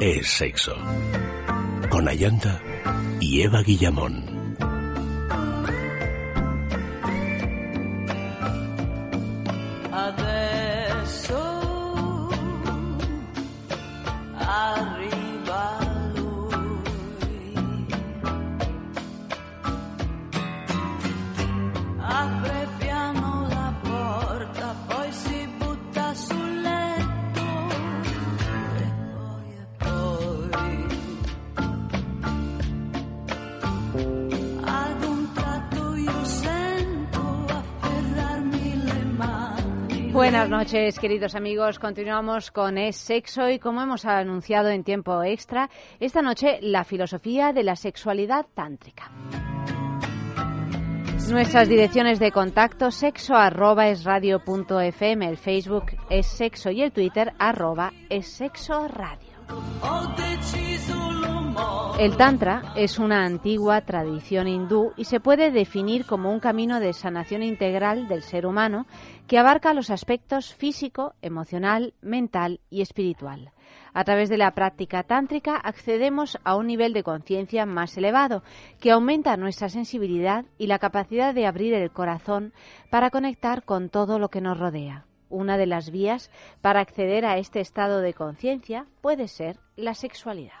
[0.00, 0.74] es sexo.
[1.90, 2.60] Con Ayanta
[3.20, 4.35] y Eva Guillamón.
[40.36, 41.78] Buenas noches, queridos amigos.
[41.78, 47.54] Continuamos con Es Sexo y como hemos anunciado en tiempo extra, esta noche la filosofía
[47.54, 49.10] de la sexualidad tántrica.
[51.30, 56.82] Nuestras direcciones de contacto sexo arroba es radio punto fm, el Facebook es sexo y
[56.82, 59.32] el Twitter arroba es sexo radio.
[61.98, 66.92] El Tantra es una antigua tradición hindú y se puede definir como un camino de
[66.92, 68.86] sanación integral del ser humano
[69.26, 73.52] que abarca los aspectos físico, emocional, mental y espiritual.
[73.94, 78.42] A través de la práctica tántrica accedemos a un nivel de conciencia más elevado
[78.78, 82.52] que aumenta nuestra sensibilidad y la capacidad de abrir el corazón
[82.90, 85.06] para conectar con todo lo que nos rodea.
[85.30, 90.52] Una de las vías para acceder a este estado de conciencia puede ser la sexualidad.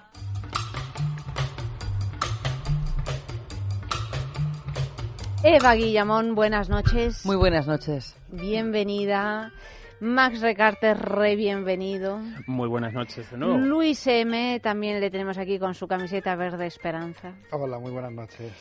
[5.42, 7.24] Eva Guillamón, buenas noches.
[7.24, 8.16] Muy buenas noches.
[8.30, 9.52] Bienvenida.
[10.00, 12.18] Max Recarte, re bienvenido.
[12.46, 13.56] Muy buenas noches de nuevo.
[13.56, 17.32] Luis M, también le tenemos aquí con su camiseta verde esperanza.
[17.50, 18.52] Hola, muy buenas noches.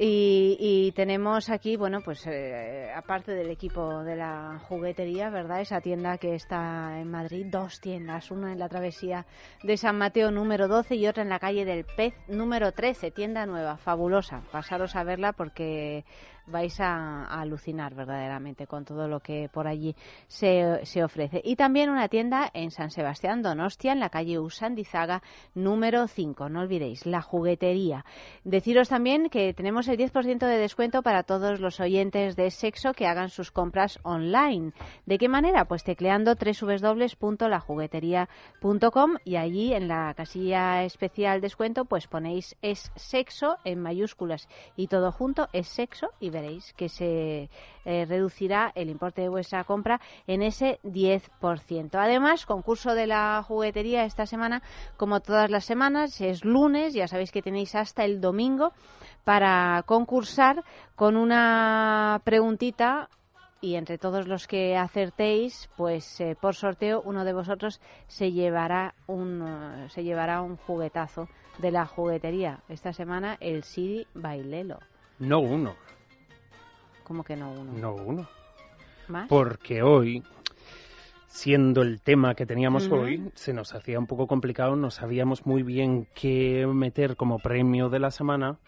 [0.00, 5.60] Y, tenemos aquí, bueno, pues eh, aparte del equipo de la juguetería, ¿verdad?
[5.60, 9.26] Esa tienda que está en Madrid, dos tiendas, una en la travesía
[9.64, 13.44] de San Mateo número 12 y otra en la calle del Pez número 13, tienda
[13.44, 14.42] nueva, fabulosa.
[14.52, 16.04] Pasaros a verla porque
[16.50, 19.94] vais a, alucinar verdaderamente con todo lo que por allí
[20.26, 21.40] se, se, ofrece.
[21.44, 25.22] Y también una tienda en San Sebastián, Donostia, en la calle Usandizaga,
[25.54, 26.48] número 5.
[26.48, 28.04] No olvidéis, la juguetería.
[28.44, 33.06] Deciros también que tenemos el 10% de descuento para todos los oyentes de sexo que
[33.06, 34.72] hagan sus compras online.
[35.06, 35.66] ¿De qué manera?
[35.66, 43.80] Pues tecleando www.lajuguetería.com y allí en la casilla especial descuento pues ponéis es sexo en
[43.80, 46.30] mayúsculas y todo junto es sexo y
[46.76, 47.50] que se
[47.84, 51.90] eh, reducirá el importe de vuestra compra en ese 10%.
[51.94, 54.62] Además, concurso de la juguetería esta semana,
[54.96, 58.72] como todas las semanas, es lunes, ya sabéis que tenéis hasta el domingo
[59.24, 63.08] para concursar con una preguntita
[63.60, 68.94] y entre todos los que acertéis, pues eh, por sorteo uno de vosotros se llevará
[69.06, 71.28] un uh, se llevará un juguetazo
[71.58, 72.60] de la juguetería.
[72.68, 74.78] Esta semana el Siri Bailelo.
[75.18, 75.74] No uno.
[77.08, 77.72] ¿Cómo que no uno?
[77.72, 78.28] No uno.
[79.08, 79.26] ¿Más?
[79.28, 80.22] Porque hoy,
[81.26, 85.62] siendo el tema que teníamos hoy, se nos hacía un poco complicado, no sabíamos muy
[85.62, 88.58] bien qué meter como premio de la semana.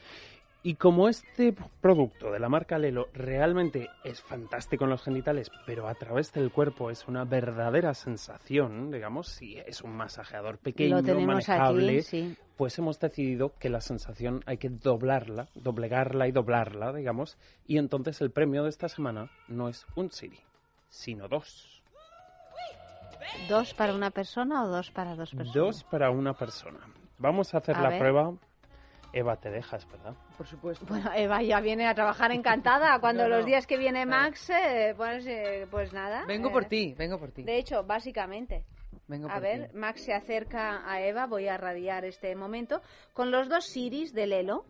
[0.62, 5.88] Y como este producto de la marca Lelo realmente es fantástico en los genitales, pero
[5.88, 12.00] a través del cuerpo es una verdadera sensación, digamos, si es un masajeador pequeño, manejable,
[12.00, 12.36] aquí, sí.
[12.58, 18.20] pues hemos decidido que la sensación hay que doblarla, doblegarla y doblarla, digamos, y entonces
[18.20, 20.40] el premio de esta semana no es un Siri,
[20.90, 21.82] sino dos.
[23.48, 25.54] ¿Dos para una persona o dos para dos personas?
[25.54, 26.80] Dos para una persona.
[27.16, 27.98] Vamos a hacer A la ver.
[27.98, 28.32] prueba.
[29.12, 30.14] Eva, te dejas, ¿verdad?
[30.36, 30.86] Por supuesto.
[30.86, 32.98] Bueno, Eva ya viene a trabajar encantada.
[33.00, 33.36] Cuando No, no.
[33.36, 36.24] los días que viene Max, eh, pues, eh, pues nada.
[36.26, 37.42] Vengo eh, por ti, vengo por ti.
[37.42, 38.64] De hecho, básicamente.
[39.08, 39.76] Vengo A por ver, ti.
[39.76, 42.80] Max se acerca a Eva, voy a radiar este momento,
[43.12, 44.64] con los dos Siris de Lelo.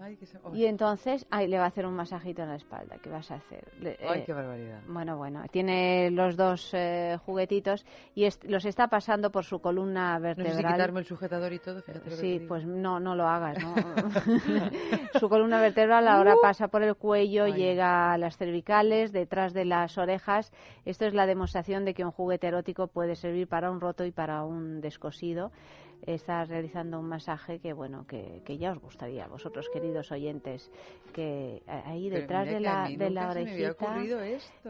[0.00, 2.56] Ay, que se- ay, Y entonces, ay, le va a hacer un masajito en la
[2.56, 2.96] espalda.
[3.02, 3.62] ¿Qué vas a hacer?
[3.78, 4.80] Le- ay, eh, qué barbaridad.
[4.88, 10.18] Bueno, bueno, tiene los dos eh, juguetitos y est- los está pasando por su columna
[10.18, 10.72] No sé si vertebral.
[10.72, 13.74] quitarme el sujetador y todo, fíjate Sí, pues no, no lo hagas, ¿no?
[15.20, 19.98] Su columna vertebral ahora pasa por el cuello, llega a las cervicales, detrás de las
[19.98, 20.52] orejas.
[20.86, 24.10] Esto es la demostración de que un juguete erótico puede servir para un roto y
[24.10, 25.52] para un descosido.
[26.06, 30.70] Está realizando un masaje que, bueno, que, que ya os gustaría a vosotros, queridos oyentes,
[31.12, 33.96] que ahí detrás de la, de la orejita.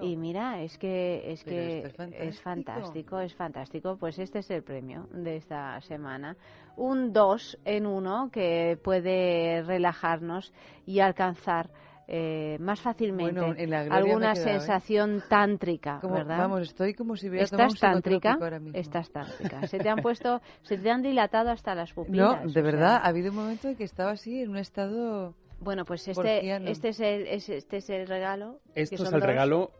[0.01, 3.97] Y mira, es que es Pero que es fantástico, es fantástico.
[3.97, 6.37] Pues este es el premio de esta semana.
[6.77, 10.53] Un 2 en uno que puede relajarnos
[10.87, 11.71] y alcanzar
[12.15, 14.37] eh, más fácilmente Bueno, en la gloria me alguna ¿eh?
[14.37, 16.37] sensación tántrica, Como- ¿verdad?
[16.39, 18.35] Vamos, estoy como si hubiera ¿Estás tántrica?
[18.35, 18.79] ahora mismo.
[18.79, 19.67] Estás tántrica.
[19.67, 22.43] Se te han puesto, se te han dilatado hasta las No, pupilas.
[22.43, 22.63] de o sea.
[22.63, 25.35] verdad, ha habido un momento en que estaba así, en un estado...
[25.61, 28.61] Bueno, pues este, este, es el, es- este es el regalo.
[28.75, 29.23] Esto es el dos.
[29.23, 29.71] regalo.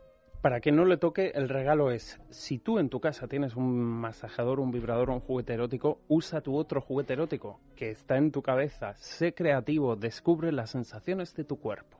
[0.41, 3.77] Para que no le toque, el regalo es, si tú en tu casa tienes un
[3.79, 8.31] masajador, un vibrador o un juguete erótico, usa tu otro juguete erótico que está en
[8.31, 8.93] tu cabeza.
[8.95, 11.97] Sé creativo, descubre las sensaciones de tu cuerpo.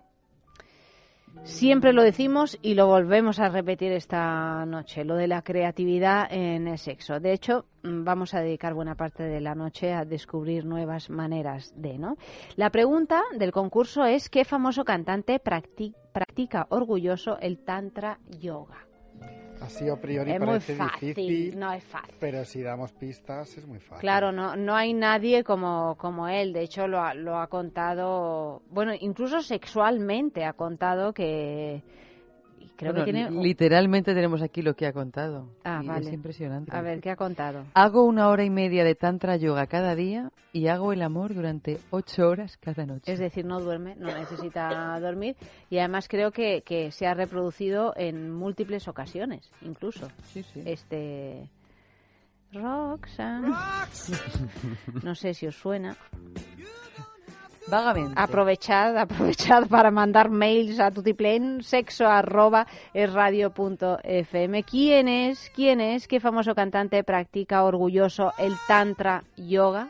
[1.41, 6.67] Siempre lo decimos y lo volvemos a repetir esta noche, lo de la creatividad en
[6.67, 7.19] el sexo.
[7.19, 11.73] De hecho, mm, vamos a dedicar buena parte de la noche a descubrir nuevas maneras
[11.75, 12.15] de, ¿no?
[12.55, 18.87] La pregunta del concurso es ¿qué famoso cantante practi- practica orgulloso el tantra yoga?
[19.63, 22.13] Así a priori es muy parece fácil, difícil, no es fácil.
[22.19, 24.01] pero si damos pistas es muy fácil.
[24.01, 26.51] Claro, no, no hay nadie como, como él.
[26.51, 31.81] De hecho, lo ha, lo ha contado, bueno, incluso sexualmente ha contado que...
[32.83, 33.29] y Creo Bueno, que tiene...
[33.31, 35.47] li- Literalmente tenemos aquí lo que ha contado.
[35.63, 36.07] Ah, y vale.
[36.07, 36.75] Es impresionante.
[36.75, 37.65] A ver, ¿qué ha contado?
[37.73, 41.79] Hago una hora y media de tantra yoga cada día y hago el amor durante
[41.89, 43.11] ocho horas cada noche.
[43.11, 45.35] Es decir, no duerme, no necesita dormir
[45.69, 50.07] y además creo que, que se ha reproducido en múltiples ocasiones, incluso.
[50.33, 50.61] Sí, sí.
[50.65, 51.49] Este...
[52.51, 53.51] Roxanne.
[55.03, 55.95] No sé si os suena.
[58.15, 64.63] Aprovechad, aprovechad para mandar mails a tutiplén, sexo arroba es radio punto fm.
[64.63, 69.89] ¿Quién es, quién es, qué famoso cantante practica orgulloso el tantra yoga?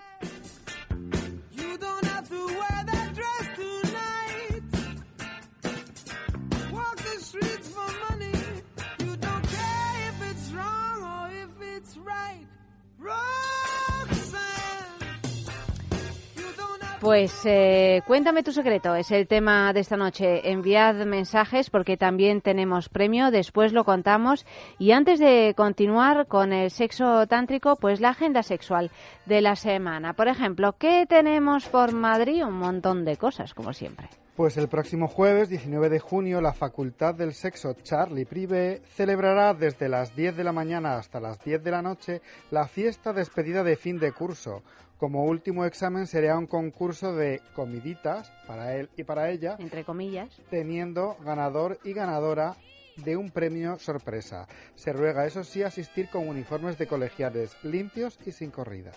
[17.04, 20.50] Pues eh, cuéntame tu secreto, es el tema de esta noche.
[20.50, 24.46] Enviad mensajes porque también tenemos premio, después lo contamos.
[24.80, 28.90] Y antes de continuar con el sexo tántrico, pues la agenda sexual
[29.26, 30.14] de la semana.
[30.14, 32.46] Por ejemplo, ¿qué tenemos por Madrid?
[32.46, 34.08] Un montón de cosas, como siempre.
[34.38, 39.90] Pues el próximo jueves, 19 de junio, la Facultad del Sexo Charlie Privé celebrará desde
[39.90, 43.76] las 10 de la mañana hasta las 10 de la noche la fiesta despedida de
[43.76, 44.64] fin de curso.
[45.04, 50.30] Como último examen será un concurso de comiditas para él y para ella, Entre comillas.
[50.50, 52.56] teniendo ganador y ganadora
[52.96, 54.48] de un premio sorpresa.
[54.76, 58.96] Se ruega, eso sí, asistir con uniformes de colegiales limpios y sin corridas.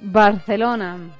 [0.00, 1.16] Barcelona.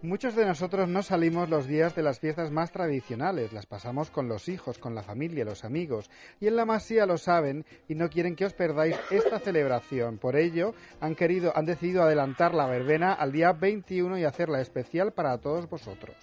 [0.00, 4.28] Muchos de nosotros no salimos los días de las fiestas más tradicionales, las pasamos con
[4.28, 6.08] los hijos, con la familia, los amigos,
[6.38, 10.18] y en la Masía lo saben y no quieren que os perdáis esta celebración.
[10.18, 15.10] Por ello, han querido, han decidido adelantar la verbena al día 21 y hacerla especial
[15.12, 16.14] para todos vosotros.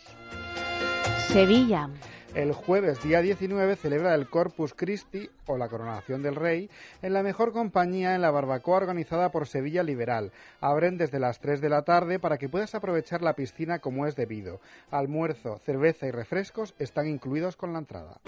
[1.28, 1.90] Sevilla.
[2.36, 6.70] El jueves día 19 celebra el Corpus Christi o la coronación del rey
[7.02, 10.34] en la mejor compañía en la barbacoa organizada por Sevilla Liberal.
[10.60, 14.18] Abren desde las 3 de la tarde para que puedas aprovechar la piscina como es
[14.18, 14.60] debido.
[14.92, 18.20] Almuerzo, cerveza y refrescos están incluidos con la entrada.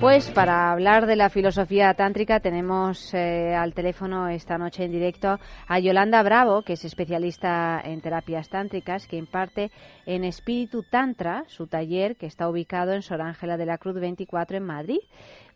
[0.00, 5.40] Pues para hablar de la filosofía tántrica tenemos eh, al teléfono esta noche en directo
[5.66, 9.72] a Yolanda Bravo, que es especialista en terapias tántricas, que imparte
[10.06, 14.58] en Espíritu Tantra, su taller que está ubicado en Sor Ángela de la Cruz 24
[14.58, 15.00] en Madrid.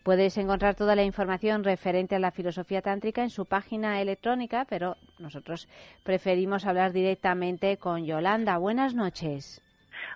[0.02, 4.96] Puedes encontrar toda la información referente a la filosofía tántrica en su página electrónica, pero
[5.20, 5.68] nosotros
[6.02, 8.58] preferimos hablar directamente con Yolanda.
[8.58, 9.62] Buenas noches.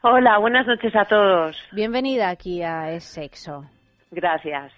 [0.03, 1.57] Hola, buenas noches a todos.
[1.71, 3.67] Bienvenida aquí a Es Sexo.
[4.11, 4.73] Gracias.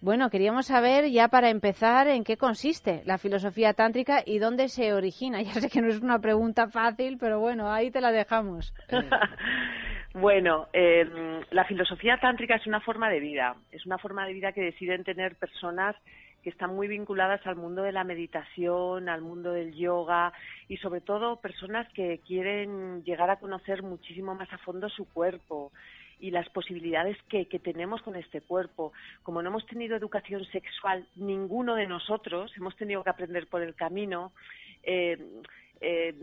[0.00, 4.92] Bueno, queríamos saber ya para empezar en qué consiste la filosofía tántrica y dónde se
[4.94, 5.42] origina.
[5.42, 8.74] Ya sé que no es una pregunta fácil, pero bueno, ahí te la dejamos.
[10.14, 11.06] Bueno, eh,
[11.50, 15.04] la filosofía tántrica es una forma de vida, es una forma de vida que deciden
[15.04, 15.94] tener personas
[16.42, 20.32] que están muy vinculadas al mundo de la meditación, al mundo del yoga
[20.66, 25.72] y sobre todo personas que quieren llegar a conocer muchísimo más a fondo su cuerpo
[26.20, 28.92] y las posibilidades que, que tenemos con este cuerpo.
[29.22, 33.74] Como no hemos tenido educación sexual, ninguno de nosotros hemos tenido que aprender por el
[33.74, 34.32] camino.
[34.82, 35.18] eh,
[35.80, 36.14] eh,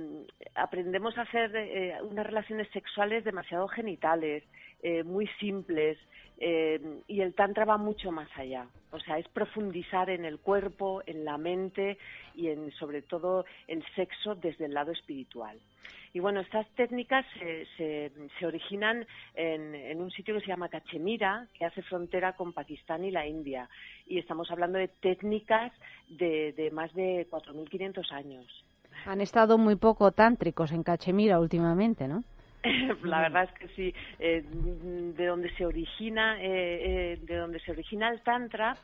[0.56, 4.44] aprendemos a hacer eh, unas relaciones sexuales demasiado genitales,
[4.82, 5.98] eh, muy simples,
[6.38, 8.68] eh, y el tantra va mucho más allá.
[8.92, 11.98] O sea, es profundizar en el cuerpo, en la mente
[12.36, 15.58] y en, sobre todo, el sexo desde el lado espiritual.
[16.14, 21.48] Y bueno, estas técnicas se, se, originan en, en, un sitio que se llama Cachemira,
[21.54, 23.70] que hace frontera con Pakistán y la India.
[24.08, 25.74] Y estamos hablando de técnicas
[26.08, 28.65] de, de más de 4.500 años.
[29.06, 32.24] Han estado muy poco tántricos en Cachemira últimamente, ¿no?
[33.04, 33.94] la verdad es que sí.
[34.20, 34.44] Eh,
[35.16, 38.76] de donde se origina, eh, eh, de donde se origina el tantra,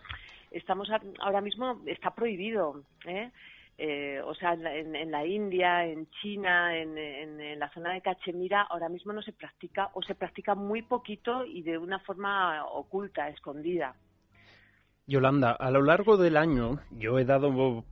[0.52, 2.84] estamos a- ahora mismo está prohibido.
[3.06, 3.32] ¿eh?
[3.80, 7.70] Eh, o sea, en la, en- en la India, en China, en, en- en la
[7.70, 11.80] zona de Cachemira, ahora mismo no se practica o se practica muy poquito y de
[11.80, 13.96] una forma oculta, escondida.
[15.08, 17.84] Yolanda, a lo largo del año yo he dado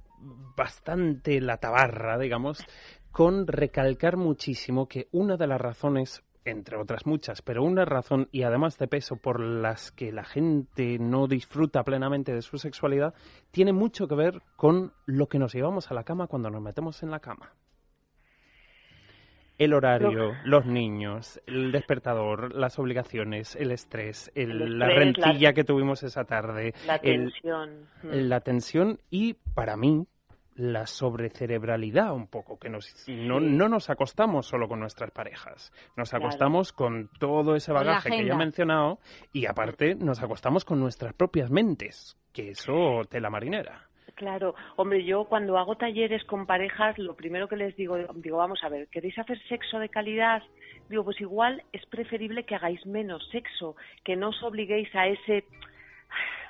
[0.55, 2.65] bastante la tabarra, digamos,
[3.11, 8.43] con recalcar muchísimo que una de las razones, entre otras muchas, pero una razón y
[8.43, 13.13] además de peso por las que la gente no disfruta plenamente de su sexualidad,
[13.51, 17.03] tiene mucho que ver con lo que nos llevamos a la cama cuando nos metemos
[17.03, 17.53] en la cama.
[19.59, 25.25] El horario, los niños, el despertador, las obligaciones, el estrés, el- El la estrés, la-
[25.27, 27.87] rentilla que tuvimos esa tarde, La tensión.
[28.01, 28.07] mm.
[28.11, 30.07] la tensión y, para mí,
[30.55, 36.09] la sobrecerebralidad un poco, que nos, no, no nos acostamos solo con nuestras parejas, nos
[36.09, 36.25] Claro.
[36.25, 38.99] acostamos con todo ese bagaje que ya he mencionado
[39.31, 43.88] y aparte nos acostamos con nuestras propias mentes, que eso te la marinera.
[44.19, 48.61] Claro, hombre, yo cuando hago talleres con parejas, lo primero que les digo, digo, vamos
[48.65, 50.43] a ver, ¿queréis hacer sexo de calidad?
[50.89, 55.45] Digo, pues igual es preferible que hagáis menos sexo, que no os obliguéis a ese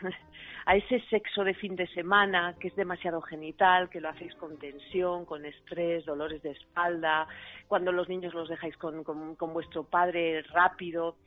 [0.66, 4.58] a ese sexo de fin de semana que es demasiado genital, que lo hacéis con
[4.58, 7.28] tensión, con estrés, dolores de espalda,
[7.68, 11.18] cuando los niños los dejáis con, con, con vuestro padre rápido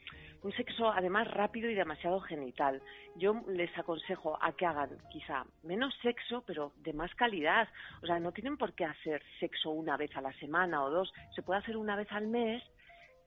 [0.42, 2.82] un sexo además rápido y demasiado genital.
[3.16, 7.68] Yo les aconsejo a que hagan quizá menos sexo, pero de más calidad.
[8.02, 11.12] O sea, no tienen por qué hacer sexo una vez a la semana o dos.
[11.34, 12.62] Se puede hacer una vez al mes,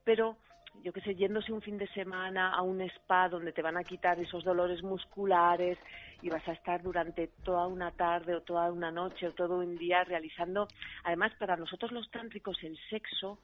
[0.03, 0.37] pero
[0.83, 3.83] yo qué sé, yéndose un fin de semana a un spa donde te van a
[3.83, 5.77] quitar esos dolores musculares
[6.21, 9.77] y vas a estar durante toda una tarde o toda una noche o todo un
[9.77, 10.67] día realizando.
[11.03, 13.39] Además, para nosotros los tántricos el sexo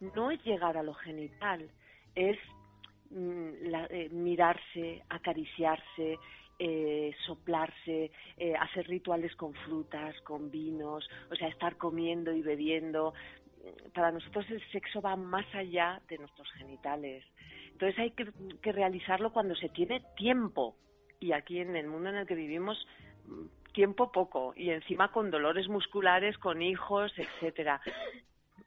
[0.00, 1.70] no es llegar a lo genital,
[2.14, 2.38] es
[3.10, 6.18] la- eh, mirarse, acariciarse,
[6.58, 13.14] eh, soplarse, eh, hacer rituales con frutas, con vinos, o sea, estar comiendo y bebiendo.
[13.94, 17.24] Para nosotros el sexo va más allá de nuestros genitales.
[17.72, 18.28] Entonces hay que,
[18.62, 20.76] que realizarlo cuando se tiene tiempo.
[21.20, 22.86] Y aquí en el mundo en el que vivimos,
[23.26, 24.52] mm, tiempo poco.
[24.56, 27.80] Y encima con dolores musculares, con hijos, etcétera.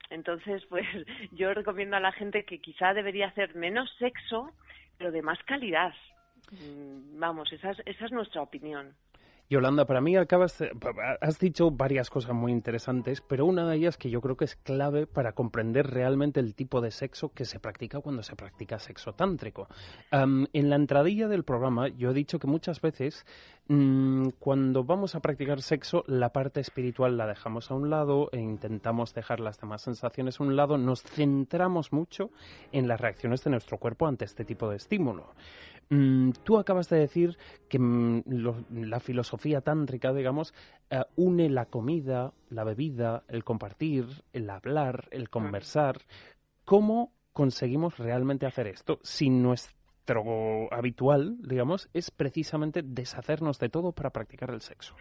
[0.10, 0.86] Entonces, pues
[1.32, 4.52] yo recomiendo a la gente que quizá debería hacer menos sexo,
[4.98, 5.94] pero de más calidad.
[6.52, 8.96] Mm, Vamos, esa es, esa es nuestra opinión.
[9.52, 10.64] Yolanda, para mí acabas,
[11.22, 14.56] has dicho varias cosas muy interesantes, pero una de ellas que yo creo que es
[14.56, 19.14] clave para comprender realmente el tipo de sexo que se practica cuando se practica sexo
[19.14, 19.68] tántrico.
[20.12, 23.26] En la entradilla del programa yo he dicho que muchas veces
[23.70, 28.38] mm, cuando vamos a practicar sexo la parte espiritual la dejamos a un lado e
[28.38, 32.30] intentamos dejar las demás sensaciones a un lado, nos centramos mucho
[32.72, 35.34] en las reacciones de nuestro cuerpo ante este tipo de estímulo.
[35.90, 40.54] Mm, tú acabas de decir que mm, lo- la filosofía tántrica, digamos,
[40.92, 45.98] eh, une la comida, la bebida, el compartir, el hablar, el conversar.
[46.66, 54.12] ¿Cómo conseguimos realmente hacer esto si nuestro habitual, digamos, es precisamente deshacernos de todo para
[54.12, 54.96] practicar el sexo?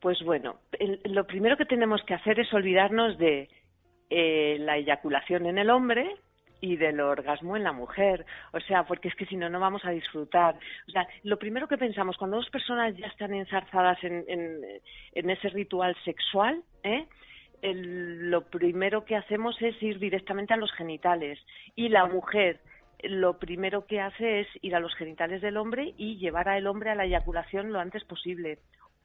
[0.00, 3.48] Pues bueno, el- lo primero que tenemos que hacer es olvidarnos de
[4.10, 6.16] eh, la eyaculación en el hombre
[6.60, 8.24] y del orgasmo en la mujer.
[8.52, 10.56] O sea, porque es que si no, no vamos a disfrutar.
[10.88, 14.60] O sea, lo primero que pensamos cuando dos personas ya están enzarzadas en, en,
[15.14, 17.06] en ese ritual sexual, ¿eh?
[17.62, 21.38] el- lo primero que hacemos es ir directamente a los genitales.
[21.76, 22.60] Y la mujer
[23.02, 26.90] lo primero que hace es ir a los genitales del hombre y llevar al hombre
[26.90, 28.58] a la eyaculación lo antes posible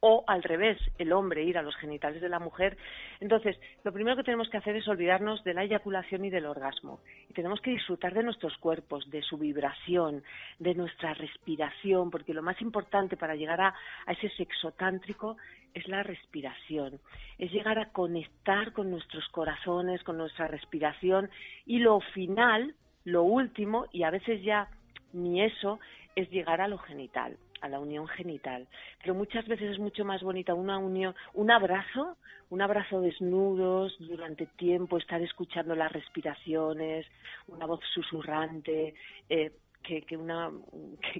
[0.08, 2.76] o al revés, el hombre ir a los genitales de la mujer.
[3.18, 7.00] Entonces, lo primero que tenemos que hacer es olvidarnos de la eyaculación y del orgasmo.
[7.28, 10.22] Y tenemos que disfrutar de nuestros cuerpos, de su vibración,
[10.60, 13.74] de nuestra respiración, porque lo más importante para llegar a,
[14.06, 15.38] ese sexo tántrico
[15.74, 17.00] es la respiración,
[17.36, 21.28] es llegar a conectar con nuestros corazones, con nuestra respiración
[21.66, 24.68] y lo final, lo último, y a veces ya
[25.12, 25.80] ni eso,
[26.14, 28.66] es llegar a lo genital a la unión genital.
[29.00, 32.16] Pero muchas veces es mucho más bonita una unión, un abrazo,
[32.50, 37.06] un abrazo desnudos durante tiempo, estar escuchando las respiraciones,
[37.48, 38.94] una voz susurrante,
[39.28, 40.50] eh, que, que, una,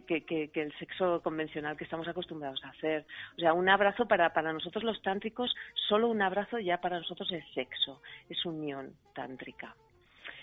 [0.07, 3.07] que, que- que- el sexo convencional que estamos acostumbrados a hacer.
[3.37, 5.55] O sea, un abrazo para, para nosotros los tántricos,
[5.89, 9.75] solo un abrazo ya para nosotros es sexo, es unión tántrica.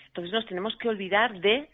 [0.06, 1.68] Entonces nos tenemos que olvidar de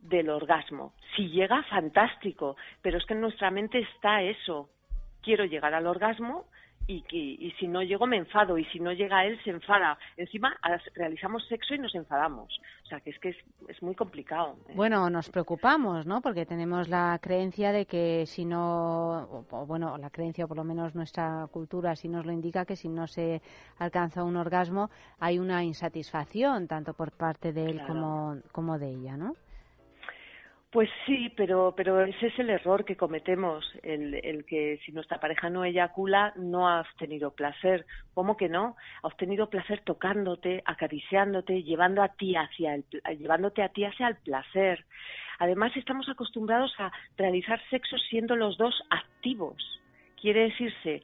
[0.00, 0.92] del orgasmo.
[1.16, 4.68] Si llega, fantástico, pero es que en nuestra mente está eso.
[5.22, 6.44] Quiero llegar al orgasmo
[6.88, 9.98] y, que- y si no llego me enfado y si no llega él se enfada.
[10.16, 10.56] Encima
[10.94, 12.60] realizamos sexo y nos enfadamos.
[12.84, 13.36] O sea, que es que es,
[13.66, 14.56] es muy complicado.
[14.68, 14.72] ¿eh?
[14.76, 16.20] Bueno, nos preocupamos, ¿no?
[16.20, 20.58] Porque tenemos la creencia de que si no, o- o, bueno, la creencia, o por
[20.58, 23.42] lo menos nuestra cultura así nos lo indica, que si no se
[23.78, 24.88] alcanza un orgasmo
[25.18, 27.86] hay una insatisfacción, tanto por parte de él Claro.
[27.94, 29.34] como, como de ella, ¿no?
[30.76, 35.18] Pues sí, pero, pero ese es el error que cometemos, el, el que si nuestra
[35.18, 37.86] pareja no eyacula, no ha obtenido placer.
[38.12, 38.76] ¿Cómo que no?
[39.02, 42.84] Ha obtenido placer tocándote, acariciándote, llevando a ti hacia el,
[43.18, 44.84] llevándote a ti hacia el placer.
[45.38, 49.80] Además, estamos acostumbrados a realizar sexo siendo los dos activos.
[50.20, 51.02] Quiere decirse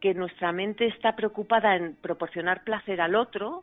[0.00, 3.62] que nuestra mente está preocupada en proporcionar placer al otro,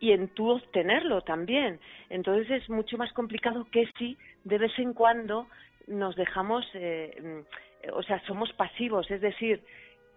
[0.00, 1.78] y en tú obtenerlo también.
[2.08, 5.46] Entonces es mucho más complicado que si de vez en cuando
[5.86, 7.44] nos dejamos, eh,
[7.92, 9.62] o sea, somos pasivos, es decir,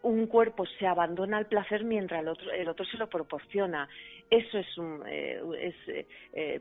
[0.04, 3.88] un cuerpo se abandona al placer mientras el otro, el otro se lo proporciona.
[4.30, 6.60] Eso es, un, eh, es eh, eh,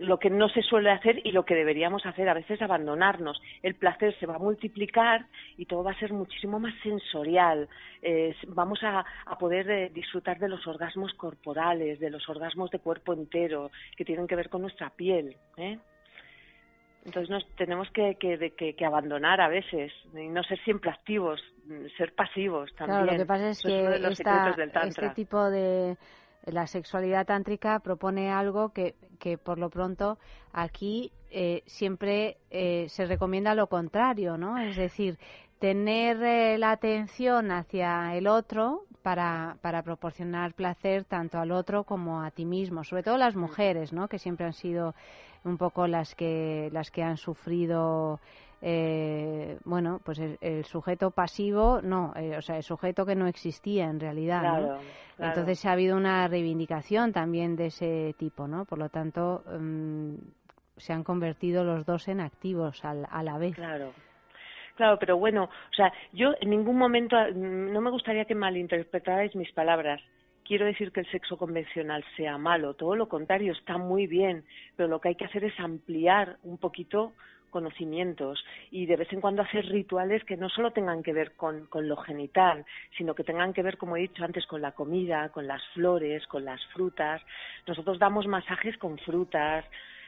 [0.00, 3.40] lo que no se suele hacer y lo que deberíamos hacer a veces abandonarnos.
[3.62, 7.68] El placer se va a multiplicar y todo va a ser muchísimo más sensorial.
[8.02, 12.80] Eh, vamos a, a poder eh, disfrutar de los orgasmos corporales, de los orgasmos de
[12.80, 15.36] cuerpo entero, que tienen que ver con nuestra piel.
[15.56, 15.78] ¿eh?
[17.04, 21.38] Entonces nos tenemos que, que, que- que abandonar a veces y no ser siempre activos,
[21.66, 23.00] mm, ser pasivos también.
[23.02, 25.50] Claro, lo que pasa es Eso uno de que los esta- secretos del este tipo
[25.50, 25.96] de
[26.46, 30.18] la sexualidad tántrica propone algo que, que por lo pronto
[30.52, 34.58] aquí eh, siempre eh, se recomienda lo contrario, ¿no?
[34.58, 35.18] Es decir,
[35.58, 42.22] tener eh, la atención hacia el otro para, para proporcionar placer tanto al otro como
[42.22, 44.08] a ti mismo, sobre todo las mujeres, ¿no?
[44.08, 44.94] Que siempre han sido
[45.44, 48.20] un poco las que las que han sufrido
[48.66, 53.26] eh, bueno pues el, el sujeto pasivo no eh, o sea el sujeto que no
[53.26, 54.48] existía en realidad ¿no?
[54.56, 54.66] Claro,
[55.16, 55.32] claro.
[55.32, 60.14] entonces ha habido una reivindicación también de ese tipo no por lo tanto mm,
[60.78, 63.92] se han convertido los dos en activos al- a la vez Claro.
[64.76, 69.52] Claro, pero bueno, o sea, yo en ningún momento no me gustaría que malinterpretarais mis
[69.52, 70.00] palabras.
[70.44, 74.88] Quiero decir que el sexo convencional sea malo, todo lo contrario, está muy bien, pero
[74.88, 77.12] lo que hay que hacer es ampliar un poquito
[77.54, 81.68] conocimientos y de vez en cuando hacer rituales que no solo tengan que ver con,
[81.72, 82.66] lo genital,
[82.98, 86.26] sino que tengan que ver, como he dicho antes, con la comida, con las flores,
[86.26, 87.22] con las frutas.
[87.68, 89.64] Nosotros damos masajes con frutas,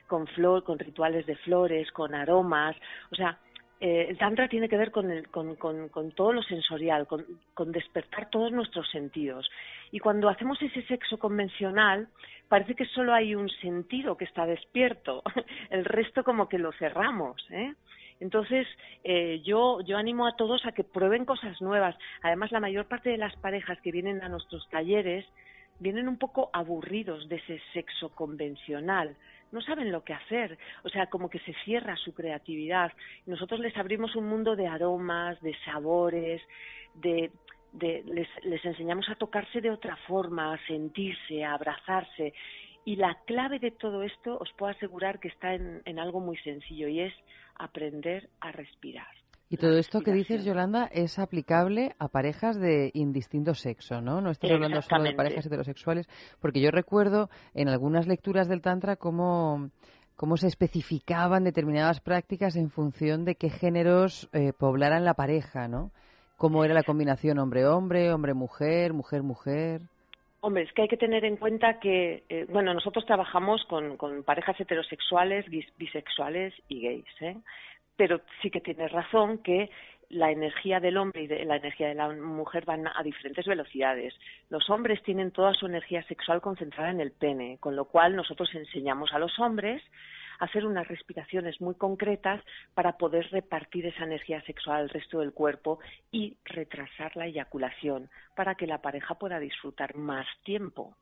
[0.08, 2.74] con flor, con rituales de flores, con aromas,
[3.12, 3.38] o sea,
[3.80, 7.24] eh, el tantra tiene que ver con, el- con, con- con todo lo sensorial, con,
[7.72, 9.48] despertar todos nuestros sentidos.
[9.92, 12.08] Y cuando hacemos ese sexo convencional,
[12.48, 15.22] parece que solo hay un sentido que está despierto,
[15.70, 17.44] el resto como que lo cerramos.
[17.50, 17.74] ¿eh?
[18.20, 18.66] Entonces,
[19.04, 21.96] eh, yo, yo animo a todos a que prueben cosas nuevas.
[22.22, 25.26] Además, la mayor parte de las parejas que vienen a nuestros talleres
[25.78, 29.14] vienen un poco aburridos de ese sexo convencional.
[29.52, 32.92] No saben lo que hacer, o sea, como que se cierra su creatividad.
[33.26, 36.42] Nosotros les abrimos un mundo de aromas, de sabores,
[36.94, 37.30] de,
[37.72, 42.34] de- les, les enseñamos a tocarse de otra forma, a sentirse, a abrazarse.
[42.84, 46.36] Y la clave de todo esto os puedo asegurar que está en, en algo muy
[46.38, 47.14] sencillo y es
[47.56, 49.08] aprender a respirar.
[49.48, 50.44] Y todo esto que dices.
[50.44, 54.20] Yolanda, es aplicable a parejas de indistinto sexo, ¿no?
[54.20, 56.08] No estás hablando solo de parejas heterosexuales,
[56.40, 59.70] porque yo recuerdo en algunas lecturas del Tantra cómo,
[60.16, 65.92] cómo se especificaban determinadas prácticas en función de qué géneros eh, poblaran la pareja, ¿no?
[66.36, 69.80] Cómo era la combinación hombre-hombre, hombre-mujer, mujer-mujer.
[70.40, 74.22] Hombre, es que hay que tener en cuenta que, eh, bueno, nosotros trabajamos con, con
[74.22, 77.36] parejas heterosexuales, bis- bisexuales y gays, ¿eh?
[77.96, 79.70] Pero sí que tienes razón que
[80.08, 84.14] la energía del hombre y de- la energía de la mujer van a diferentes velocidades.
[84.50, 88.54] Los hombres tienen toda su energía sexual concentrada en el pene, con lo cual nosotros
[88.54, 89.82] enseñamos a los hombres
[90.38, 92.40] a hacer unas respiraciones muy concretas
[92.74, 95.80] para poder repartir esa energía sexual al resto del cuerpo
[96.12, 100.94] y retrasar la eyaculación para que la pareja pueda disfrutar más tiempo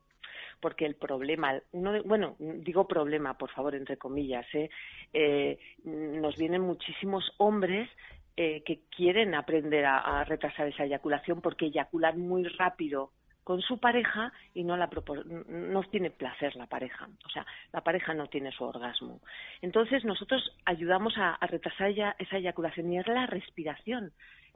[0.64, 1.60] porque el problema,
[2.06, 4.70] bueno, digo problema, por favor, entre comillas, ¿eh?
[5.12, 7.86] Eh, nos vienen muchísimos hombres
[8.34, 13.10] eh, que quieren aprender a, retrasar esa eyaculación porque eyaculan muy rápido
[13.44, 14.88] con su pareja y no la
[15.48, 19.20] no tiene placer la pareja, o sea, la pareja no tiene su orgasmo.
[19.60, 24.12] Entonces nosotros ayudamos a, retrasar esa eyaculación y es la respiración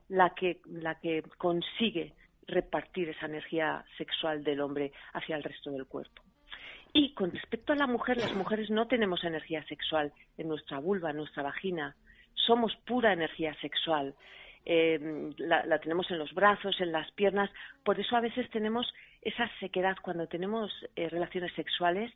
[0.09, 2.15] la que la que consigue
[2.49, 6.23] repartir esa energía sexual del hombre hacia el resto del cuerpo.
[6.93, 11.11] Y con respecto a la mujer, las mujeres no tenemos energía sexual en nuestra vulva,
[11.11, 11.95] en nuestra vagina.
[12.35, 14.15] Somos pura energía sexual.
[14.65, 17.51] eh, la, tenemos en los brazos, en las piernas.
[17.85, 19.97] Por eso a veces tenemos esa sequedad.
[20.03, 22.13] Cuando tenemos eh, relaciones sexuales,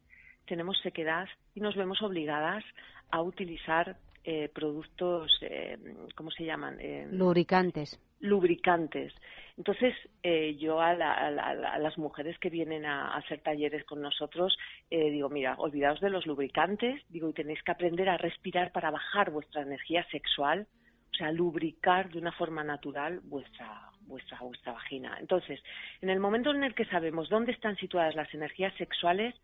[0.47, 2.64] tenemos sequedad y nos vemos obligadas
[3.11, 5.77] a utilizar eh, productos, eh,
[6.15, 6.79] ¿cómo se llaman?
[6.81, 7.99] Eh, Lubricantes.
[8.21, 9.13] lubricantes.
[9.57, 13.41] Entonces, eh, yo a, la- a la- a las mujeres que vienen a, a hacer
[13.41, 14.57] talleres con nosotros,
[14.91, 18.91] eh, digo, mira, olvidaos de los lubricantes, digo, y tenéis que aprender a respirar para
[18.93, 20.67] bajar vuestra energía sexual,
[21.13, 25.17] o sea, lubricar de una forma natural vuestra, vuestra, vuestra vagina.
[25.21, 25.61] Entonces,
[26.01, 29.35] en el momento en el que sabemos dónde están situadas las energías sexuales,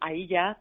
[0.00, 0.56] ahí ya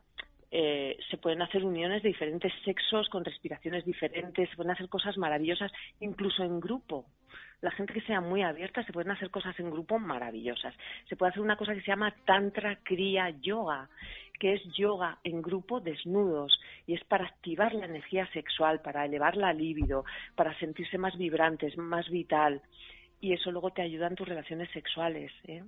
[0.52, 5.18] eh, se pueden hacer uniones de diferentes sexos con respiraciones diferentes, se pueden hacer cosas
[5.18, 7.06] maravillosas, incluso en grupo.
[7.62, 10.74] La gente que sea muy abierta se pueden hacer cosas en grupo maravillosas.
[11.10, 13.90] Se puede hacer una cosa que se llama Tantra Kriya Yoga,
[14.40, 19.36] que es yoga en grupo desnudos y es para activar la energía sexual, para elevar
[19.36, 22.62] la libido, para sentirse más vibrantes, más vital.
[23.20, 25.32] Y eso luego te ayuda en tus relaciones sexuales.
[25.44, 25.62] ¿eh?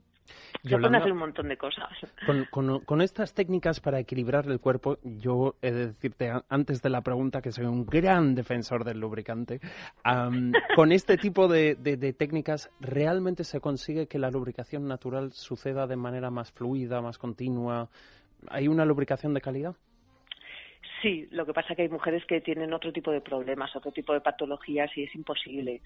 [0.64, 1.90] Se pueden hacer un montón de cosas.
[2.26, 6.90] Con, con- con estas técnicas para equilibrar el cuerpo, yo he de decirte antes de
[6.90, 9.60] la pregunta que soy un gran defensor del lubricante.
[10.04, 15.32] am, con este tipo de, de- de técnicas, ¿realmente se consigue que la lubricación natural
[15.34, 17.90] suceda de manera más fluida, más continua?
[18.50, 19.76] ¿Hay una lubricación de calidad?
[21.02, 23.92] Sí, lo que pasa es que hay mujeres que tienen otro tipo de problemas, otro
[23.92, 25.82] tipo de patologías y es imposible.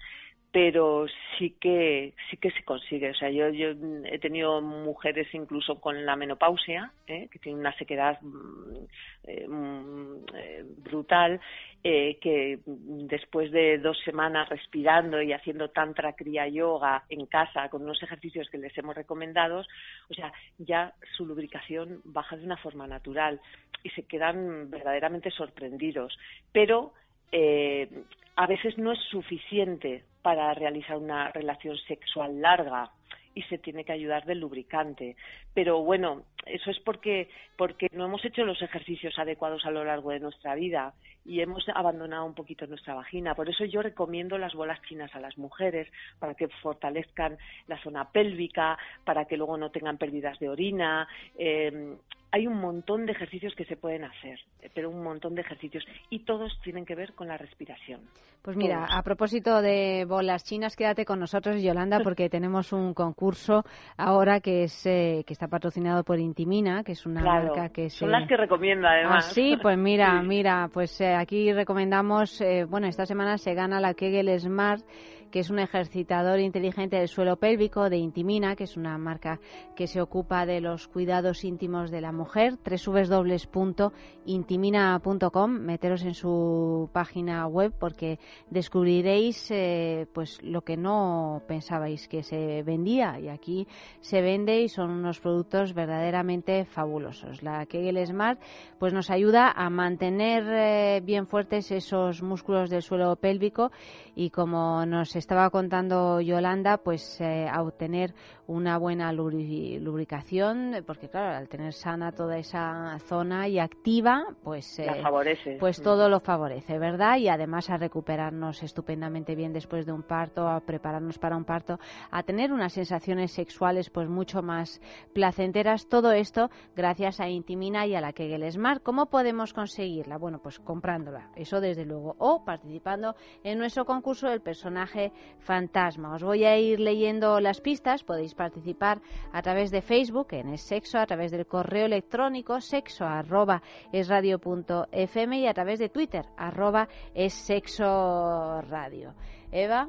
[0.52, 1.06] Pero
[1.38, 3.10] sí que sí que se consigue.
[3.10, 3.68] O sea, yo, yo
[4.04, 7.28] he tenido mujeres incluso con la menopausia, ¿eh?
[7.30, 8.84] que tienen una sequedad mm,
[9.24, 11.40] eh, mm, eh, brutal,
[11.82, 17.82] eh, que después de dos semanas respirando y haciendo tantra kriya yoga en casa con
[17.82, 19.64] unos ejercicios que les hemos recomendado,
[20.10, 23.40] o sea, ya su lubricación baja de una forma natural
[23.84, 26.18] y se quedan verdaderamente sorprendidos.
[26.52, 26.92] Pero
[27.32, 27.88] eh,
[28.36, 32.90] a veces no es suficiente para realizar una relación sexual larga
[33.36, 35.14] y se tiene que ayudar del lubricante.
[35.52, 40.10] Pero bueno, eso es porque, porque no hemos hecho los ejercicios adecuados a lo largo
[40.10, 43.34] de nuestra vida y hemos abandonado un poquito nuestra vagina.
[43.34, 45.86] Por eso yo recomiendo las bolas chinas a las mujeres
[46.18, 51.06] para que fortalezcan la zona pélvica, para que luego no tengan pérdidas de orina.
[51.38, 51.96] Eh,
[52.32, 55.84] hay un montón de ejercicios que se pueden hacer, eh, pero un montón de ejercicios
[56.10, 58.00] y todos tienen que ver con la respiración.
[58.42, 58.90] Pues mira, Todos.
[58.94, 63.64] a propósito de bolas chinas, quédate con nosotros, Yolanda, porque tenemos un concurso
[63.96, 67.90] ahora que es eh, que está patrocinado por Intimina, que es una Claro, marca que
[67.90, 68.12] son se...
[68.12, 69.32] las que recomiendo Ah, además.
[69.32, 70.26] sí, pues mira, Sí.
[70.28, 74.82] mira, pues eh, aquí recomendamos, eh, bueno, esta semana se gana la Kegel Smart,
[75.30, 79.40] que es un ejercitador inteligente del suelo pélvico de Intimina, que es una marca
[79.74, 87.46] que se ocupa de los cuidados íntimos de la mujer, www.intimina.com, meteros en su página
[87.46, 88.18] web porque
[88.50, 93.66] descubriréis eh, pues lo que no pensabais que se vendía y aquí
[94.00, 97.42] se vende y son unos productos verdaderamente fabulosos.
[97.42, 98.40] La Kegel Smart
[98.78, 103.70] pues nos ayuda a mantener eh, bien fuertes esos músculos del suelo pélvico
[104.14, 108.14] y como nos estaba contando Yolanda, pues eh, a obtener
[108.46, 114.78] una buena lubri- lubricación, porque claro, al tener sana toda esa zona y activa, pues
[114.78, 115.56] eh, favorece.
[115.58, 115.82] pues Mm.
[115.82, 117.16] todo lo favorece, ¿verdad?
[117.16, 121.78] Y además a recuperarnos estupendamente bien después de un parto, a prepararnos para un parto,
[122.10, 124.80] a tener unas sensaciones sexuales pues mucho más
[125.12, 125.88] placenteras.
[125.88, 128.82] Todo esto gracias a Intimina y a la Kegel Smart.
[128.82, 130.18] ¿Cómo podemos conseguirla?
[130.18, 135.05] Bueno, pues comprándola, eso desde luego, o participando en nuestro concurso del personaje
[135.38, 136.14] fantasma.
[136.14, 139.00] Os voy a ir leyendo las pistas, podéis participar
[139.32, 145.46] a través de Facebook en Es Sexo, a través del correo electrónico sexo arroba y
[145.46, 149.14] a través de Twitter arroba es sexo radio.
[149.50, 149.88] Eva,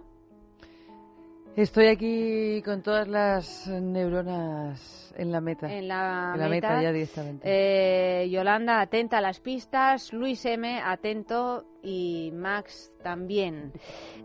[1.58, 5.74] Estoy aquí con todas las neuronas en la meta.
[5.74, 6.84] en la, En la meta meta.
[6.84, 7.42] ya directamente.
[7.44, 10.14] Eh, Yolanda, atenta a las pistas.
[10.14, 11.66] Luis M, atento.
[11.82, 13.74] Y Max también.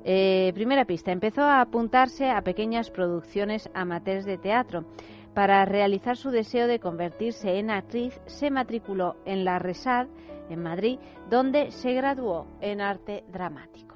[0.05, 1.11] Eh, primera pista.
[1.11, 4.85] Empezó a apuntarse a pequeñas producciones amateurs de teatro.
[5.33, 10.09] Para realizar su deseo de convertirse en actriz, se matriculó en la RESAD,
[10.51, 10.99] en Madrid,
[11.31, 13.92] donde se graduó en arte dramático.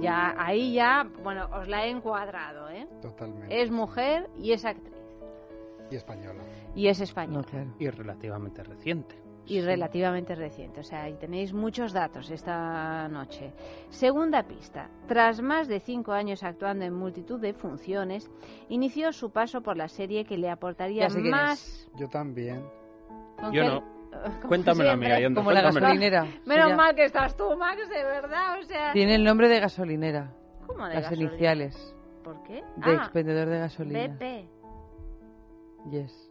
[0.00, 2.86] Ya, ahí ya, bueno, os la he encuadrado, ¿eh?
[3.02, 3.62] Totalmente.
[3.62, 4.92] Es mujer y es actriz.
[5.90, 6.42] Y española.
[6.74, 7.44] Y es No, española.
[7.48, 7.70] claro.
[7.78, 9.14] Y relativamente reciente.
[9.48, 10.80] y relativamente reciente.
[10.80, 13.52] O sea, ahí tenéis muchos datos esta noche.
[13.90, 14.90] Segunda pista.
[15.06, 18.28] Tras más de cinco años actuando en multitud de funciones,
[18.68, 21.88] inició su paso por la serie que le aportaría Ya sé quién más.
[21.94, 22.64] Yo también.
[23.38, 23.95] ¿Con Yo qué- no.
[24.88, 24.96] siempre.
[25.08, 26.26] mira, Yolanda, Como la gasolinera.
[26.44, 26.76] Menos Ya.
[26.76, 28.58] mal que estás tú, Max, de verdad.
[28.60, 30.32] O sea, Tiene el nombre de gasolinera.
[30.66, 31.28] ¿Cómo de Las gasolina?
[31.30, 32.54] iniciales ¿Por qué?
[32.54, 34.08] de ah, expendedor de gasolina.
[34.08, 34.48] BP.
[35.90, 36.30] Yes.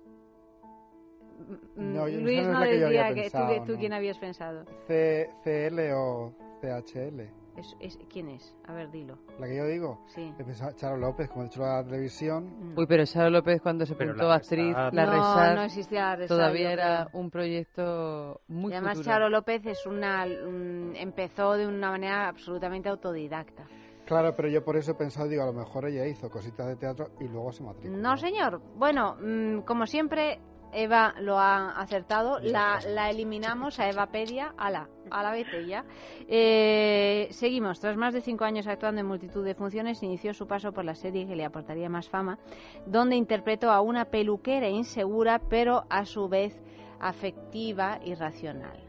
[1.76, 3.80] Mm, No, yo- Luis no la que yo había decía que tú, pensado, tú no.
[3.80, 4.65] quién habías pensado.
[4.88, 7.30] C- CL o CHL.
[7.58, 8.56] Es, es- ¿Quién es?
[8.68, 9.18] A ver, dilo.
[9.39, 10.00] La que yo digo.
[10.08, 10.34] Sí.
[10.76, 12.74] Charo López, como he dicho la televisión.
[12.76, 12.82] No.
[12.82, 13.96] Uy, pero Charo López cuando se
[14.28, 18.98] la actriz, la no, Resar, no existía la todavía era un proyecto muy Y además
[18.98, 19.13] futuro.
[19.13, 23.65] Charo López es una, un- empezó de una manera absolutamente autodidacta.
[24.06, 26.76] Claro, pero yo por eso he pensado, digo, a lo mejor ella hizo cositas de
[26.76, 27.98] teatro y luego se matriculó.
[27.98, 28.62] No, señor.
[28.76, 30.39] Bueno, mm, como siempre,
[30.76, 32.40] Eva lo ha acertado.
[32.40, 34.54] La, la eliminamos a Eva Pedia.
[34.58, 35.86] A la, a la vete ya.
[36.28, 37.80] Eh, seguimos.
[37.80, 40.96] Tras más de cinco años actuando en multitud de funciones, inició su paso por la
[40.96, 42.38] serie que le aportaría más fama,
[42.86, 46.62] donde interpretó a una peluquera insegura, pero a su vez
[47.00, 48.80] afectiva y racional.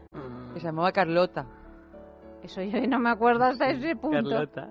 [0.53, 1.45] Que se llamaba Carlota.
[2.43, 4.29] Eso yo no me acuerdo hasta ese punto.
[4.29, 4.69] Carlota.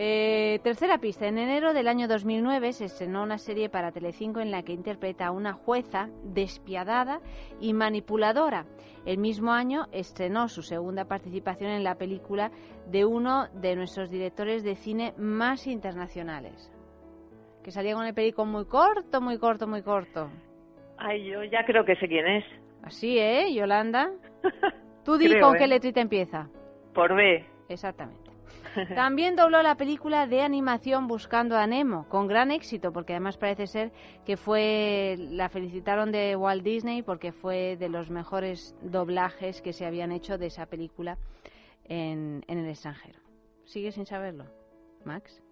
[0.00, 1.26] Eh, tercera pista.
[1.26, 5.26] En enero del año 2009 se estrenó una serie para Telecinco en la que interpreta
[5.26, 7.18] a una jueza despiadada
[7.60, 8.64] y manipuladora.
[9.04, 12.52] El mismo año estrenó su segunda participación en la película
[12.86, 16.72] de uno de nuestros directores de cine más internacionales.
[17.64, 20.30] Que salía con el perico muy corto, muy corto, muy corto.
[20.96, 22.44] Ay, yo ya creo que sé quién es.
[22.84, 24.12] Así, ¿eh, Yolanda?
[25.04, 25.68] Tú di Creo, con qué ¿eh?
[25.68, 26.48] letrita empieza.
[26.94, 27.44] Por B.
[27.68, 28.27] Exactamente.
[28.94, 33.66] También dobló la película de animación Buscando a Nemo, con gran éxito, porque además parece
[33.66, 33.92] ser
[34.24, 39.86] que fue, la felicitaron de Walt Disney porque fue de los mejores doblajes que se
[39.86, 41.18] habían hecho de esa película
[41.84, 43.20] en, en el extranjero.
[43.64, 44.46] ¿Sigues sin saberlo,
[45.04, 45.42] Max?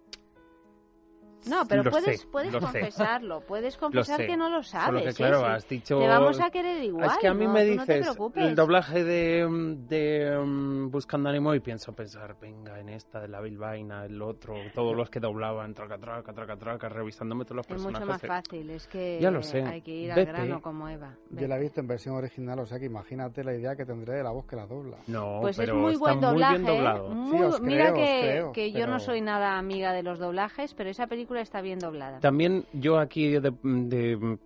[1.47, 2.65] No, pero Lo puedes, sé, puedes lo sé.
[2.65, 5.03] confesarlo, puedes confesar que no lo Solo sabes.
[5.03, 5.13] que, ¿eh?
[5.13, 5.45] claro, Sí.
[5.45, 5.99] has dicho...
[5.99, 7.05] Te vamos a querer igual.
[7.09, 8.43] Es que a mí no, me no dices preocupes.
[8.43, 13.39] el doblaje de, de um, Buscando Ánimo y pienso pensar, venga, en esta de la
[13.39, 17.69] bilbaína, el otro, todos los que doblaban, traca, traca, traca, traca, revisándome todos los Es
[17.71, 17.99] personajes.
[18.07, 19.63] mucho más fácil, es que Ya lo sé.
[19.63, 20.31] hay que ir al Vete.
[20.31, 21.13] grano como Eva.
[21.29, 24.15] Yo la he visto en versión original, o sea que imagínate la idea que tendré
[24.15, 24.97] de la voz que la dobla.
[25.07, 26.57] No, Pues es pero muy está buen doblaje.
[26.57, 26.77] muy bien ¿eh?
[26.77, 27.09] doblado.
[27.09, 29.93] Muy- Sí, os mira creo, os que, creo, que yo no pero- soy nada amiga
[29.93, 32.19] de los doblajes, pero esa película está bien doblada.
[32.19, 34.37] También yo aquí he de, de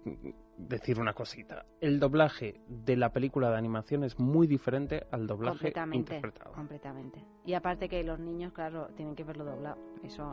[0.58, 1.66] decir una cosita.
[1.80, 6.52] El doblaje de la película de animación es muy diferente al doblaje completamente, interpretado.
[6.54, 7.24] completamente.
[7.46, 9.78] Y aparte que los niños, claro, tienen que verlo doblado.
[10.04, 10.32] Eso.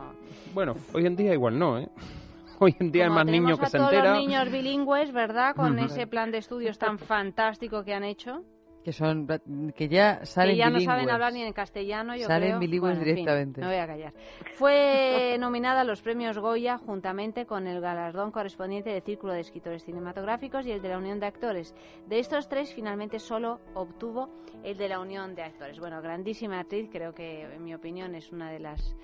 [0.53, 1.89] Bueno, hoy en día igual no, ¿eh?
[2.61, 4.15] Hoy en día hay más niños que a se todos entera.
[4.15, 5.55] los niños bilingües, ¿verdad?
[5.55, 8.43] Con ese plan de estudios tan fantástico que han hecho,
[8.83, 9.27] Que son
[9.75, 12.59] que ya salen que ya no saben hablar ni en castellano, yo Salen creo.
[12.59, 13.61] bilingües Bueno, en fin, directamente.
[13.61, 14.13] me voy a callar.
[14.55, 19.83] Fue nominada a los premios Goya juntamente con el galardón correspondiente del Círculo de Escritores
[19.83, 21.75] Cinematográficos y el de la Unión de Actores.
[22.07, 24.29] De estos tres, finalmente solo obtuvo
[24.63, 25.77] el de la Unión de Actores.
[25.79, 28.95] Bueno, grandísima actriz, creo que en mi opinión es una de las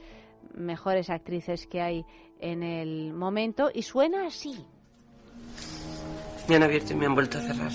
[0.54, 2.06] mejores actrices que hay
[2.40, 4.66] en el momento y suena así.
[6.48, 7.72] Me han abierto y me han vuelto a cerrar.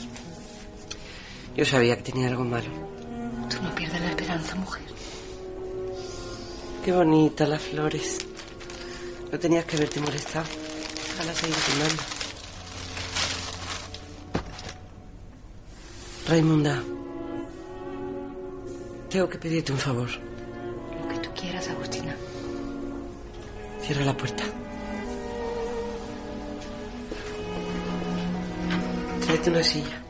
[1.57, 2.69] Yo sabía que tenía algo malo.
[3.51, 4.83] Tú no pierdas la esperanza, mujer.
[6.85, 8.19] Qué bonita las flores.
[9.31, 10.47] No tenías que haberte molestado.
[11.09, 12.03] Déjalas seguir quemando.
[16.27, 16.83] Raimunda,
[19.09, 20.09] tengo que pedirte un favor.
[20.09, 22.15] Lo que tú quieras, Agustina.
[23.83, 24.45] Cierra la puerta.
[29.23, 30.10] Tráete una silla.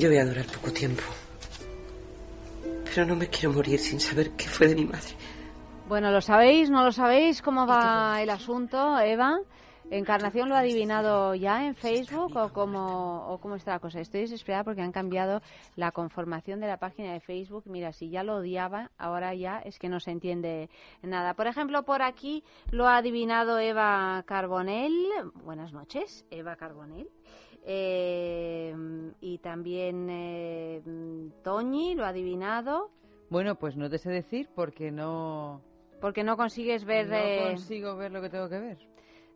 [0.00, 1.02] Yo voy a durar poco tiempo.
[2.86, 5.10] Pero no me quiero morir sin saber qué fue de mi madre.
[5.88, 6.70] Bueno, ¿lo sabéis?
[6.70, 9.38] ¿No lo sabéis cómo va el asunto, Eva?
[9.90, 14.00] ¿Encarnación lo ha adivinado ya en Facebook o cómo, o cómo está la cosa?
[14.00, 15.42] Estoy desesperada porque han cambiado
[15.76, 17.64] la conformación de la página de Facebook.
[17.66, 20.70] Mira, si ya lo odiaba, ahora ya es que no se entiende
[21.02, 21.34] nada.
[21.34, 24.94] Por ejemplo, por aquí lo ha adivinado Eva Carbonell.
[25.44, 27.10] Buenas noches, Eva Carbonell.
[27.64, 28.74] Eh,
[29.20, 30.82] y también eh,
[31.42, 32.90] Toñi lo ha adivinado.
[33.28, 35.60] Bueno, pues no te sé decir porque no,
[36.00, 37.08] Porque no consigues ver...
[37.08, 38.78] no eh, consigo ver lo que tengo que ver.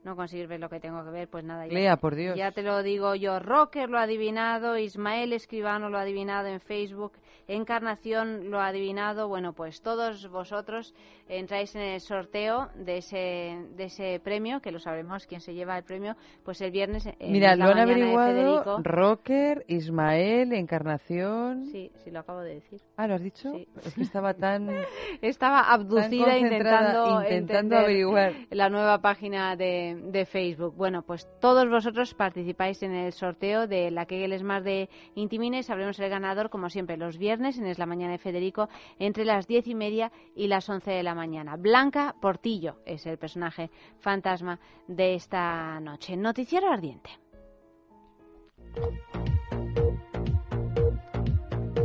[0.02, 1.66] No consigues ver lo que tengo que ver, pues nada.
[1.66, 2.36] ya- Lea, por Dios.
[2.36, 3.38] Ya te lo digo yo.
[3.38, 7.12] Rocker lo ha adivinado, Ismael Escribano lo ha adivinado en Facebook,
[7.46, 9.28] Encarnación lo ha adivinado.
[9.28, 10.94] Bueno, pues todos vosotros
[11.28, 15.76] entráis en el sorteo de ese, de ese premio, que lo sabremos quién se lleva
[15.76, 17.06] el premio, pues el viernes.
[17.06, 18.82] en Mira, la lo han averiguado.
[18.82, 21.66] Rocker, Ismael, Encarnación.
[21.66, 22.80] Sí, sí, lo acabo de decir.
[22.96, 23.52] Ah, ¿lo has dicho?
[23.52, 23.68] Sí.
[23.84, 24.68] Es que estaba tan,
[25.20, 28.32] Estaba abducida intentando, intentando averiguar.
[28.50, 30.74] la nueva página de, de, Facebook.
[30.76, 35.62] Bueno, pues todos vosotros participáis en el sorteo de la que es más de Intimine.
[35.62, 39.46] Sabremos el ganador, como siempre, los viernes en Es la Mañana de Federico, entre las
[39.46, 41.56] diez y media y las once de la mañana.
[41.56, 44.58] Blanca Portillo es el personaje fantasma
[44.88, 46.16] de esta noche.
[46.16, 47.10] Noticiero ardiente.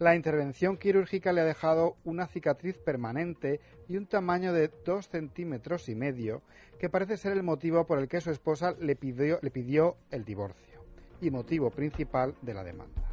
[0.00, 5.90] La intervención quirúrgica le ha dejado una cicatriz permanente y un tamaño de dos centímetros
[5.90, 6.40] y medio,
[6.78, 10.24] que parece ser el motivo por el que su esposa le pidió, le pidió el
[10.24, 10.80] divorcio
[11.20, 13.12] y motivo principal de la demanda.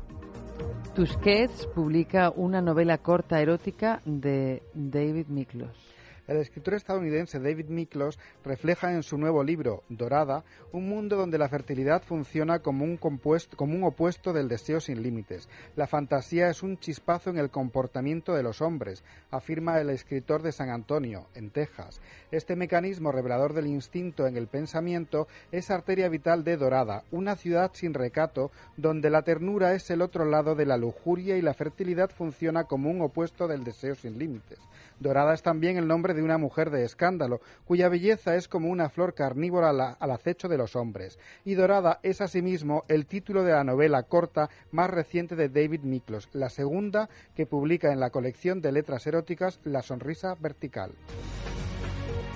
[0.95, 5.97] Tusquets publica una novela corta erótica de David Miklos.
[6.28, 11.48] El escritor estadounidense David Miklos refleja en su nuevo libro, Dorada, un mundo donde la
[11.48, 15.48] fertilidad funciona como un, como un opuesto del deseo sin límites.
[15.78, 20.52] La fantasía es un chispazo en el comportamiento de los hombres, afirma el escritor de
[20.52, 22.02] San Antonio, en Texas.
[22.30, 27.72] Este mecanismo revelador del instinto en el pensamiento es arteria vital de Dorada, una ciudad
[27.74, 32.10] sin recato donde la ternura es el otro lado de la lujuria y la fertilidad
[32.10, 34.60] funciona como un opuesto del deseo sin límites.
[35.00, 38.90] Dorada es también el nombre de una mujer de escándalo, cuya belleza es como una
[38.90, 41.20] flor carnívora al, acecho de los hombres.
[41.46, 46.30] Y Dorada es asimismo el título de la novela corta más reciente de David Miklos,
[46.34, 50.92] la segunda que publica en la colección de letras eróticas La Sonrisa Vertical.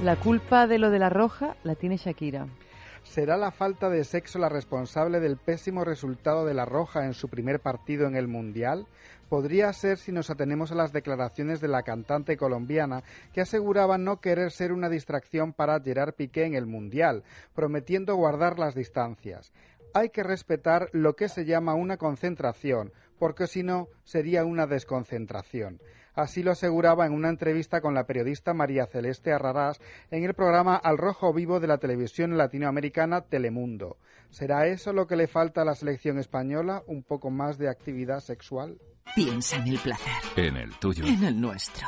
[0.03, 2.47] La culpa de lo de la roja la tiene Shakira.
[3.11, 7.27] ¿Será la falta de sexo la responsable del pésimo resultado de la Roja en su
[7.27, 8.87] primer partido en el Mundial?
[9.27, 14.21] Podría ser si nos atenemos a las declaraciones de la cantante colombiana que aseguraba no
[14.21, 19.51] querer ser una distracción para Gerard Piqué en el Mundial, prometiendo guardar las distancias.
[19.93, 25.81] Hay que respetar lo que se llama una concentración, porque si no sería una desconcentración.
[26.13, 30.75] Así lo aseguraba en una entrevista con la periodista María Celeste Arrarás en el programa
[30.75, 33.97] Al Rojo Vivo de la televisión latinoamericana Telemundo.
[34.29, 36.83] ¿Será eso lo que le falta a la selección española?
[36.87, 38.77] ¿Un poco más de actividad sexual?
[39.15, 41.05] Piensa en el placer, En el tuyo.
[41.05, 41.87] en el nuestro,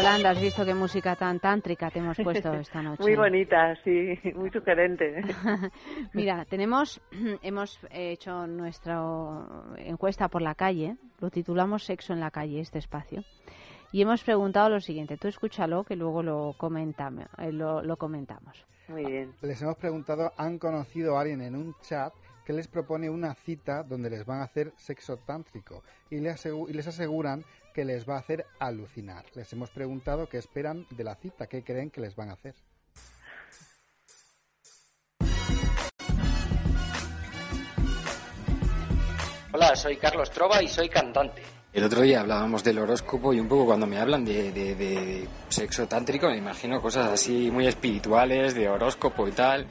[0.00, 3.02] Yolanda, has visto qué música tan tántrica te hemos puesto esta noche.
[3.02, 5.20] Muy bonita, sí, muy sugerente.
[6.14, 7.02] Mira, tenemos,
[7.42, 8.98] hemos hecho nuestra
[9.76, 13.24] encuesta por la calle, lo titulamos Sexo en la calle, este espacio,
[13.92, 18.64] y hemos preguntado lo siguiente, tú escúchalo que luego lo, comentamos, eh, lo, lo comentamos.
[18.88, 19.34] Muy bien.
[19.42, 22.14] Les hemos preguntado, ¿han conocido a alguien en un chat
[22.46, 26.68] que les propone una cita donde les van a hacer sexo tántrico y les, asegu-
[26.68, 29.24] y les aseguran que les va a hacer alucinar?
[29.34, 32.54] Les hemos preguntado qué esperan de la cita, qué creen que les van a hacer.
[39.52, 41.42] Hola, soy Carlos Trova y soy cantante.
[41.72, 45.28] El otro día hablábamos del horóscopo y un poco cuando me hablan de, de- de
[45.48, 49.66] sexo tántrico me imagino cosas así muy espirituales, de horóscopo y tal.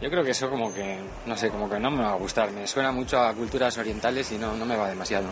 [0.00, 2.50] Yo creo que eso como que, no sé, como que no me va a gustar.
[2.52, 5.28] Me suena mucho a culturas orientales y no, no me va demasiado.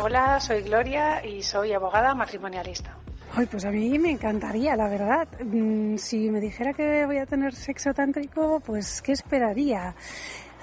[0.00, 2.96] Hola, soy Gloria y soy abogada matrimonialista.
[3.34, 5.28] Ay, pues a mí me encantaría, la verdad.
[5.44, 9.94] Mm, Si me dijera que voy a tener sexo tántrico, pues ¿qué esperaría?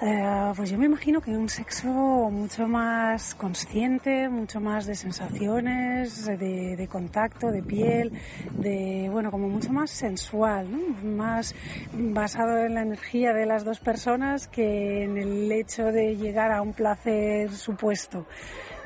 [0.02, 6.26] Eh, pues yo me imagino que un sexo mucho más consciente, mucho más de sensaciones,
[6.26, 8.12] de, contacto, de piel,
[8.52, 10.68] de, bueno, como mucho más sensual.
[11.02, 11.54] Más
[11.94, 16.60] basado en la energía de las dos personas que en el hecho de llegar a
[16.60, 18.26] un placer supuesto.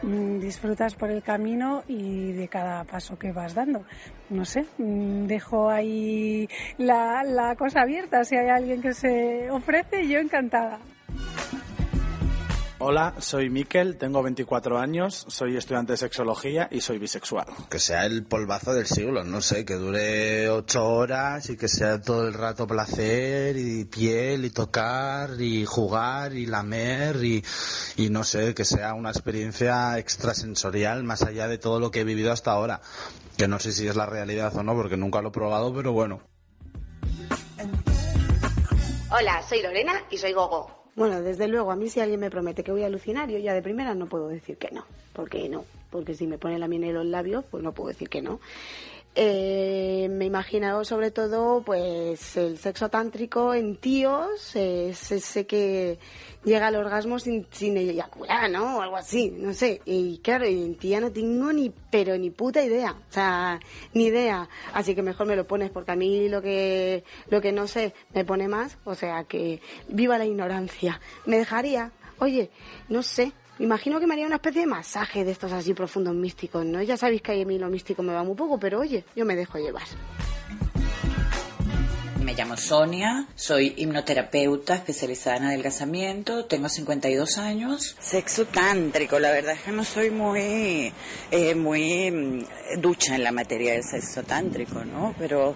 [0.03, 3.85] Mm, Disfrutas por el camino y de cada paso que vas dando.
[4.31, 6.49] No sé, mm, dejo ahí
[6.79, 8.25] la, la cosa abierta.
[8.25, 10.79] Si hay alguien que se ofrece, yo encantada.
[12.83, 17.45] Hola, soy Miquel, tengo 24 años, soy estudiante de sexología y soy bisexual.
[17.69, 22.01] Que sea el polvazo del siglo, no sé, que dure ocho horas y que sea
[22.01, 27.45] todo el rato placer y piel y tocar y jugar y lamer y,
[27.97, 32.05] y no sé, que sea una experiencia extrasensorial más allá de todo lo que he
[32.05, 32.81] vivido hasta ahora.
[33.37, 35.93] Que no sé si es la realidad o no, porque nunca lo he probado, pero
[35.93, 36.23] bueno.
[39.11, 40.80] Hola, soy Lorena y soy Gogo.
[41.01, 43.55] Bueno, desde luego, a mí si alguien me promete que voy a alucinar, yo ya
[43.55, 44.85] de primera no puedo decir que no.
[45.15, 45.65] ¿Por qué no?
[45.89, 48.39] Porque si me pone la miel en los labios, pues no puedo decir que no.
[49.23, 55.99] Eh, me imagino sobre todo pues el sexo tántrico en tíos, eh, es ese que
[56.43, 58.79] llega al orgasmo sin, sin eyacular, ¿no?
[58.79, 59.83] O algo así, no sé.
[59.85, 63.61] Y claro, en tía no tengo ni, pero ni puta idea, o sea,
[63.93, 64.49] ni idea.
[64.73, 67.93] Así que mejor me lo pones porque a mí lo que, lo que no sé
[68.15, 70.99] me pone más, o sea que viva la ignorancia.
[71.27, 72.51] Me dejaría, oye,
[72.89, 76.65] no sé, Imagino que me haría una especie de masaje de estos así profundos místicos,
[76.65, 76.83] ¿no?
[76.83, 79.37] Ya sabéis que a mí lo místico me va muy poco, pero oye, yo me
[79.37, 79.83] dejo llevar.
[82.25, 87.97] Me llamo Sonia, soy hipnoterapeuta especializada en adelgazamiento, tengo 52 años.
[88.01, 90.91] Sexo tántrico, la verdad es que no soy muy,
[91.31, 95.15] eh, muy mm, ducha en la materia del sexo tántrico, ¿no?
[95.19, 95.55] Pero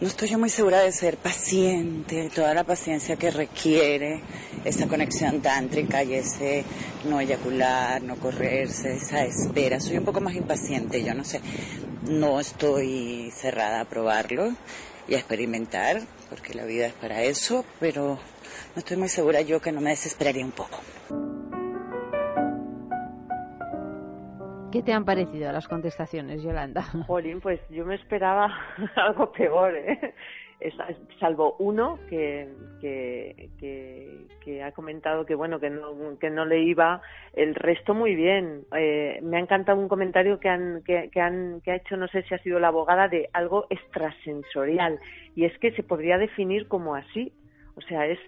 [0.00, 4.22] no estoy yo muy segura de ser paciente, toda la paciencia que requiere
[4.64, 6.64] esa conexión tántrica y ese
[7.04, 9.78] no eyacular, no correrse, esa espera.
[9.78, 11.42] Soy un poco más impaciente, yo no sé,
[12.08, 14.54] no estoy cerrada a probarlo
[15.06, 18.18] y a experimentar, porque la vida es para eso, pero
[18.74, 21.29] no estoy muy segura yo que no me desesperaría un poco.
[24.72, 26.82] ¿Qué te han parecido las contestaciones, Yolanda?
[27.08, 28.48] Jolín, pues yo me esperaba
[28.96, 30.14] algo peor, ¿eh?
[31.18, 32.46] Salvo uno que,
[32.80, 37.00] que ha comentado que bueno que no, que no le iba
[37.32, 41.62] el resto muy bien Eh, me ha encantado un comentario que han, que, que han
[41.62, 45.00] que ha hecho no sé si ha sido la abogada de algo extrasensorial
[45.34, 47.32] y es que se podría definir como así
[47.74, 48.18] o sea es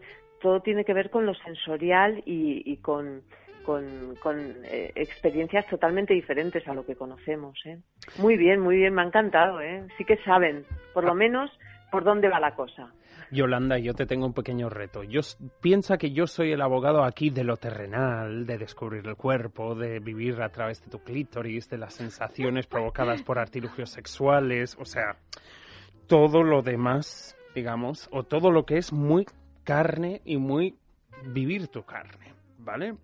[0.40, 3.22] todo tiene que ver con lo sensorial y, y con
[3.62, 7.58] con, con eh, experiencias totalmente diferentes a lo que conocemos.
[7.64, 7.78] ¿eh?
[8.18, 9.60] Muy bien, muy bien, me ha encantado.
[9.60, 9.86] ¿eh?
[9.96, 11.50] Sí que saben, por lo menos,
[11.90, 12.92] por dónde va la cosa.
[13.32, 15.02] Yolanda, yo te tengo un pequeño reto.
[15.04, 15.22] Yo
[15.62, 20.00] piensa que yo soy el abogado aquí de lo terrenal, de descubrir el cuerpo, de
[20.00, 25.16] vivir a través de tu clítoris, de las sensaciones provocadas por artilugios sexuales, o sea,
[26.06, 29.24] todo lo demás, digamos, o todo lo que es muy
[29.64, 30.76] carne y muy
[31.24, 32.96] vivir tu carne, ¿vale?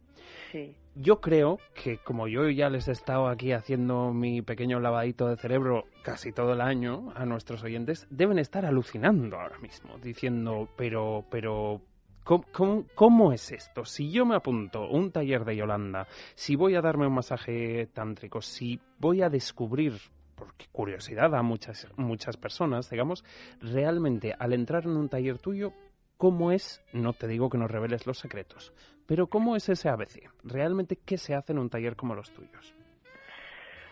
[0.94, 5.36] Yo creo que como yo ya les he estado aquí haciendo mi pequeño lavadito de
[5.36, 11.24] cerebro casi todo el año a nuestros oyentes, deben estar alucinando ahora mismo, diciendo, pero,
[11.30, 11.82] pero,
[12.24, 13.84] ¿cómo, es esto?
[13.84, 18.42] Si yo me apunto un taller de Yolanda, si voy a darme un masaje tántrico,
[18.42, 19.94] si voy a descubrir
[20.34, 23.24] porque curiosidad a muchas, muchas personas, digamos,
[23.60, 25.72] realmente al entrar en un taller tuyo,
[26.18, 26.84] ¿cómo es?
[26.92, 28.74] No te digo que nos reveles los secretos,
[29.06, 30.28] pero ¿cómo es ese ABC?
[30.44, 32.74] ¿Realmente qué se hace en un taller como los tuyos?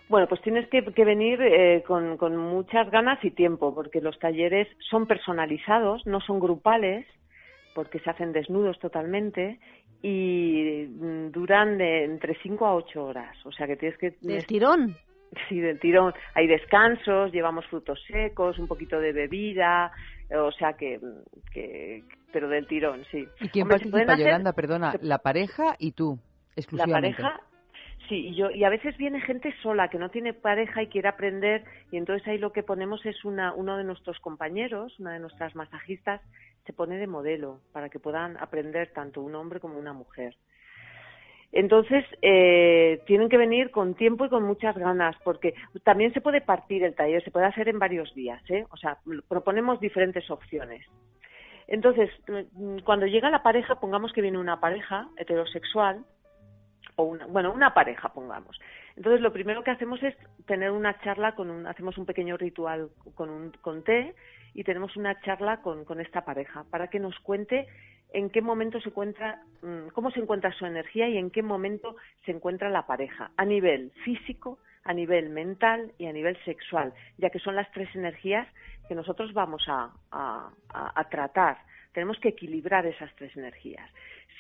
[0.09, 4.18] Bueno, pues tienes que, que venir eh, con, con muchas ganas y tiempo, porque los
[4.18, 7.07] talleres son personalizados, no son grupales,
[7.74, 9.59] porque se hacen desnudos totalmente
[10.03, 13.37] y mm, duran de entre 5 a 8 horas.
[13.45, 14.14] O sea que tienes que...
[14.20, 14.97] ¿Del tirón?
[15.49, 16.14] Sí, del tirón.
[16.35, 19.93] Hay descansos, llevamos frutos secos, un poquito de bebida,
[20.35, 21.01] o sea que,
[21.53, 23.27] que pero del tirón, sí.
[23.41, 24.53] ¿Y quién Hombre, participa, hacer- Yolanda?
[24.53, 27.22] Perdona, la pareja y tú, la exclusivamente.
[27.22, 27.41] pareja
[28.09, 31.09] sí y yo y a veces viene gente sola que no tiene pareja y quiere
[31.09, 35.18] aprender y entonces ahí lo que ponemos es una uno de nuestros compañeros una de
[35.18, 36.20] nuestras masajistas
[36.66, 40.37] se pone de modelo para que puedan aprender tanto un hombre como una mujer
[41.53, 46.41] entonces eh, tienen que venir con tiempo y con muchas ganas porque también se puede
[46.41, 48.65] partir el taller se puede hacer en varios días ¿eh?
[48.71, 50.85] o sea proponemos diferentes opciones
[51.69, 56.05] entonces mm, cuando llega la pareja pongamos que viene una pareja heterosexual
[56.97, 58.59] o una, bueno, una pareja, pongamos.
[58.97, 60.17] Entonces, lo primero que hacemos es
[60.47, 64.15] tener una charla con un, hacemos un pequeño ritual con un, con té
[64.55, 67.67] y tenemos una charla con, con esta pareja para que nos cuente
[68.13, 71.97] en qué momento se encuentra, mm, cómo se encuentra su energía y en qué momento
[72.25, 77.31] se encuentra la pareja, a nivel físico, a nivel mental y a nivel sexual, ya
[77.31, 78.47] que son las tres energías
[78.89, 79.91] que nosotros vamos a,
[81.11, 81.59] tratar.
[81.97, 83.91] Tenemos que equilibrar esas tres energías.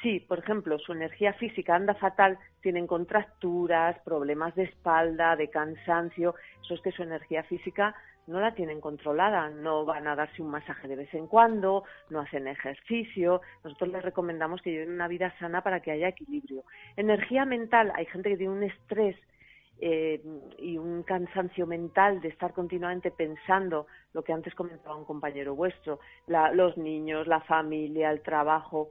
[0.02, 6.34] Si, por ejemplo, su energía física anda fatal, tienen contracturas, problemas de espalda, de cansancio,
[6.62, 7.94] eso es que su energía física
[8.26, 12.20] no la tienen controlada, no van a darse un masaje de vez en cuando, no
[12.20, 13.40] hacen ejercicio.
[13.64, 16.62] Nosotros les recomendamos que lleven una vida sana para que haya equilibrio.
[16.98, 19.16] Energía mental, hay gente que tiene un estrés
[19.80, 20.20] eh,
[20.58, 26.00] y un cansancio mental de estar continuamente pensando lo que antes comentaba un compañero vuestro,
[26.26, 28.90] la- los niños, la familia, el trabajo.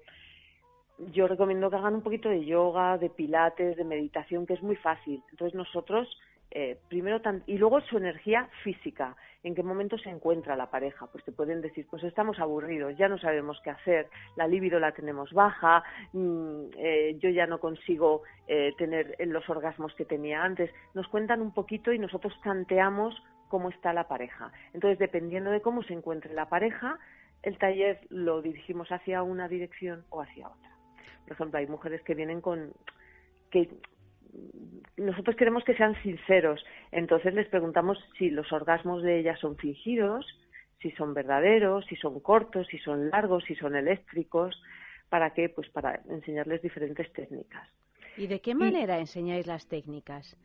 [1.11, 4.75] Yo recomiendo que hagan un poquito de yoga, de pilates, de meditación, que es muy
[4.77, 5.21] fácil.
[5.31, 6.07] Entonces nosotros,
[6.51, 9.15] eh, primero, y luego su energía física,
[9.45, 11.05] en qué momento se encuentra la pareja.
[11.05, 14.91] Pues te pueden decir, pues estamos aburridos, ya no sabemos qué hacer, la libido la
[14.91, 15.83] tenemos baja,
[16.13, 20.71] mm, eh, yo ya no consigo eh, tener los orgasmos que tenía antes.
[20.95, 24.51] Nos cuentan un poquito y nosotros tanteamos cómo está la pareja.
[24.73, 26.97] Entonces, dependiendo de cómo se encuentre la pareja,
[27.43, 30.71] el taller lo dirigimos hacia una dirección o hacia otra.
[31.25, 32.73] Por ejemplo, hay mujeres que vienen con
[33.51, 33.69] que
[34.97, 40.25] nosotros queremos que sean sinceros, entonces les preguntamos si los orgasmos de ellas son fingidos,
[40.81, 44.61] si son verdaderos, si son cortos, si son largos, si son eléctricos,
[45.09, 47.67] para qué, pues para enseñarles diferentes técnicas.
[48.17, 50.37] ¿Y de qué manera enseñáis las técnicas?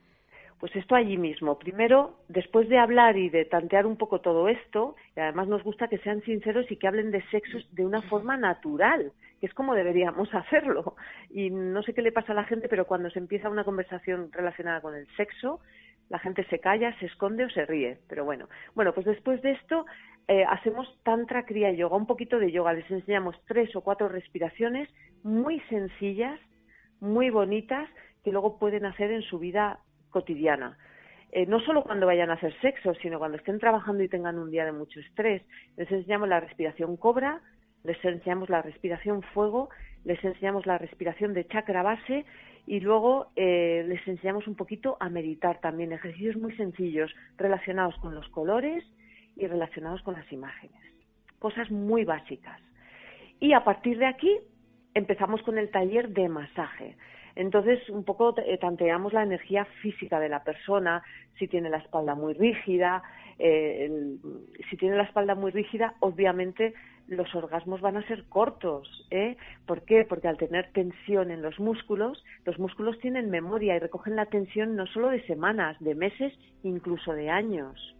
[0.58, 1.58] Pues esto allí mismo.
[1.58, 5.88] Primero, después de hablar y de tantear un poco todo esto, y además nos gusta
[5.88, 9.74] que sean sinceros y que hablen de sexos de una forma natural, que es como
[9.74, 10.94] deberíamos hacerlo.
[11.30, 14.30] Y no sé qué le pasa a la gente, pero cuando se empieza una conversación
[14.32, 15.60] relacionada con el sexo,
[16.08, 17.98] la gente se calla, se esconde o se ríe.
[18.08, 19.86] Pero bueno, bueno, pues después de esto
[20.28, 22.72] eh, hacemos tantra kriya yoga, un poquito de yoga.
[22.72, 24.88] Les enseñamos tres o cuatro respiraciones
[25.22, 26.38] muy sencillas,
[27.00, 27.88] muy bonitas,
[28.22, 29.78] que luego pueden hacer en su vida
[30.10, 30.76] cotidiana.
[31.32, 34.50] Eh, no solo cuando vayan a hacer sexo, sino cuando estén trabajando y tengan un
[34.50, 35.42] día de mucho estrés.
[35.76, 37.40] Les enseñamos la respiración cobra,
[37.84, 39.70] les enseñamos la respiración fuego,
[40.04, 42.24] les enseñamos la respiración de chakra base
[42.66, 48.14] y luego eh, les enseñamos un poquito a meditar también, ejercicios muy sencillos relacionados con
[48.14, 48.84] los colores
[49.36, 50.80] y relacionados con las imágenes.
[51.38, 52.60] Cosas muy básicas.
[53.40, 54.38] Y a partir de aquí
[54.94, 56.96] empezamos con el taller de masaje.
[57.36, 61.02] Entonces, un poco eh, tanteamos la energía física de la persona,
[61.38, 63.02] si tiene la espalda muy rígida,
[63.38, 63.90] eh,
[64.68, 66.74] si tiene la espalda muy rígida, obviamente
[67.10, 68.88] los orgasmos van a ser cortos.
[69.10, 69.36] ¿eh?
[69.66, 70.06] ¿Por qué?
[70.08, 74.76] Porque al tener tensión en los músculos, los músculos tienen memoria y recogen la tensión
[74.76, 76.32] no solo de semanas, de meses,
[76.62, 77.94] incluso de años.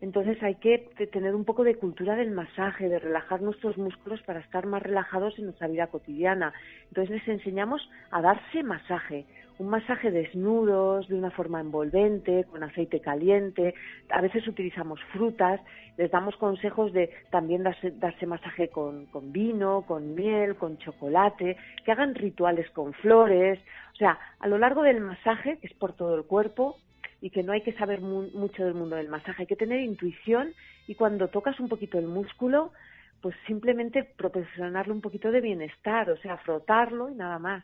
[0.00, 4.22] Entonces hay que te- tener un poco de cultura del masaje, de relajar nuestros músculos
[4.22, 6.54] para estar más relajados en nuestra vida cotidiana.
[6.88, 9.26] Entonces les enseñamos a darse masaje,
[9.60, 13.74] un masaje desnudos, de una forma envolvente, con aceite caliente.
[14.08, 15.60] A veces utilizamos frutas,
[15.98, 21.58] les damos consejos de también darse, darse masaje con, con vino, con miel, con chocolate,
[21.84, 23.60] que hagan rituales con flores.
[23.92, 26.78] O sea, a lo largo del masaje, que es por todo el cuerpo,
[27.20, 29.80] y que no hay que saber mu- mucho del mundo del masaje, hay que tener
[29.80, 30.54] intuición
[30.86, 32.72] y cuando tocas un poquito el músculo,
[33.20, 37.62] pues simplemente proporcionarle un poquito de bienestar, o sea, frotarlo y nada más.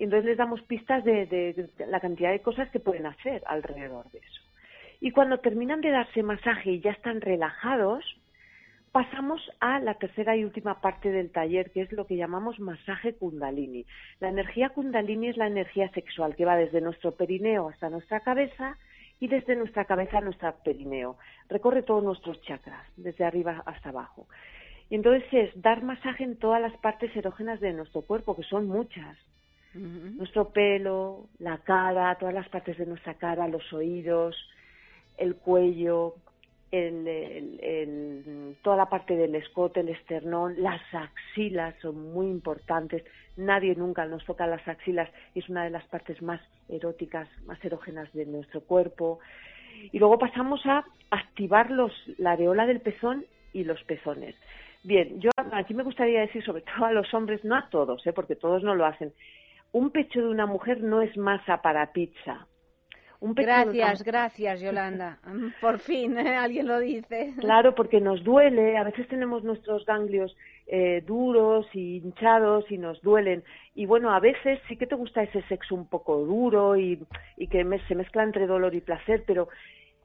[0.00, 4.10] Y entonces les damos pistas de, de- la cantidad de cosas que pueden hacer alrededor
[4.12, 4.40] de eso.
[4.98, 8.02] Y cuando terminan de darse masaje y ya están relajados,
[8.92, 13.12] pasamos a la tercera y última parte del taller, que es lo que llamamos masaje
[13.14, 13.84] kundalini.
[14.20, 18.78] La energía kundalini es la energía sexual que va desde nuestro perineo hasta nuestra cabeza
[19.20, 21.18] y desde nuestra cabeza a nuestro perineo.
[21.50, 24.28] Recorre todos nuestros chakras, desde arriba hasta abajo.
[24.88, 28.66] Y entonces es dar masaje en todas las partes erógenas de nuestro cuerpo, que son
[28.66, 29.18] muchas.
[29.74, 34.36] Nuestro pelo, la cara, todas las partes de nuestra cara, los oídos,
[35.16, 36.14] el cuello,
[36.72, 43.04] el- toda la parte del escote, el esternón, las axilas son muy importantes.
[43.36, 47.62] Nadie nunca nos toca las axilas y es una de las partes más eróticas, más
[47.64, 49.18] erógenas de nuestro cuerpo.
[49.92, 54.34] Y luego pasamos a activar los, la areola del pezón y los pezones.
[54.82, 58.12] Bien, yo aquí me gustaría decir sobre todo a los hombres, no a todos, ¿eh?
[58.12, 59.12] porque todos no lo hacen.
[59.72, 62.46] Un pecho de una mujer no es masa para pizza.
[63.20, 65.18] Un pecho de una Gracias, gracias, Yolanda.
[65.60, 66.36] Por fin, ¿eh?
[66.36, 67.34] alguien lo dice.
[67.38, 70.34] Claro, porque nos duele, a veces tenemos nuestros ganglios
[70.66, 73.44] eh, duros y hinchados y nos duelen.
[73.74, 77.04] Y bueno, a veces sí que te gusta ese sexo un poco duro y,
[77.36, 79.48] y que me- se mezcla entre dolor y placer, pero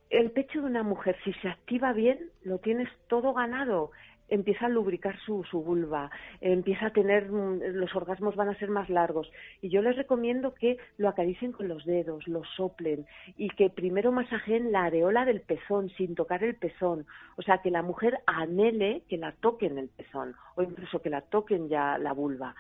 [0.10, 3.92] el pecho de una mujer, si se activa bien, lo tienes todo ganado.
[4.30, 6.10] Empieza a lubricar su, su vulva,
[6.42, 9.32] empieza a tener, mm, los orgasmos van a ser más largos.
[9.62, 13.06] Y yo les recomiendo que lo acaricien con los dedos, lo soplen
[13.38, 17.06] y que primero masajeen la areola del pezón sin tocar el pezón.
[17.38, 21.22] O sea, que la mujer anhele que la toquen el pezón o incluso que la
[21.22, 22.56] toquen ya la vulva.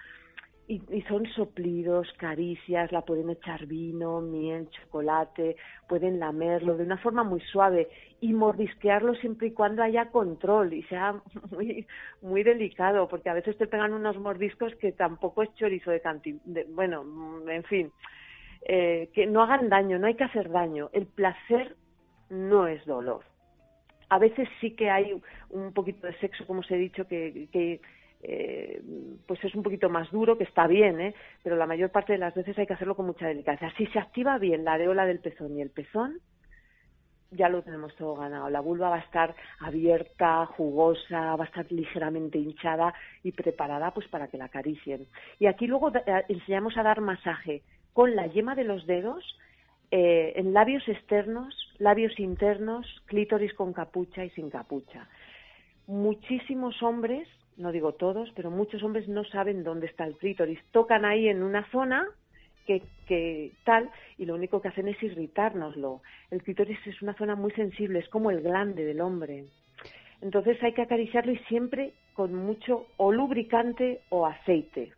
[0.68, 5.55] Y, y son soplidos, caricias, la pueden echar vino, miel, chocolate,
[5.88, 7.88] pueden lamerlo de una forma muy suave
[8.20, 11.86] y mordisquearlo siempre y cuando haya control y sea muy,
[12.22, 16.39] muy delicado, porque a veces te pegan unos mordiscos que tampoco es chorizo de canti,
[16.45, 17.91] de- bueno, mm, en fin,
[18.68, 20.89] eh, que no hagan daño, no hay que hacer daño.
[20.93, 21.76] El placer
[22.32, 23.24] no es dolor.
[24.09, 27.82] A veces sí que hay un poquito de sexo, como os he dicho, que, que
[28.28, 28.82] eh,
[29.28, 31.15] pues es un poquito más duro, que está bien, ¿eh?
[31.43, 33.71] pero la mayor parte de las veces hay que hacerlo con mucha delicadeza.
[33.78, 36.19] Si se activa bien la areola del pezón y el pezón,
[37.32, 38.49] ya lo tenemos todo ganado.
[38.49, 44.07] La vulva va a estar abierta, jugosa, va a estar ligeramente hinchada y preparada pues
[44.07, 45.07] para que la acaricien.
[45.39, 47.61] Y aquí luego eh, enseñamos a dar masaje
[47.93, 49.23] con la yema de los dedos
[49.91, 55.07] eh, en labios externos, labios internos, clítoris con capucha y sin capucha.
[55.88, 57.28] Muchísimos hombres,
[57.58, 60.60] no digo todos, pero muchos hombres no saben dónde está el clítoris.
[60.72, 62.06] Tocan ahí en una zona
[62.66, 66.01] que, que tal y lo único que hacen es irritárnoslo.
[66.32, 69.45] El clítoris es una zona muy sensible, es como el glande del hombre.
[70.22, 74.93] Entonces hay que acariciarlo y siempre con mucho o lubricante o aceite,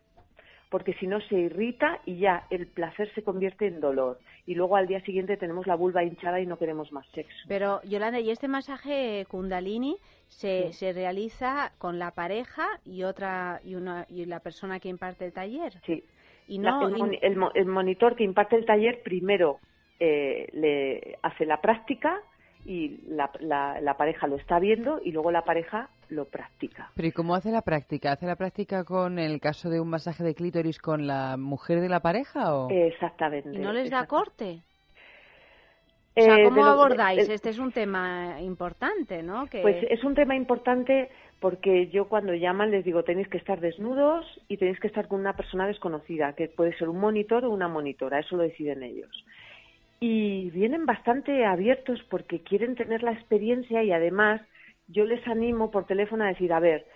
[0.70, 4.18] porque si no se irrita y ya el placer se convierte en dolor.
[4.46, 7.34] Y luego al día siguiente tenemos la vulva hinchada y no queremos más sexo.
[7.48, 9.96] Pero, Yolanda, ¿y este masaje Kundalini
[10.26, 10.72] se, Sí.
[10.74, 15.32] se realiza con la pareja y otra y una y la persona que imparte el
[15.32, 15.72] taller?
[15.86, 16.04] Sí.
[16.48, 19.58] Y La- no, el, el el monitor que imparte el taller primero
[20.00, 22.20] eh, le hace la práctica
[22.64, 26.90] y la, la- la pareja lo está viendo y luego la pareja lo practica.
[26.94, 28.12] Pero ¿y cómo hace la práctica?
[28.12, 31.88] ¿Hace la práctica con el caso de un masaje de clítoris con la mujer de
[31.88, 32.70] la pareja o...?
[32.70, 33.50] Exactamente.
[33.54, 34.62] ¿Y no les da corte?
[36.16, 37.28] O Eh, sea, de ¿cómo lo- abordáis?
[37.28, 39.46] de- Este es un tema importante, ¿no?
[39.46, 39.60] Que...
[39.62, 44.26] Pues es un tema importante porque yo cuando llaman les digo tenéis que estar desnudos
[44.48, 47.68] y tenéis que estar con una persona desconocida, que puede ser un monitor o una
[47.68, 49.24] monitora, eso lo deciden ellos.
[50.00, 54.40] Y vienen bastante abiertos porque quieren tener la experiencia y además
[54.88, 56.86] yo les animo por teléfono a decir, a ver,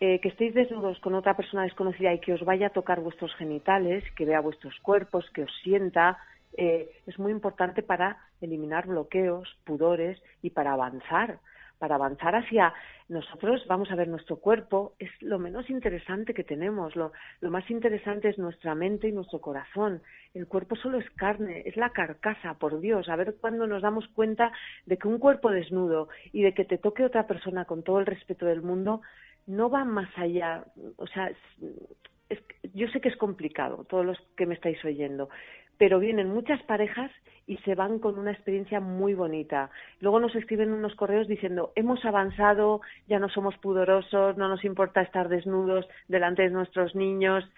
[0.00, 3.34] eh, que estéis desnudos con otra persona desconocida y que os vaya a tocar vuestros
[3.34, 6.18] genitales, que vea vuestros cuerpos, que os sienta,
[6.56, 11.38] eh, es muy importante para eliminar bloqueos, pudores y para avanzar,
[11.80, 12.72] para avanzar hacia
[13.08, 17.10] nosotros, vamos a ver nuestro cuerpo, es lo menos interesante que tenemos, lo,
[17.40, 20.02] lo más interesante es nuestra mente y nuestro corazón.
[20.34, 24.06] El cuerpo solo es carne, es la carcasa, por Dios, a ver cuándo nos damos
[24.08, 24.52] cuenta
[24.84, 28.06] de que un cuerpo desnudo y de que te toque otra persona con todo el
[28.06, 29.00] respeto del mundo
[29.46, 30.64] no va más allá,
[30.96, 31.32] o sea,
[32.28, 35.30] es- yo sé que es complicado, todos los que me estáis oyendo,
[35.80, 37.10] pero vienen muchas parejas
[37.46, 39.70] y se van con una experiencia muy bonita.
[40.00, 45.00] Luego nos escriben unos correos diciendo, hemos avanzado, ya no somos pudorosos, no nos importa
[45.00, 47.48] estar desnudos delante de nuestros niños.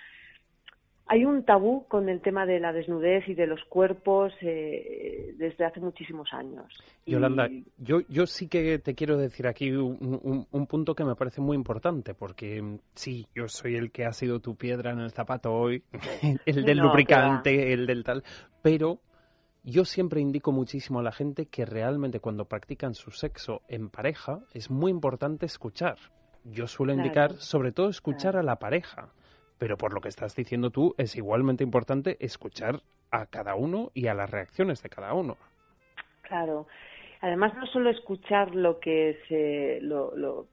[1.06, 5.64] Hay un tabú con el tema de la desnudez y de los cuerpos eh, desde
[5.64, 6.72] hace muchísimos años.
[7.04, 11.04] Y- Yolanda, yo, yo sí que te quiero decir aquí un, un- un punto que
[11.04, 14.92] me parece muy importante, porque mm, sí, yo soy el que ha sido tu piedra
[14.92, 15.82] en el zapato hoy,
[16.46, 18.22] el del No, lubricante, el del tal,
[18.62, 19.00] pero
[19.64, 24.40] yo siempre indico muchísimo a la gente que realmente cuando practican su sexo en pareja
[24.54, 25.98] es muy importante escuchar.
[26.44, 29.12] Yo suelo Claro, indicar sobre todo escuchar a la pareja,
[29.62, 32.80] pero por lo que estás diciendo tú es igualmente importante escuchar
[33.12, 35.36] a cada uno y a las reacciones de cada uno.
[36.22, 36.66] Claro.
[37.20, 40.48] Además, no solo escuchar lo que se, lo, lo,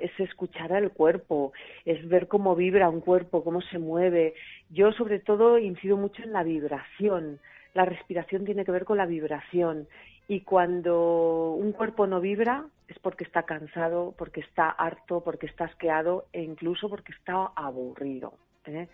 [0.00, 1.52] es escuchar al cuerpo,
[1.84, 4.34] es ver cómo vibra un cuerpo, cómo se mueve.
[4.70, 7.40] Yo, sobre todo, incido mucho en la vibración.
[7.74, 9.88] La respiración tiene que ver con la vibración.
[10.28, 15.64] Y cuando un cuerpo no vibra, es porque está cansado, porque está harto, porque está
[15.64, 18.34] asqueado e incluso porque está aburrido.
[18.66, 18.88] ¿Eh?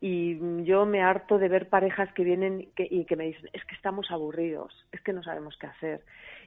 [0.00, 3.64] y yo me harto de ver parejas que vienen que- y que me dicen es
[3.64, 6.00] que estamos aburridos, es que no sabemos qué hacer.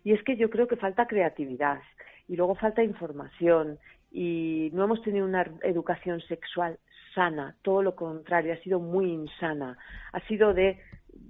[0.04, 1.82] Y es que yo creo que falta creatividad
[2.28, 3.78] y luego falta información
[4.12, 6.78] y no hemos tenido una educación sexual
[7.14, 9.78] sana, todo lo contrario, ha sido muy insana.
[10.12, 10.80] Ha sido de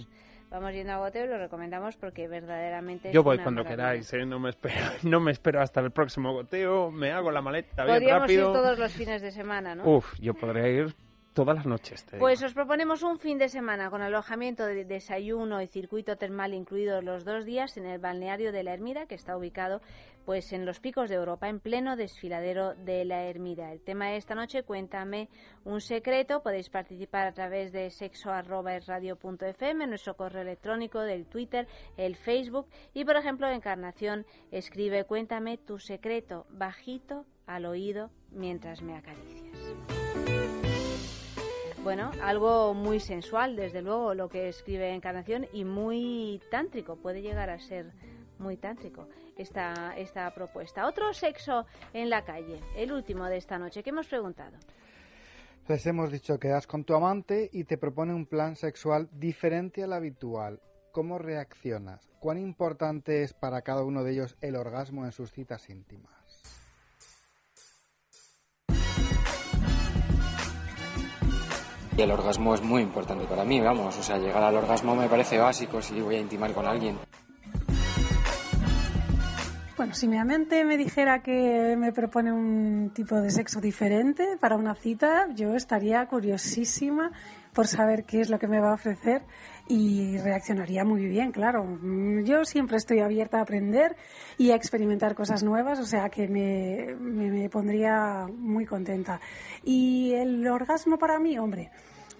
[0.49, 3.83] Vamos yendo a goteo y lo recomendamos porque verdaderamente Yo voy cuando maravilla.
[3.89, 4.25] queráis, ¿eh?
[4.25, 7.95] no, me espero, no me espero hasta el próximo goteo, me hago la maleta bien
[7.97, 8.47] Podríamos rápido.
[8.49, 9.85] ir todos los fines de semana, ¿no?
[9.89, 10.95] Uf, yo podría ir
[11.33, 12.05] todas las noches.
[12.19, 17.03] Pues os proponemos un fin de semana con alojamiento de desayuno y circuito termal incluidos
[17.03, 19.81] los dos días en el balneario de la Ermida, que está ubicado
[20.25, 23.71] pues en los picos de Europa, en pleno desfiladero de la Ermida.
[23.71, 25.29] El tema de esta noche, cuéntame
[25.63, 26.43] un secreto.
[26.43, 31.67] Podéis participar a través de sexo@esradio.fm, nuestro correo electrónico, del Twitter,
[31.97, 38.95] el Facebook y, por ejemplo, Encarnación escribe cuéntame tu secreto bajito al oído mientras me
[38.95, 40.00] acaricias.
[41.83, 47.49] Bueno, algo muy sensual, desde luego, lo que escribe Encarnación y muy tántrico, puede llegar
[47.49, 47.91] a ser
[48.37, 50.85] muy tántrico esta, esta propuesta.
[50.85, 54.57] Otro sexo en la calle, el último de esta noche, que hemos preguntado.
[55.67, 59.83] Les hemos dicho que das con tu amante y te propone un plan sexual diferente
[59.83, 60.61] al habitual.
[60.91, 62.07] ¿Cómo reaccionas?
[62.19, 66.20] ¿Cuán importante es para cada uno de ellos el orgasmo en sus citas íntimas?
[72.01, 73.97] El orgasmo es muy importante para mí, vamos.
[73.97, 76.97] O sea, llegar al orgasmo me parece básico si voy a intimar con alguien.
[79.77, 84.55] Bueno, si mi amante me dijera que me propone un tipo de sexo diferente para
[84.55, 87.11] una cita, yo estaría curiosísima
[87.51, 89.23] por saber qué es lo que me va a ofrecer
[89.67, 91.65] y reaccionaría muy bien, claro.
[92.23, 93.95] Yo siempre estoy abierta a aprender
[94.37, 99.19] y a experimentar cosas nuevas, o sea que me- me pondría muy contenta.
[99.63, 101.71] Y el orgasmo para mí, hombre,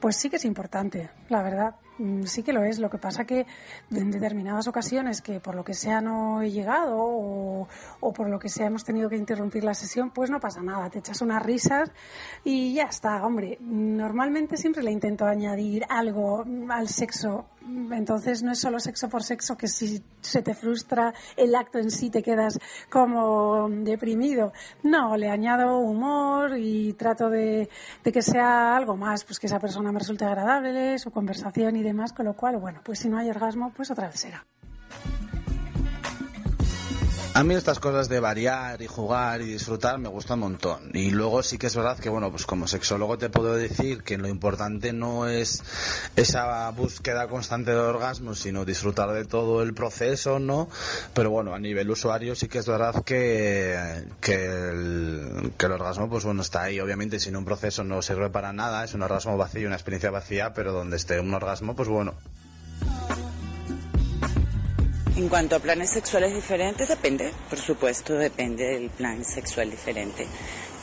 [0.01, 1.75] pues sí que es importante, la verdad.
[1.99, 2.79] Mm, Sí que lo es.
[2.79, 3.45] Lo que pasa que
[3.91, 7.67] en determinadas ocasiones que por lo que sea no he llegado o,
[7.99, 10.89] o por lo que sea hemos tenido que interrumpir la sesión, pues no pasa nada.
[10.89, 11.91] Te echas unas risas
[12.43, 13.57] y ya está, hombre.
[13.61, 17.45] Normalmente siempre le intento añadir algo al sexo.
[17.91, 21.91] Entonces no es solo sexo por sexo que si se te frustra el acto en
[21.91, 22.59] sí te quedas
[22.89, 24.51] como deprimido.
[24.83, 27.69] No, le añado humor y trato de,
[28.03, 32.13] que sea algo más, pues que esa persona me resulte agradable, su conversación y demás,
[32.13, 34.45] con lo cual, bueno, pues si no hay orgasmo, pues otra vez será.
[37.33, 40.91] A mí estas cosas de variar y jugar y disfrutar me gustan un montón.
[40.93, 44.17] Y luego sí que es verdad que, bueno, pues como sexólogo te puedo decir que
[44.17, 45.63] lo importante no es
[46.17, 50.67] esa búsqueda constante de orgasmos, sino disfrutar de todo el proceso, ¿no?
[51.13, 56.09] Pero bueno, a nivel usuario sí que es verdad que, que, el, que el orgasmo,
[56.09, 56.81] pues bueno, está ahí.
[56.81, 60.11] Obviamente, si no un proceso no sirve para nada, es un orgasmo vacío, una experiencia
[60.11, 62.13] vacía, pero donde esté un orgasmo, pues bueno.
[65.21, 70.25] En cuanto a planes sexuales diferentes, depende, por supuesto, depende del plan sexual diferente.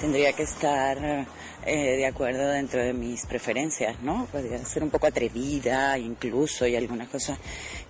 [0.01, 1.27] Tendría que estar
[1.67, 4.29] eh, de acuerdo dentro de mis preferencias, ¿no?
[4.31, 7.37] Podría ser un poco atrevida, incluso, y algunas cosas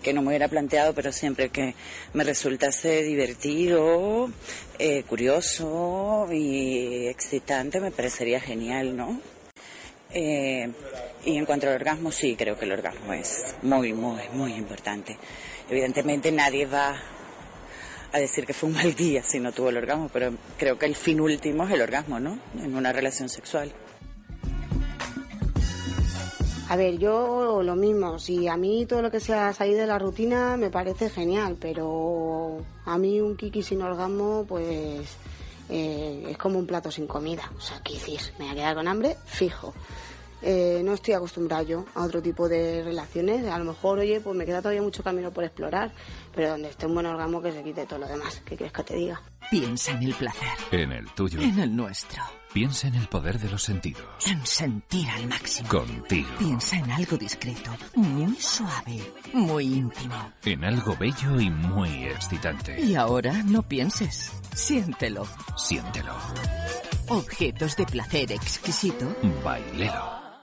[0.02, 1.74] que no me hubiera planteado, pero siempre que
[2.14, 4.30] me resultase divertido,
[4.78, 9.20] eh, curioso y excitante, me parecería genial, ¿no?
[10.14, 10.66] Eh,
[11.26, 15.18] y en cuanto al orgasmo, sí, creo que el orgasmo es muy, muy, muy importante.
[15.70, 16.96] Evidentemente nadie va
[18.12, 20.86] a decir que fue un mal día si no tuvo el orgasmo, pero creo que
[20.86, 22.38] el fin último es el orgasmo, ¿no?
[22.58, 23.72] En una relación sexual.
[26.70, 29.98] A ver, yo lo mismo, si a mí todo lo que sea salir de la
[29.98, 35.16] rutina me parece genial, pero a mí un kiki sin orgasmo pues
[35.70, 38.20] eh, es como un plato sin comida, o sea, ¿qué decir?
[38.38, 39.72] Me voy a quedar con hambre, fijo.
[40.42, 44.36] Eh, no estoy acostumbrada yo a otro tipo de relaciones, a lo mejor, oye, pues
[44.36, 45.92] me queda todavía mucho camino por explorar,
[46.34, 48.84] pero donde esté un buen orgasmo que se quite todo lo demás, ¿qué quieres que
[48.84, 49.20] te diga?
[49.50, 50.48] Piensa en el placer.
[50.70, 51.40] En el tuyo.
[51.40, 52.22] En el nuestro.
[52.52, 54.04] Piensa en el poder de los sentidos.
[54.26, 55.68] En sentir al máximo.
[55.68, 56.28] Contigo.
[56.38, 59.00] Piensa en algo discreto, muy suave,
[59.32, 60.32] muy íntimo.
[60.44, 62.80] En algo bello y muy excitante.
[62.80, 64.32] Y ahora no pienses.
[64.54, 65.26] Siéntelo.
[65.56, 66.14] Siéntelo.
[67.08, 69.14] Objetos de placer exquisito.
[69.44, 70.27] Bailelo.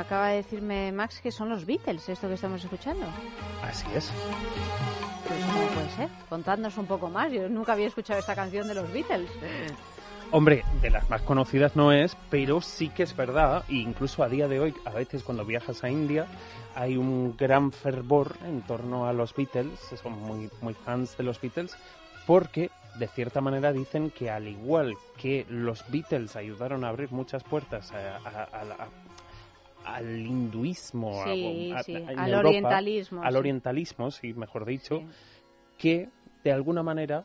[0.00, 3.06] Acaba de decirme Max que son los Beatles esto que estamos escuchando.
[3.62, 4.10] Así es.
[5.28, 6.08] Pues ¿cómo puede ser?
[6.28, 7.32] Contadnos un poco más.
[7.32, 9.30] Yo nunca había escuchado esta canción de los Beatles.
[10.32, 14.28] Hombre, de las más conocidas no es, pero sí que es verdad, e incluso a
[14.28, 16.26] día de hoy, a veces cuando viajas a India,
[16.74, 21.40] hay un gran fervor en torno a los Beatles, son muy, muy fans de los
[21.40, 21.76] Beatles,
[22.26, 27.44] porque de cierta manera dicen que al igual que los Beatles ayudaron a abrir muchas
[27.44, 28.88] puertas a- a- a la-
[29.86, 33.38] al hinduismo, a- Sí, a- sí, en al Europa, orientalismo, al sí.
[33.38, 35.02] orientalismo, sí, mejor dicho,
[35.78, 36.08] que
[36.44, 37.24] de alguna manera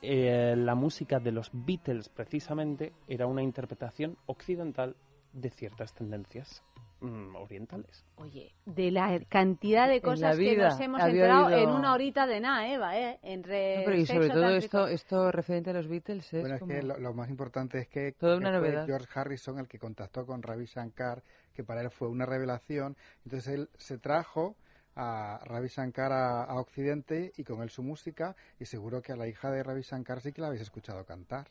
[0.00, 4.94] eh, la música de los Beatles precisamente era una interpretación occidental
[5.32, 6.62] de ciertas tendencias
[7.00, 8.04] mm, orientales.
[8.16, 12.26] Oye, de la cantidad de cosas la que nos hemos enterado oído- en una horita
[12.28, 13.18] de nada, Eva, ¿eh?
[13.22, 16.60] Entre No, pero y sobre todo esto, esto referente a los Beatles es Bueno, es
[16.60, 16.72] como...
[16.74, 18.86] que lo, lo más importante es que, Toda que una fue novedad.
[18.86, 21.22] George Harrison el que contactó con Ravi Shankar,
[21.58, 22.96] que para él fue una revelación.
[23.24, 24.54] Entonces él se trajo
[24.94, 29.16] a Ravi Shankar a, a Occidente y con él su música y seguro que a
[29.16, 31.48] la hija de Ravi Shankar sí que la habéis escuchado cantar.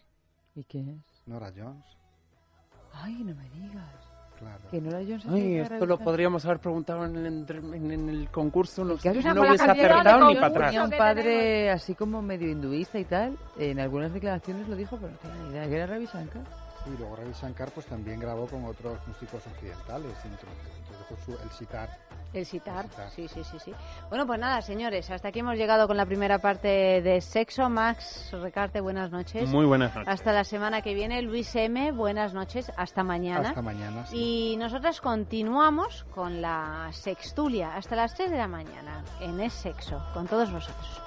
[0.55, 1.23] ¿Y qué es?
[1.25, 1.83] Nora Jones,
[2.93, 3.93] Ay, no me digas.
[4.39, 4.61] claro.
[4.71, 8.85] Que Nora Jones Ay, esto lo podríamos haber preguntado en el, en, en el concurso,
[8.85, 10.71] no, ¿Qué haces no hubiese acertado ni para atrás.
[10.71, 13.37] Tenía un padre así como medio hinduista y tal.
[13.57, 15.67] En algunas declaraciones lo dijo, pero no tenía ni idea.
[15.67, 16.66] ¿Que era Ravi Shankar?
[16.87, 21.49] Sí, luego Ravi Shankar pues también grabó con otros músicos occidentales, introdu- introdujo su- el
[21.51, 21.89] sitar.
[22.33, 23.09] El sitar, El sitar.
[23.11, 23.73] sí, sí, sí, sí.
[24.09, 27.69] Bueno, pues nada, señores, hasta aquí hemos llegado con la primera parte de Sexo.
[27.69, 29.49] Max Recarte, buenas noches.
[29.49, 30.13] Muy buenas noches.
[30.13, 31.21] Hasta la semana que viene.
[31.21, 32.71] Luis M, buenas noches.
[32.77, 33.49] Hasta mañana.
[33.49, 34.51] Hasta mañana, sí.
[34.53, 40.01] Y nosotras continuamos con la sextulia hasta las 3 de la mañana en Es Sexo,
[40.13, 41.01] con todos vosotros.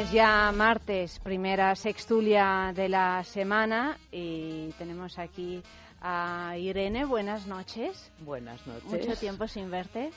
[0.00, 5.62] Lunes, ya martes, primera sextulia de la semana y tenemos aquí
[6.00, 7.04] a Irene.
[7.04, 8.10] Buenas noches.
[8.20, 8.84] Buenas noches.
[8.84, 10.10] Mucho tiempo sin verte.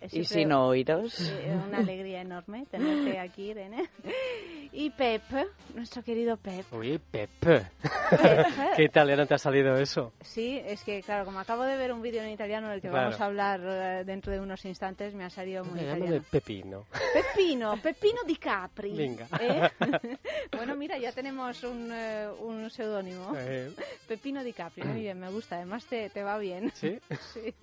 [0.00, 1.18] Es Y sin oíros.
[1.32, 3.90] eh, Una alegría enorme tenerte aquí, Irene.
[4.76, 5.22] Y Pep,
[5.72, 6.64] nuestro querido Pep.
[6.72, 7.62] Uy, Pepe.
[8.76, 10.12] ¿Qué italiano te ha salido eso?
[10.20, 13.04] Sí, es que claro, como acabo de ver un vídeo en italiano del que Claro.
[13.06, 16.10] vamos a hablar eh, dentro de unos instantes, me ha salido muy italiano.
[16.10, 16.86] de Pepino.
[17.12, 18.96] Pepino, Pepino di Capri.
[18.96, 19.28] Venga.
[19.38, 19.70] ¿eh?
[20.56, 23.32] bueno, mira, ya tenemos un, eh, un seudónimo.
[23.36, 23.70] Eh.
[24.08, 26.72] Pepino di Capri, muy bien, me gusta, además te, te va bien.
[26.74, 26.98] Sí?
[27.32, 27.54] sì.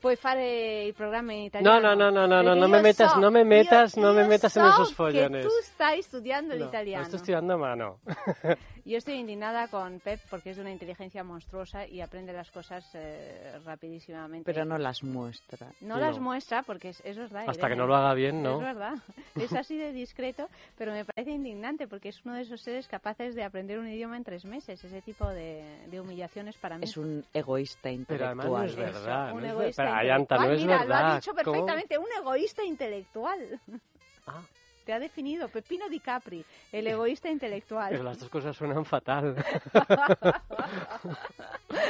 [0.00, 1.78] Puoi fare il programma in italiano.
[1.78, 4.24] No, no, no, no, no, no, no me metas, so- no me metas, no me
[4.24, 5.44] metas en so esos que follones.
[5.44, 6.02] tú stai
[6.38, 7.00] studiando el No, italiano.
[7.00, 7.98] no estoy estudiando a mano.
[8.84, 12.88] Yo estoy indignada con Pep porque es de una inteligencia monstruosa y aprende las cosas
[12.94, 14.50] eh, rapidísimamente.
[14.50, 15.68] Pero no las muestra.
[15.80, 17.42] No, las muestra porque es, es verdad.
[17.46, 17.68] Hasta Irene.
[17.74, 18.56] que no lo haga bien, ¿no?
[18.58, 18.94] Es verdad.
[19.38, 23.34] Es así de discreto, pero me parece indignante porque es uno de esos seres capaces
[23.34, 24.82] de aprender un idioma en tres meses.
[24.82, 26.84] Ese tipo de, de humillaciones para mí.
[26.84, 28.40] Es un egoísta Pero intelectual.
[28.40, 29.32] además no es verdad.
[29.32, 30.54] un no es ver- egoísta Pero, Ayanta, no intelectual.
[30.56, 31.12] es Mira, lo verdad.
[31.12, 31.44] ha dicho ¿Cómo?
[31.44, 31.98] perfectamente.
[31.98, 33.60] Un egoísta intelectual.
[34.26, 34.42] Ah.
[34.88, 37.90] Te ha definido Pepino Di Capri, el egoísta intelectual.
[37.90, 39.36] Pero las dos cosas suenan fatal.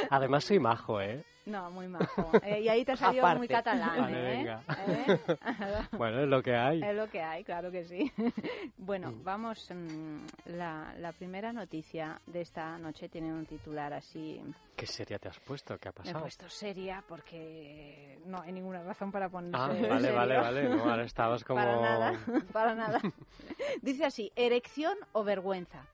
[0.09, 1.23] Además soy majo, ¿eh?
[1.49, 2.31] No, muy majo.
[2.43, 4.37] Eh, y ahí te ha salido muy catalán, Vale, ¿eh?
[4.37, 4.63] venga.
[4.87, 5.19] ¿Eh?
[5.97, 6.81] Bueno, es lo que hay.
[6.83, 8.11] Es lo que hay, claro que sí.
[8.77, 9.23] Bueno, Mm.
[9.23, 9.69] vamos.
[9.71, 10.17] mm,
[10.57, 14.41] La, la primera noticia de esta noche tiene un titular así.
[14.75, 15.77] ¿Qué seria te has puesto?
[15.77, 16.19] ¿Qué ha Me he pasado?
[16.21, 20.15] puesto seria porque no hay ninguna razón para ponerse Ah, vale, serio.
[20.15, 20.69] vale, vale.
[20.69, 21.59] No, ahora estabas como...
[21.59, 22.19] Para nada,
[22.53, 22.99] para nada.
[23.81, 25.85] Dice así, erección o vergüenza.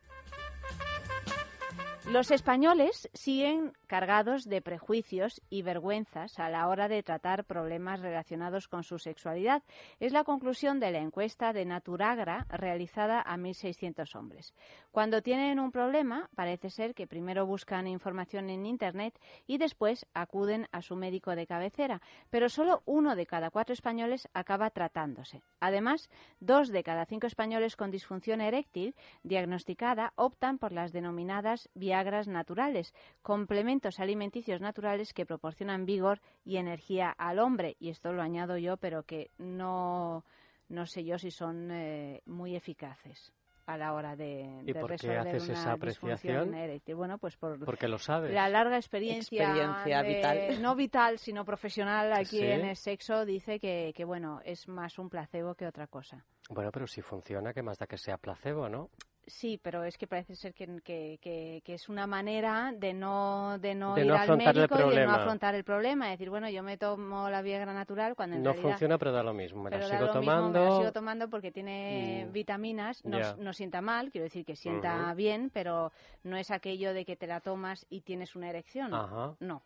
[2.08, 8.68] Los españoles siguen cargados de prejuicios y vergüenzas a la hora de tratar problemas relacionados
[8.68, 9.64] con su sexualidad.
[10.00, 14.54] Es la conclusión de la encuesta de Naturagra realizada a 1.600 hombres.
[14.92, 20.68] Cuando tienen un problema, parece ser que primero buscan información en Internet y después acuden
[20.72, 25.42] a su médico de cabecera, pero solo uno de cada cuatro españoles acaba tratándose.
[25.60, 32.28] Además, dos de cada cinco españoles con disfunción eréctil diagnosticada optan por las denominadas Viagras
[32.28, 37.78] naturales, complementos alimenticios naturales que proporcionan vigor y energía al hombre.
[37.80, 40.26] Y esto lo añado yo, pero que no,
[40.68, 43.32] no sé yo si son eh, muy eficaces
[43.66, 46.54] a la hora de, ¿Y de por qué resolver haces una esa disfunción apreciación?
[46.54, 46.96] eréctil.
[46.96, 48.34] Bueno, pues por Porque lo sabes.
[48.34, 50.38] la larga experiencia, Experiencia de- vital.
[50.62, 52.46] no vital, sino profesional aquí Sí.
[52.46, 56.26] en el sexo, dice que, que, bueno, es más un placebo que otra cosa.
[56.50, 58.90] Bueno, pero si funciona, ¿qué más da que sea placebo, no?
[59.28, 63.58] Sí, pero es que parece ser que, que, que- que es una manera de no,
[63.58, 66.06] de no De ir no al médico y de no afrontar el problema.
[66.14, 68.72] Es decir, bueno, yo me tomo la Viagra natural cuando en No realidad...
[68.72, 69.64] funciona, pero da lo mismo.
[69.64, 70.60] Me la sigo mismo, tomando.
[70.60, 72.32] me la sigo tomando porque tiene Mm.
[72.34, 75.92] vitaminas, no, no sienta mal, quiero decir que sienta bien, pero
[76.24, 78.94] no es aquello de que te la tomas y tienes una erección.
[78.94, 79.36] Ajá.
[79.40, 79.64] No,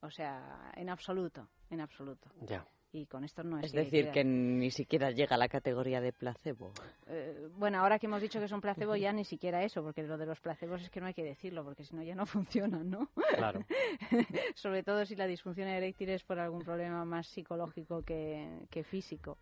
[0.00, 2.30] o sea, en absoluto, en absoluto.
[2.40, 2.66] Ya.
[2.94, 6.12] Y con esto no es Es decir, que ni siquiera llega a la categoría de
[6.12, 6.72] placebo.
[7.06, 10.02] Eh, bueno, ahora que hemos dicho que es un placebo, ya ni siquiera eso, porque
[10.02, 12.26] lo de los placebos es que no hay que decirlo, porque si no ya no
[12.26, 13.08] funcionan, ¿no?
[13.34, 13.64] Claro.
[14.54, 19.38] Sobre todo si la disfunción eréctil es por algún problema más psicológico que, que físico.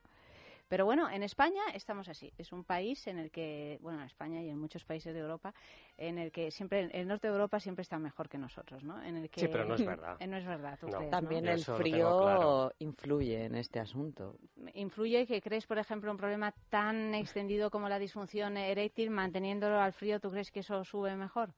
[0.71, 2.33] Pero bueno, en España estamos así.
[2.39, 5.53] Es un país en el que, bueno, en España y en muchos países de Europa,
[5.99, 9.03] en el que siempre, el norte de Europa siempre está mejor que nosotros, ¿no?
[9.03, 10.17] En el que, Sí, pero no es verdad.
[10.21, 10.99] Eh, no es verdad, ¿tú No.
[10.99, 11.19] crees, no?
[11.19, 12.73] También Yo el frío claro.
[12.79, 14.37] influye en este asunto.
[14.75, 19.93] influye que crees, por ejemplo, un problema tan extendido como la disfunción eréctil, manteniéndolo al
[19.93, 21.53] frío, ¿tú crees que eso sube mejor?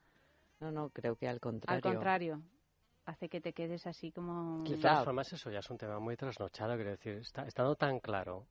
[0.61, 1.77] No, no, creo que al contrario.
[1.77, 2.43] Al contrario,
[3.05, 4.65] hace que te quedes así como...
[4.65, 6.77] De todas formas, eso ya es un tema muy trasnochado.
[6.77, 8.47] Quiero decir, está, estando tan claro,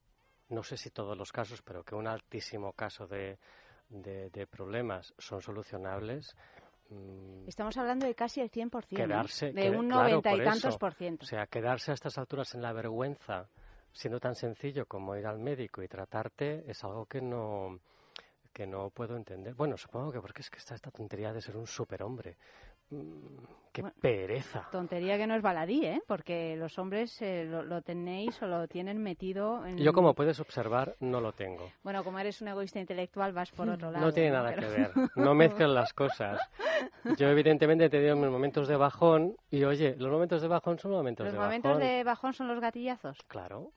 [0.51, 3.37] no sé si todos los casos, pero que un altísimo caso de,
[3.89, 6.35] de, de problemas son solucionables.
[6.89, 8.95] mm, Estamos hablando de casi el 100%, ¿eh?
[8.95, 10.79] quedarse de un claro, noventa y tantos eso.
[10.79, 11.23] por ciento.
[11.23, 13.47] O sea, quedarse a estas alturas en la vergüenza,
[13.91, 17.79] siendo tan sencillo como ir al médico y tratarte, es algo que no
[18.53, 19.53] que no puedo entender.
[19.55, 22.35] Bueno, supongo que porque es que está esta tontería de ser un superhombre.
[22.91, 24.67] Mm, qué Bueno, pereza.
[24.71, 26.01] Tontería que no es baladí, ¿eh?
[26.07, 29.77] Porque los hombres eh, lo, lo tenéis o lo tienen metido en...
[29.77, 31.71] Yo, como puedes observar, no lo tengo.
[31.83, 34.05] Bueno, como eres un egoísta intelectual, vas por otro lado.
[34.05, 34.91] No tiene nada Pero- que ver.
[35.15, 36.39] No mezclen las cosas.
[37.17, 40.91] Yo, evidentemente, he tenido mis momentos de bajón y, oye, los momentos de bajón son
[40.91, 41.83] momentos Los de momentos bajón.
[41.87, 43.17] de bajón son los gatillazos.
[43.27, 43.71] Claro.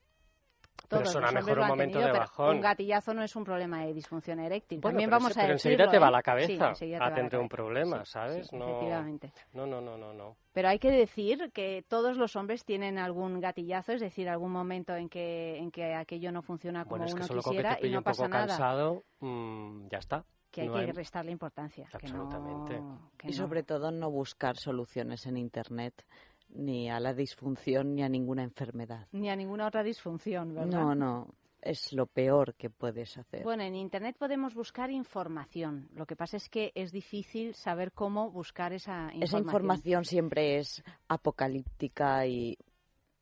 [0.89, 2.57] Pero Todos hombres mejor un momento tenido, de pero bajón.
[2.57, 4.81] Un gatillazo no es un problema de disfunción eréctil.
[4.81, 6.11] Bueno, También pero vamos ese- a pero decirlo, enseguida te va ¿eh?
[6.11, 8.47] la Sí, cabeza te a va la tener un problema, Sí, ¿sabes?
[8.49, 9.33] sí, no, efectivamente.
[9.55, 10.37] no, no, no, no, no.
[10.53, 14.95] Pero hay que decir que todos los hombres tienen algún gatillazo, es decir, algún momento
[14.95, 17.59] en que, en que aquello no funciona como Bueno, es que uno solo con que
[17.59, 18.47] quisiera te y no un pasa poco nada.
[18.47, 20.25] cansado, mm, ya está.
[20.51, 21.89] Que hay No que restarle importancia.
[21.99, 22.81] que no- Absolutamente.
[23.17, 23.37] que Y no.
[23.37, 26.05] sobre todo no buscar soluciones en Internet
[26.49, 29.07] ni a la disfunción ni a ninguna enfermedad.
[29.13, 30.71] Ni a ninguna otra disfunción, ¿verdad?
[30.71, 31.35] No, no.
[31.61, 33.43] es lo peor que puedes hacer.
[33.43, 35.89] Bueno, en Internet podemos buscar información.
[35.95, 39.23] Lo que pasa es que es difícil saber cómo buscar esa información.
[39.23, 42.57] Esa información siempre es apocalíptica y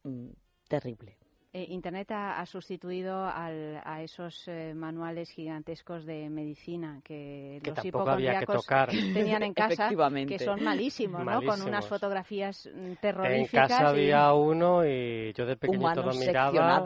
[0.03, 0.29] mm,
[0.69, 1.22] terrible.
[1.55, 7.71] Eh, Internet ha, ha sustituido al- a esos eh, manuales gigantescos de medicina que, Que
[7.73, 7.79] los
[8.63, 8.89] tocar.
[9.13, 9.91] tenían en casa,
[10.27, 11.43] que son malísimos, ¿no?
[11.43, 13.69] Con unas fotografías mm, En terroríficas.
[13.69, 16.83] casa y- había uno y yo de pequeñito lo miraba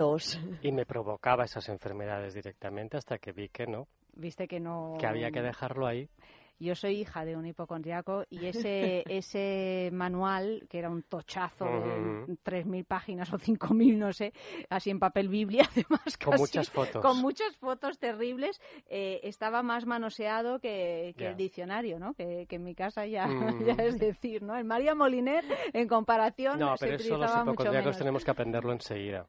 [0.62, 3.86] y me provocaba esas enfermedades directamente hasta que vi que no,
[4.16, 4.96] Viste que no...
[4.98, 6.08] que había que dejarlo ahí.
[6.58, 12.24] Yo soy hija de un hipocondriaco y ese, ese manual, que era un tochazo de
[12.24, 12.38] Ujú.
[12.44, 14.32] 3.000 páginas o 5.000, no sé,
[14.70, 16.16] así en papel Biblia, además.
[16.16, 17.02] Con casi, muchas fotos.
[17.02, 22.14] Con muchas fotos terribles, eh, estaba más manoseado que, el diccionario, ¿no?
[22.14, 23.64] Que, que en mi casa ya, Mm.
[23.66, 24.56] ya es decir, ¿no?
[24.56, 27.98] El María Moliner, en comparación, No, se pero eso los menos.
[27.98, 29.26] tenemos que aprenderlo enseguida.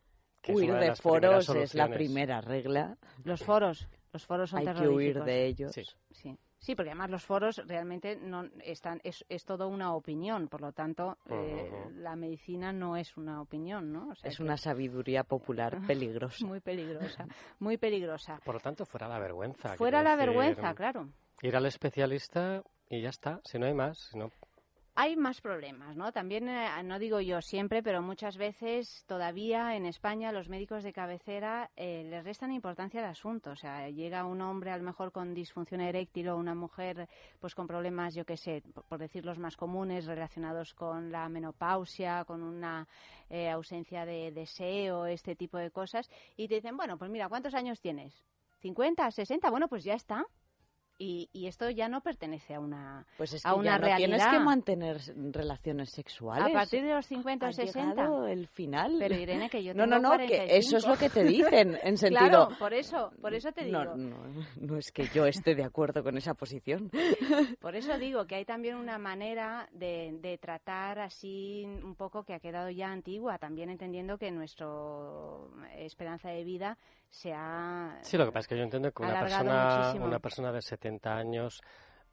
[0.48, 2.98] Huir de, foros es la primera regla.
[3.24, 5.72] Los foros, los foros son Hay que huir de ellos.
[5.74, 5.84] Sí.
[6.12, 6.38] Sí.
[6.68, 10.74] Sí, porque además los foros realmente no están es, es todo una opinión, por lo
[10.74, 14.10] tanto eh, la medicina no es una opinión, ¿no?
[14.10, 16.46] O sea Es que- una sabiduría popular peligrosa.
[16.46, 17.26] muy peligrosa,
[17.60, 18.42] muy peligrosa.
[18.44, 19.78] Por lo tanto, fuera la vergüenza.
[19.78, 21.08] Fuera la decir, vergüenza, claro.
[21.42, 23.98] Ir al especialista y ya está, si no hay más.
[24.12, 24.30] Si no...
[25.00, 26.12] Hay más problemas, ¿no?
[26.12, 30.92] También, eh, no digo yo siempre, pero muchas veces todavía en España los médicos de
[30.92, 33.52] cabecera eh, les restan importancia al asunto.
[33.52, 37.08] O sea, llega un hombre a lo mejor con disfunción eréctil o una mujer
[37.40, 42.26] pues con problemas, yo qué sé, por, decir los más comunes, relacionados con la menopausia,
[42.26, 42.88] con una
[43.30, 47.54] eh, ausencia de deseo, este tipo de cosas, y te dicen, bueno, pues mira, ¿cuántos
[47.54, 48.26] años tienes?
[48.64, 49.48] ¿50, 60?
[49.52, 50.26] Bueno, pues ya está.
[51.00, 53.86] Y, y esto ya no pertenece a una, Pues es a que una ya no
[53.86, 53.98] realidad.
[53.98, 54.98] tienes que mantener
[55.32, 56.48] relaciones sexuales.
[56.48, 57.90] A partir de los 50 o Ha 60.
[57.90, 58.96] llegado el final.
[58.98, 61.76] Pero Irene, que yo No, tengo no, no, que eso es lo que te dicen,
[61.84, 61.98] en 45.
[61.98, 62.20] sentido...
[62.30, 63.84] Claro, por eso, por eso te digo.
[63.84, 64.18] No, no,
[64.60, 66.90] no es que yo esté de acuerdo con esa posición.
[67.62, 72.34] Por eso digo que hay también una manera de, de tratar así un poco que
[72.34, 74.68] ha quedado ya antigua, también entendiendo que nuestra
[75.78, 76.78] esperanza de vida
[77.10, 80.06] se ha Sí, lo que pasa es que yo entiendo que una persona, muchísimo.
[80.06, 81.62] una persona de 70 años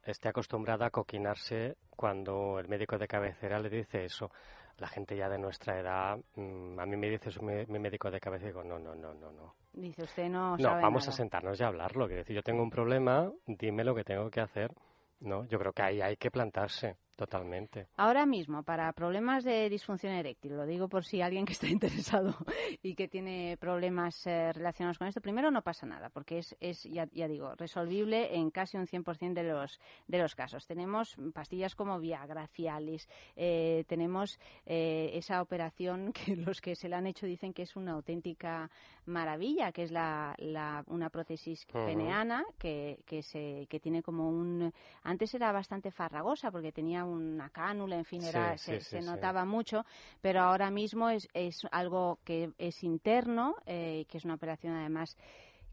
[0.03, 4.29] esté acostumbrada a coquinarse cuando el médico de cabecera le dice eso.
[4.77, 8.11] La gente ya de nuestra edad, mm, a mí me dice eso mi, mi médico
[8.11, 9.55] de cabecera y digo, no, no, no, no, no.
[9.71, 11.13] Dice, usted no, No, sabe vamos nada.
[11.13, 12.07] a sentarnos y a hablarlo.
[12.07, 14.73] Quiero decir, yo tengo un problema, dime lo que tengo que hacer.
[15.21, 17.87] No, yo creo que ahí hay que plantarse totalmente.
[17.97, 22.35] Ahora mismo, para problemas de disfunción eréctil, lo digo por si alguien que está interesado
[22.83, 26.83] y que tiene problemas eh, relacionados con esto, primero no pasa nada, porque es, es
[26.83, 30.65] ya, ya digo, resolvible en casi un 100% de los, de los casos.
[30.67, 36.97] Tenemos pastillas como Viagra, Cialis, eh, tenemos eh, esa operación que los que se la
[36.97, 38.69] han hecho dicen que es una auténtica
[39.05, 44.73] maravilla, que es la, la- una prótesis peneana que, que, se, que tiene como un...
[45.03, 49.01] Antes era bastante farragosa porque tenía una cánula, en fin, era, sí, se, sí, se
[49.01, 49.05] sí.
[49.05, 49.85] notaba mucho,
[50.21, 55.15] pero ahora mismo es, es algo que es interno, eh, que es una operación además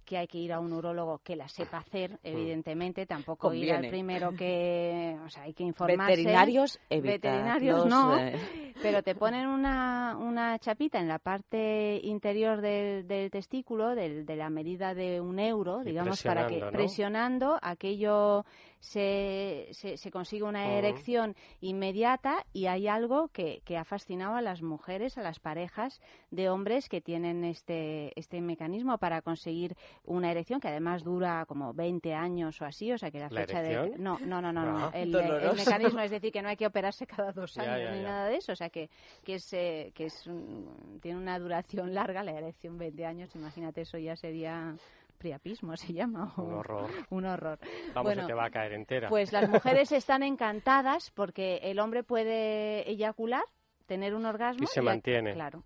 [0.05, 3.87] que hay que ir a un urólogo que la sepa hacer, evidentemente, tampoco ir al
[3.89, 6.17] primero que, o sea, hay que informarse.
[6.17, 8.37] Veterinarios, Veterinarios no, eh.
[8.83, 14.35] pero te ponen una, una chapita en la parte interior del, del testículo, del- de
[14.35, 18.45] la medida de un euro, Y digamos, para que presionando aquello
[18.83, 24.43] se, se, se consigue una erección inmediata y hay algo que, que ha fascinado a
[24.43, 26.01] las mujeres, a las parejas
[26.33, 31.73] de hombres que tienen este, este mecanismo para conseguir una erección que además dura como
[31.73, 33.97] 20 años o así, o sea que la ¿La fecha de...
[33.99, 34.87] No, no, no, no, no.
[34.87, 34.91] Ah.
[34.95, 35.13] El,
[35.57, 38.09] mecanismo, es decir, que no hay que operarse cada dos Ya, años ya, ni ya.
[38.09, 38.91] nada de eso, o sea que,
[39.23, 43.83] que, es, eh, que es un- tiene una duración larga, la erección 20 años, imagínate,
[43.83, 44.75] eso ya sería
[45.23, 46.35] priapismo, se llama.
[46.37, 46.91] Un horror.
[47.11, 47.59] Un horror.
[47.95, 49.09] Vamos, Bueno, se te va a caer entera.
[49.09, 53.45] Pues las mujeres están encantadas porque el hombre puede eyacular,
[53.87, 54.65] tener un orgasmo.
[54.65, 55.33] Y se a- mantiene.
[55.35, 55.63] Claro.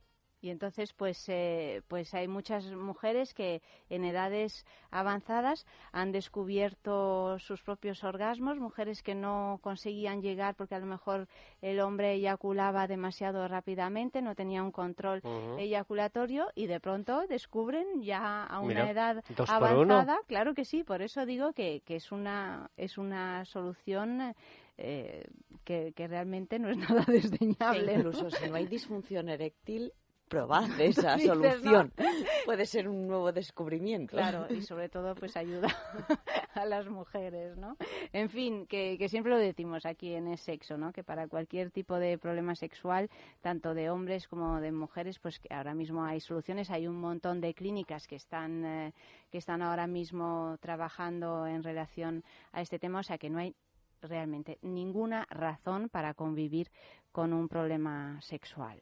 [0.47, 7.63] Y entonces, pues, eh, pues hay muchas mujeres que en edades avanzadas han descubierto sus
[7.63, 11.27] propios orgasmos, mujeres que no conseguían llegar porque a lo mejor
[11.63, 15.21] el hombre eyaculaba demasiado rápidamente, no tenía un control
[15.59, 21.03] eyaculatorio y de pronto descubren ya a una Mira, edad avanzada, claro que sí, por
[21.03, 24.33] eso digo que, que es una es una solución
[24.79, 25.25] eh,
[25.65, 27.95] que, que realmente no es nada desdeñable.
[27.95, 29.93] Incluso si no hay disfunción eréctil,
[30.29, 31.93] probad esa solución.
[31.97, 32.05] ¿no?
[32.45, 34.17] Puede ser un nuevo descubrimiento.
[34.17, 35.69] Claro, y sobre todo pues ayuda
[36.55, 37.77] a las mujeres, ¿no?
[38.13, 40.93] En fin, que, que siempre lo decimos aquí en el sexo, ¿no?
[40.93, 45.53] Que para cualquier tipo de problema sexual, tanto de hombres como de mujeres, pues que
[45.53, 48.93] ahora mismo hay soluciones, hay un montón de clínicas que están eh,
[49.31, 53.55] que están ahora mismo trabajando en relación a este tema, o sea que no hay
[54.03, 56.71] realmente ninguna razón para convivir
[57.13, 58.81] con un problema sexual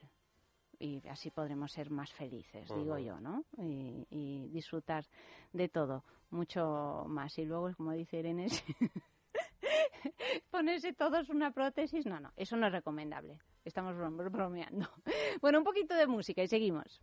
[0.79, 2.99] y así podremos ser más felices, digo Ujú.
[3.05, 3.45] yo, ¿no?
[3.59, 5.05] Y, y disfrutar
[5.53, 7.37] de todo mucho más.
[7.39, 8.47] Y luego, como dice Irene,
[10.51, 13.39] ponerse todos una prótesis, no, no, eso no es recomendable.
[13.65, 14.89] Estamos brom- bromeando.
[15.41, 17.01] Bueno, un poquito de música y seguimos.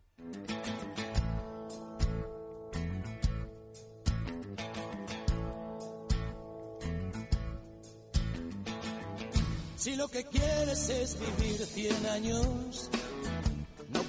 [9.75, 12.89] Si lo que quieres es vivir 100 años,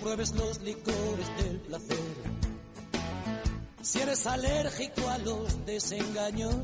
[0.02, 1.98] pruebes los licores del placer.
[3.82, 6.54] Si eres alérgico a los desengaños,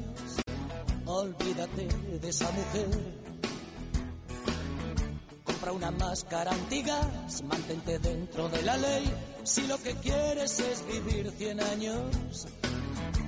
[1.06, 1.89] olvídate
[2.20, 2.89] de esa mujer.
[5.44, 9.05] Compra una máscara antigas, mantente dentro de la ley.
[9.44, 12.47] Si lo que quieres es vivir 100 años,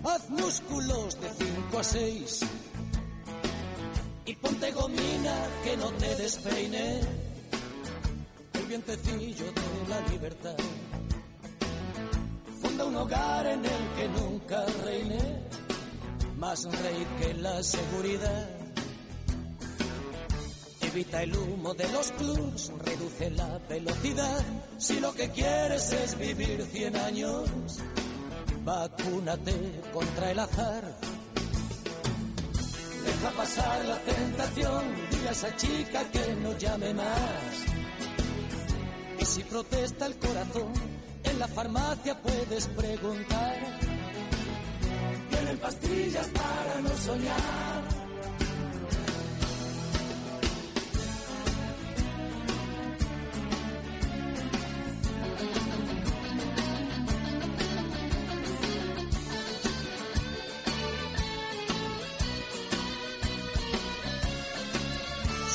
[0.05, 2.41] haz músculos de 5 a 6
[4.27, 5.35] y ponte gomina
[5.65, 7.30] que no te despeine el
[8.71, 10.57] vientecillo de la libertad.
[12.63, 15.19] Funda un hogar en el que nunca reine
[16.37, 18.49] más reír que la seguridad.
[20.83, 24.45] Evita el humo de los clubs, reduce la velocidad.
[24.79, 27.49] Si lo que quieres es vivir 100 años,
[28.65, 30.85] vacúnate contra el azar.
[33.05, 37.80] Deja pasar la tentación, dile a esa chica que no llame más.
[39.31, 40.73] Si protesta el corazón,
[41.23, 43.59] en la farmacia puedes preguntar.
[45.31, 47.85] Tienen pastillas para no soñar.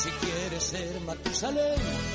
[0.02, 2.15] Si quieres ser Matusalén,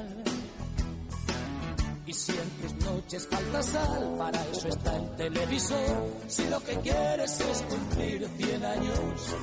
[2.11, 6.09] Tus noches falta sal, para eso está el televisor.
[6.27, 9.35] Si lo que quieres es cumplir 100 años,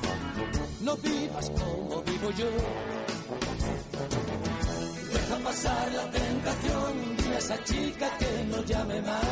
[0.81, 2.45] no vivas como vivo yo.
[5.13, 9.25] Deja pasar la tentación, dile a esa chica que no llame más.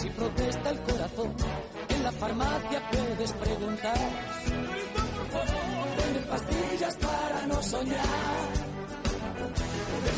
[0.00, 1.34] Si protesta el corazón,
[1.90, 3.98] en la farmacia puedes preguntar.
[5.98, 8.57] Venden pastillas para no soñar.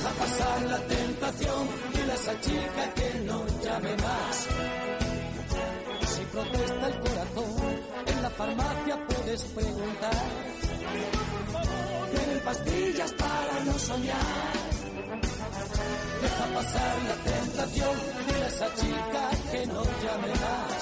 [0.01, 1.69] Deja pasar la tentación,
[2.11, 4.47] a esa chica que no llame más.
[6.09, 10.23] Si protesta el corazón, en la farmacia puedes preguntar.
[12.13, 14.53] Tienen pastillas para no soñar.
[16.23, 17.97] Deja pasar la tentación,
[18.43, 20.81] a esa chica que no llame más.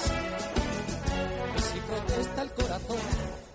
[1.57, 3.05] Y si protesta el corazón,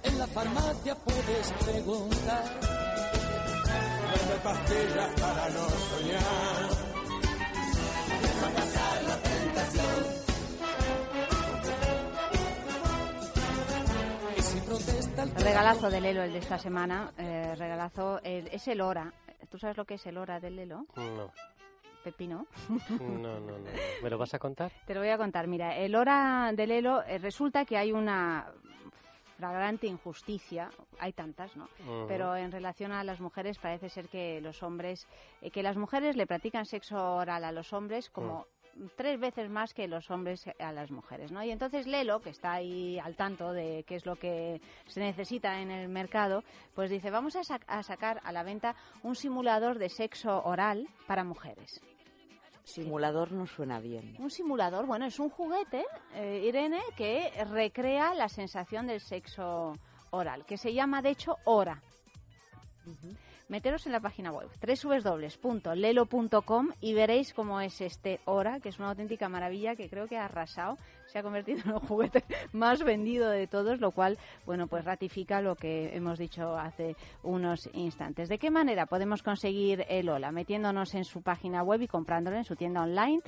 [0.02, 2.83] en la farmacia puedes preguntar.
[4.14, 6.70] Vende pastillas para no soñar.
[8.22, 10.04] Deja pasar la tentación.
[14.36, 17.10] Y si protesta el Regalazo de Lelo el de esta semana.
[17.18, 19.12] eh, regalazo el- es el Hora.
[19.50, 20.86] ¿Tú sabes lo que es el Hora del Lelo?
[20.96, 21.30] No,
[22.02, 22.46] Pepino.
[23.00, 23.70] no, no, no.
[24.02, 24.72] ¿Me lo vas a contar?
[24.86, 25.46] Te lo voy a contar.
[25.46, 28.46] Mira, el hora del Elo eh, resulta que hay una
[29.48, 31.68] flagrante injusticia, hay tantas, ¿no?
[32.08, 35.06] Pero en relación a las mujeres parece ser que los hombres,
[35.42, 38.46] eh, que las mujeres le practican sexo oral a los hombres como
[38.96, 41.44] tres veces más que los hombres a las mujeres, ¿no?
[41.44, 45.60] Y entonces Lelo, que está ahí al tanto de qué es lo que se necesita
[45.60, 46.42] en el mercado,
[46.74, 50.88] pues dice, vamos a, sac- a sacar a la venta un simulador de sexo oral
[51.06, 51.80] para mujeres.
[52.64, 54.16] Simulador no suena bien.
[54.18, 55.84] Un simulador, bueno, es un juguete,
[56.14, 59.76] eh, Irene, que recrea la sensación del sexo
[60.10, 61.82] oral, que se llama, de hecho, hora.
[63.48, 68.88] meteros en la página web www.lelo.com y veréis cómo es este Hora, que es una
[68.88, 70.78] auténtica maravilla que creo que ha arrasado,
[71.14, 75.40] se ha convertido en el juguete más vendido de todos, lo cual, bueno, pues ratifica
[75.40, 78.28] lo que hemos dicho hace unos instantes.
[78.28, 80.32] ¿De qué manera podemos conseguir el Hola?
[80.32, 83.22] Metiéndonos en su página web y comprándolo en su tienda online,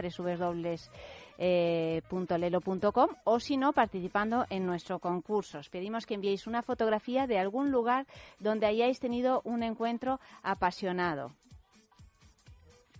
[1.38, 5.60] www.lelo.com o si no, participando en nuestro concurso.
[5.60, 8.04] Os pedimos que enviéis una fotografía de algún lugar
[8.40, 11.30] donde hayáis tenido un encuentro apasionado.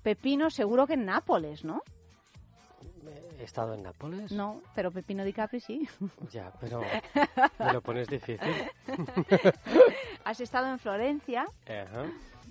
[0.05, 1.83] Pepino, seguro que en Nápoles, ¿no?
[3.47, 4.31] Estado en Nápoles.
[4.33, 5.89] No, pero Pepino Di Capri sí.
[6.31, 6.81] Ya, pero
[7.59, 8.53] me lo pones difícil.
[10.25, 12.05] Has estado en Florencia, Ajá.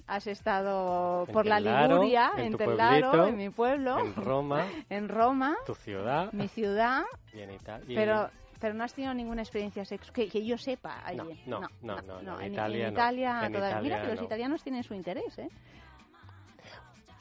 [0.07, 5.09] has estado En por la Liguria, en en pueblito, en mi pueblo, En Roma, en
[5.09, 6.31] Roma, tu ciudad.
[6.33, 7.03] mi ciudad,
[7.33, 7.83] y tal.
[7.89, 11.43] Y- pero pero no has tenido ninguna experiencia sexual que, que yo sepa allí.
[11.45, 12.99] No, no, no, no, no, en en, Italia en no.
[12.99, 14.25] Italia En todavía- Mira Italia que los no.
[14.25, 15.49] italianos tienen su interés, ¿eh?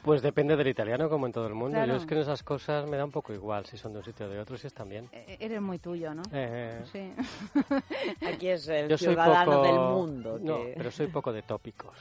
[0.05, 1.75] Pues depende del italiano, como en todo el mundo.
[1.77, 1.93] Claro.
[1.93, 4.05] Yo es que en esas cosas me da un poco igual si son de un
[4.05, 5.09] sitio o de otro, si están bien.
[5.11, 6.21] E- Eres muy tuyo, ¿no?
[6.31, 7.11] Eh, Sí.
[8.27, 9.63] Aquí es el Yo soy ciudadano poco...
[9.63, 10.37] del mundo.
[10.39, 11.97] No, que- pero soy poco de tópicos.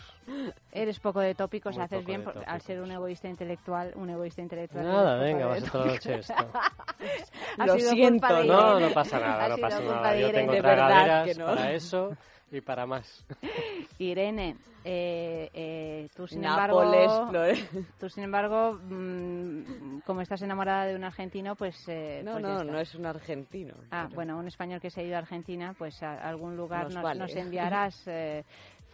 [0.70, 4.10] Eres poco de tópicos, Muy haces poco bien por- al ser un egoísta intelectual, un
[4.10, 4.84] egoísta intelectual.
[4.84, 6.34] Nada, venga, vas a toda la noche esto.
[7.64, 10.16] Lo siento, No, no pasa nada, Ha no pasa nada.
[10.16, 11.46] Yo tengo tragaderas no.
[11.46, 12.10] para eso
[12.56, 13.24] y para más.
[13.98, 17.38] Irene, eh, eh, tú sin Nápoles, embargo,
[17.98, 22.64] tú sin embargo, mm, como estás enamorada de un argentino, pues, eh, No, pues no,
[22.64, 23.74] no es un argentino.
[23.90, 26.84] Ah, pero- bueno, un español que se ha ido a Argentina, pues a algún lugar
[26.84, 27.20] Nos nos, vale.
[27.20, 28.44] nos enviarás eh,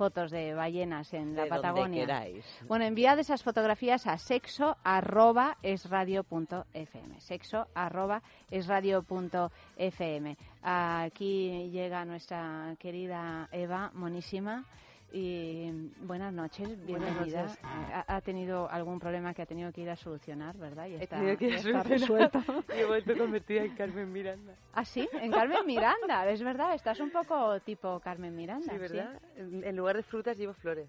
[0.00, 2.06] fotos de ballenas en la De Patagonia.
[2.06, 2.42] queráis.
[2.66, 7.20] Bueno, enviad esas fotografías a sexo arroba esradio.fm.
[7.20, 10.38] Sexo arroba esradio.fm.
[10.62, 14.64] Aquí llega nuestra querida Eva, monísima.
[15.12, 15.70] Y
[16.02, 17.42] buenas noches, bienvenida.
[17.44, 17.58] noches.
[17.64, 20.86] Ha, ha tenido algún problema que ha tenido que ir a solucionar, ¿verdad?
[20.86, 22.40] Y He está, tenido que ir a resuelto.
[22.72, 24.54] He vuelto convertida en Carmen Miranda.
[24.72, 28.72] Ah, sí, en Carmen Miranda, es verdad, estás un poco tipo Carmen Miranda.
[28.72, 29.20] Sí, ¿verdad?
[29.36, 30.88] En, en lugar de frutas llevo flores.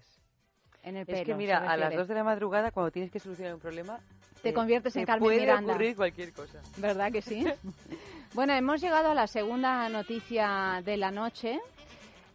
[0.84, 1.24] En el Es pelo.
[1.24, 1.96] que mira, a las refiere.
[1.96, 3.98] 2 de la madrugada, cuando tienes que solucionar un problema...
[4.42, 5.72] Te eh, conviertes en te Carmen puede Miranda.
[5.72, 6.60] ocurrir cualquier cosa.
[6.76, 7.44] ¿Verdad que sí?
[8.34, 11.60] bueno, hemos llegado a la segunda noticia de la noche.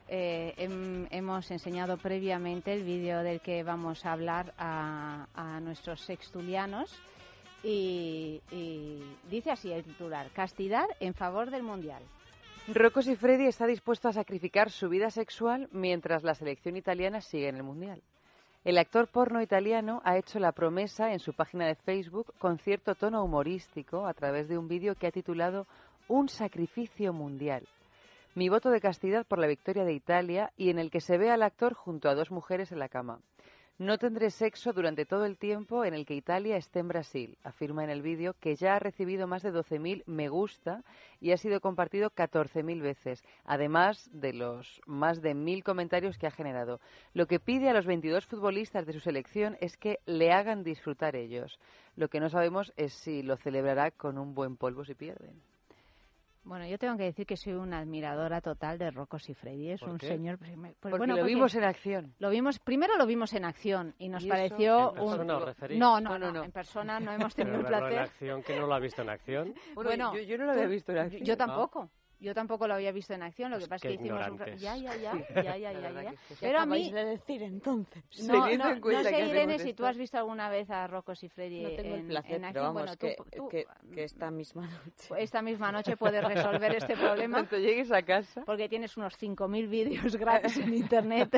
[0.09, 6.89] Eh, hem- hemos enseñado previamente el vídeo del que vamos a hablar a, nuestros sextulianos
[7.63, 12.01] y, y dice así el titular, castidad en favor del Mundial.
[12.73, 17.57] Rocco Siffredi está dispuesto a sacrificar su vida sexual mientras la selección italiana sigue en
[17.57, 18.01] el Mundial.
[18.63, 22.95] El actor porno italiano ha hecho la promesa en su página de Facebook con cierto
[22.95, 25.65] tono humorístico a través de un vídeo que ha titulado
[26.09, 27.65] Un sacrificio mundial.
[28.37, 31.31] Mi voto de castidad por la victoria de Italia y en el que se ve
[31.31, 33.19] al actor junto a dos mujeres en la cama.
[33.79, 37.83] No tendré sexo durante todo el tiempo en el que Italia esté en Brasil, afirma
[37.83, 40.83] en el vídeo que ya ha recibido más de 12.000 me gusta
[41.19, 46.31] y ha sido compartido 14.000 veces, además de los más de 1.000 comentarios que ha
[46.31, 46.79] generado.
[47.15, 51.15] Lo que pide a los 22 futbolistas de su selección es que le hagan disfrutar
[51.15, 51.59] ellos.
[51.95, 55.41] Lo que no sabemos es si lo celebrará con un buen polvo si pierden.
[56.47, 59.71] Bueno, yo tengo que decir que soy una admiradora total de Rocco Siffredi.
[59.71, 60.07] Es ¿Por un qué?
[60.07, 60.37] señor...
[60.39, 62.13] pues Porque bueno, lo vimos en acción.
[62.19, 65.09] Lo vimos, primero lo vimos en acción y nos ¿Y pareció ¿En un...
[65.11, 65.77] persona os referís?
[65.79, 67.99] No, no, No, no, no, en persona no hemos Pero tenido el verlo en placer.
[68.09, 69.53] acción, que no lo ha visto en acción.
[69.75, 71.23] Bueno, yo- yo no lo había visto en acción.
[71.23, 71.89] Yo tampoco.
[72.19, 74.33] Yo tampoco lo había visto en acción, lo que Pues pasa es que hicimos un...
[74.33, 74.61] ignorantes.
[74.61, 76.09] Ya, ya, ya, ya, ya, ya, La ya, verdad ya.
[76.09, 76.91] que es que Pero a mí...
[76.91, 78.03] de decir entonces.
[78.27, 81.69] No, no, que sé, Irene, si tú has visto alguna vez a Rocco Siffredi No
[81.69, 82.53] tengo en, el placer, en acción.
[82.53, 85.09] pero vamos, bueno, tú, que, tú, que, que esta misma noche.
[85.23, 87.37] esta misma noche puedes resolver este problema.
[87.45, 88.43] Cuando llegues a casa...
[88.45, 91.29] Porque tienes unos 5.000 vídeos gratis en internet,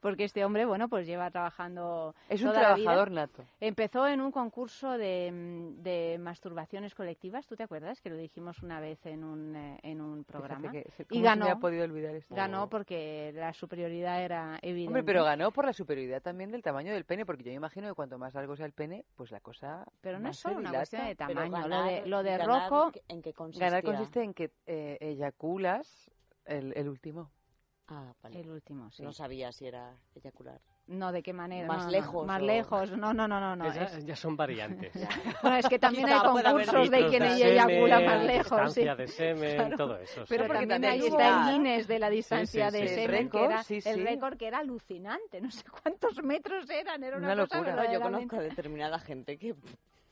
[0.00, 2.84] porque este hombre, bueno, pues lleva trabajando Es un toda la vida.
[2.84, 3.44] trabajador nato.
[3.60, 5.30] Empezó en un concurso de,
[5.78, 8.00] de masturbaciones colectivas, ¿tú te acuerdas?
[8.00, 10.70] Que lo dijimos una vez en un, eh, en un programa.
[10.70, 11.44] que y ¿cómo se ganó.
[11.46, 12.34] me ha podido olvidar esto?
[12.34, 14.88] Ganó porque la superioridad era evidente.
[14.88, 17.88] Hombre, pero ganó por la superioridad también del tamaño del pene, porque yo me imagino
[17.88, 19.86] que cuanto más largo sea el pene, pues la cosa.
[20.00, 21.68] Pero no es solo una cuestión de tamaño.
[21.68, 23.66] lo de, lo de ganar, Rocco, ¿En qué consistía?
[23.68, 26.10] Ganar consiste en que eh, eyaculas
[26.44, 27.30] el, el último.
[27.88, 28.40] Ah, vale.
[28.40, 29.02] el último, sí.
[29.02, 30.60] No sabía si era eyacular.
[30.86, 31.66] No, ¿de qué manera?
[31.66, 32.90] Más No, no, lejos, Más o- lejos.
[32.92, 33.56] No, no, no, no.
[33.56, 34.92] no, ya, es- ya son variantes.
[35.42, 38.74] Bueno, es que también hay concursos de quien de eyacula más lejos.
[38.74, 38.80] sí.
[38.82, 39.76] distancia de semen, Claro.
[39.78, 40.20] todo eso.
[40.26, 40.26] sí.
[40.28, 42.94] Pero porque también ahí está el Guinness de la distancia sí, de sí.
[42.96, 45.40] semen, El que récord, era sí, el récord que era alucinante.
[45.40, 47.76] No sé cuántos metros eran, era una, Una cosa locura.
[47.84, 49.54] No, yo conozco a determinada gente que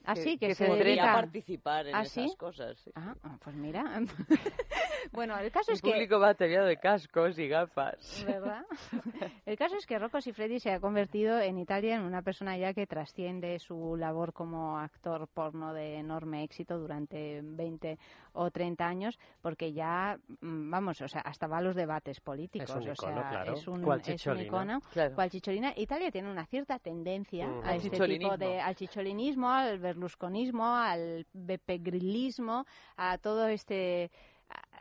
[0.04, 2.36] Ah, sí, que, que se se podría participar en ¿Ah, esas sí?
[2.36, 2.78] cosas.
[2.78, 2.90] sí.
[2.94, 3.82] Ah, ah, pues mira.
[5.12, 8.24] bueno, el caso El es que público va ataviado de cascos y gafas.
[8.26, 8.64] ¿verdad?
[9.46, 12.72] El caso es que Rocco Siffredi se ha convertido en Italia en una persona ya
[12.74, 17.98] que trasciende su labor como actor porno de enorme éxito durante 20
[18.34, 22.70] o 30 años, porque ya, mm, vamos, o sea, hasta va a los debates políticos.
[22.70, 23.52] Es un o icono, sea, claro.
[23.54, 24.80] es un, Cual es un icono.
[24.92, 25.14] Claro.
[25.14, 25.72] cual Cicciolina.
[25.76, 27.64] Italia tiene una cierta tendencia Mm.
[27.64, 28.36] a Al este tipo chicholinismo.
[28.38, 32.66] de, al chicholinismo, al berlusconismo, al bepegrillismo,
[32.96, 34.10] a todo este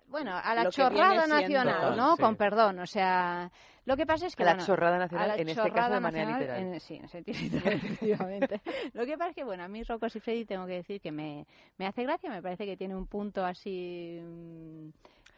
[0.07, 2.15] bueno, a la chorrada siendo- nacional, ¿no?
[2.17, 2.21] sí.
[2.21, 3.49] Con perdón, o sea,
[3.85, 5.99] lo que pasa es que A la bueno, chorrada nacional, la en este caso de
[6.01, 6.73] manera nacional, literal.
[6.73, 8.61] en- sí, en sentido literal, efectivamente.
[8.93, 11.45] Lo que pasa es que, bueno, a mí Rocco Siffredi tengo que decir que me,
[11.77, 14.19] me hace gracia, me parece que tiene un punto así...
[14.21, 14.89] mm,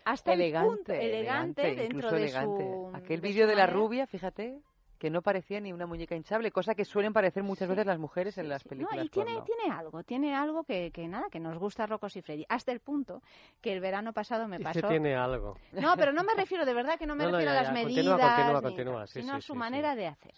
[0.06, 2.64] Hasta elegante, el punto, elegante, dentro incluso de elegante.
[2.64, 2.92] su...
[2.96, 3.80] Aquel de vídeo su de la manera.
[3.80, 4.60] rubia, fíjate,
[5.04, 8.38] que no parecía ni una muñeca hinchable, cosa que suelen parecer muchas veces las mujeres
[8.38, 9.46] en las películas No, y tiene, porno.
[9.46, 12.46] tiene algo, tiene algo que, que nada, que nos gusta Rocco Siffredi.
[12.48, 13.22] Hasta el punto
[13.62, 14.88] que el verano pasado me pasó...
[14.88, 15.58] tiene algo.
[15.74, 17.64] No, pero no me refiero, de verdad que no me No, no, refiero ya, a
[17.64, 19.92] las ya, medidas, continúa, continúa, ni continúa, tal, sí, sino sí, a su sí, manera
[19.92, 19.98] sí.
[19.98, 20.34] de hacer.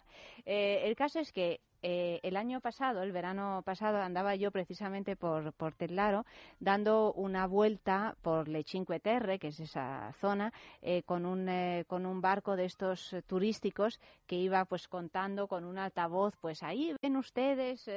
[0.48, 5.16] Eh, el caso es que eh, el año pasado, el verano pasado, andaba yo precisamente
[5.16, 6.26] por, por Tellaro
[6.60, 10.52] dando una vuelta por Le Cinque Terre, que es esa zona,
[10.82, 15.64] eh, con, un, eh, con un barco de estos turísticos que iba pues contando con
[15.64, 17.88] un altavoz, pues ahí ven ustedes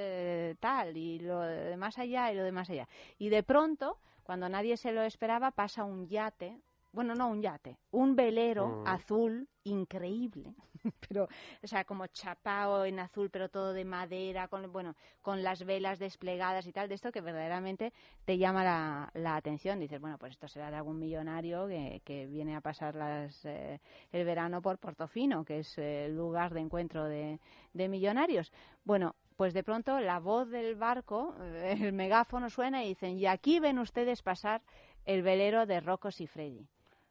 [0.60, 2.86] tal, y lo de más allá y lo de más allá.
[3.16, 6.60] Y de pronto, cuando nadie se lo esperaba, pasa un yate,
[6.93, 8.86] bueno, no un yate, un velero Mm.
[8.86, 10.55] azul increíble,
[11.09, 11.28] pero,
[11.62, 15.98] o sea, como chapao en azul, pero todo de madera, con, bueno, con las velas
[15.98, 17.93] desplegadas y tal, de esto que verdaderamente
[18.24, 19.78] te llama la, la atención.
[19.78, 23.81] Dices, bueno, pues esto será de algún millonario que, que viene a pasar las, eh,
[24.12, 27.39] el verano por Portofino, que es eh, el lugar de encuentro de,
[27.74, 28.51] de millonarios.
[28.85, 33.60] Bueno, pues de pronto la voz del barco, el megáfono suena y dicen, y aquí
[33.60, 34.62] ven ustedes pasar
[35.05, 36.66] el velero de Rocco Siffredi.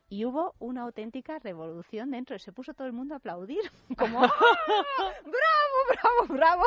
[0.10, 2.40] Y hubo una auténtica revolución dentro.
[2.40, 3.62] Se puso todo el mundo a aplaudir.
[3.98, 4.32] Como, ¡Ah!
[5.24, 6.64] ¡bravo, bravo, bravo!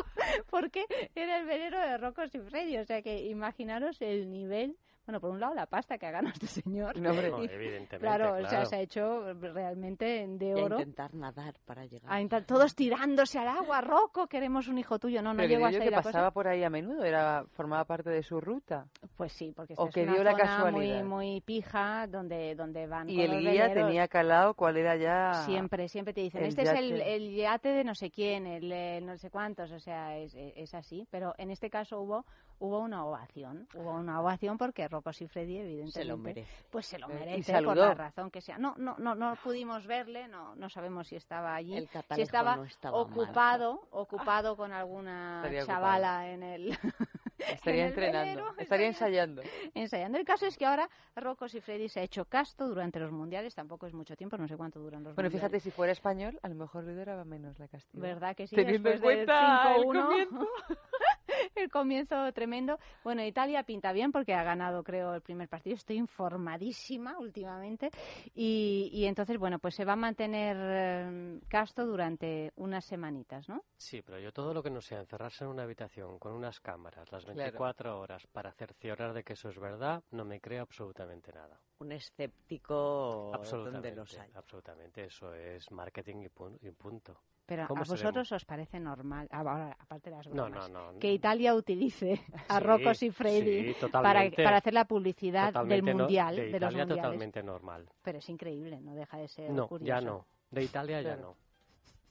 [0.51, 0.85] Porque
[1.15, 2.79] era el velero de Rocco Siffredi.
[2.79, 4.77] O sea que imaginaros el nivel...
[5.07, 6.97] Bueno, por un lado la pasta que ha ganado este señor.
[6.99, 8.67] No, hombre, Y- no, evidentemente, Claro, o sea, claro.
[8.67, 10.77] se ha hecho realmente de a oro.
[10.79, 12.13] intentar nadar para llegar.
[12.13, 13.81] A intent- todos tirándose al agua.
[13.81, 15.23] Rocco, queremos un hijo tuyo.
[15.23, 16.09] No, no Pero llegó hasta ahí que la cosa.
[16.13, 18.87] pasaba por ahí a menudo, era formaba parte de su ruta.
[19.17, 21.05] Pues sí, porque O esta que es una dio la zona casualidad.
[21.05, 23.87] muy, muy pija donde, donde van Y con el los guía veleros.
[23.87, 25.33] tenía calado cuál era ya...
[25.45, 27.15] Siempre, siempre te dicen, el este es el, yate.
[27.17, 30.75] el yate de no sé quién, el eh, no sé cuántos, o sea, es, es
[30.75, 31.07] así.
[31.11, 32.25] Pero en este caso hubo
[32.63, 36.65] hubo una ovación, hubo una ovación porque Rocco Siffredi, evidentemente, Se lo merece.
[36.71, 38.59] pues se lo Eh, y merece por la razón que sea.
[38.59, 42.57] No, no, no, no pudimos verle, no, no sabemos si estaba allí, El si estaba,
[42.57, 43.11] no estaba mal.
[43.11, 46.79] ocupado, ocupado con alguna Estaría chavala en el
[47.41, 49.43] Estaría en el entrenando, velero, estaría ensayando.
[49.75, 50.19] ensayando.
[50.19, 53.87] El caso es que ahora Rocco Siffredi se ha hecho casto durante los mundiales, tampoco
[53.87, 55.51] es mucho tiempo, no sé cuánto duran los Bueno, mundiales.
[55.51, 58.03] fíjate, si fuera español, a lo mejor le duraba menos la castigo.
[58.03, 58.55] ¿Verdad que sí?
[58.57, 60.49] Teniendo en Después del cuenta el 5-1, comienzo.
[61.57, 62.79] el comienzo tremendo.
[63.05, 65.77] Bueno, Italia pinta bien porque ha ganado, creo, el primer partido.
[65.77, 67.91] Estoy informadísima últimamente.
[68.35, 73.65] Y, y entonces, bueno, pues se va a mantener eh, casto durante unas semanitas, ¿no?
[73.77, 77.11] Sí, pero yo todo lo que no sea encerrarse en una habitación con unas cámaras
[77.13, 77.41] las Claro.
[77.41, 81.61] 24 horas para cerciorar de que eso es verdad, no me creo absolutamente nada.
[81.79, 84.31] Un escéptico donde Absolutamente, los hay.
[84.35, 85.05] absolutamente.
[85.05, 87.21] Eso es marketing y, pun- y punto.
[87.51, 90.71] Pero a ¿Cómo se vosotros os parece normal, ah, ahora, aparte de las No, bromas,
[90.71, 90.99] no, no.
[91.01, 96.37] que Italia utilice a Sí, Rocco Siffredi sí, para, para hacer la publicidad del mundial,
[96.37, 97.03] de de, los Italia mundiales.
[97.03, 97.89] totalmente normal.
[98.03, 99.85] Pero es increíble, no deja de ser No, curioso.
[99.89, 100.27] ya no.
[100.53, 101.35] De Italia ya no.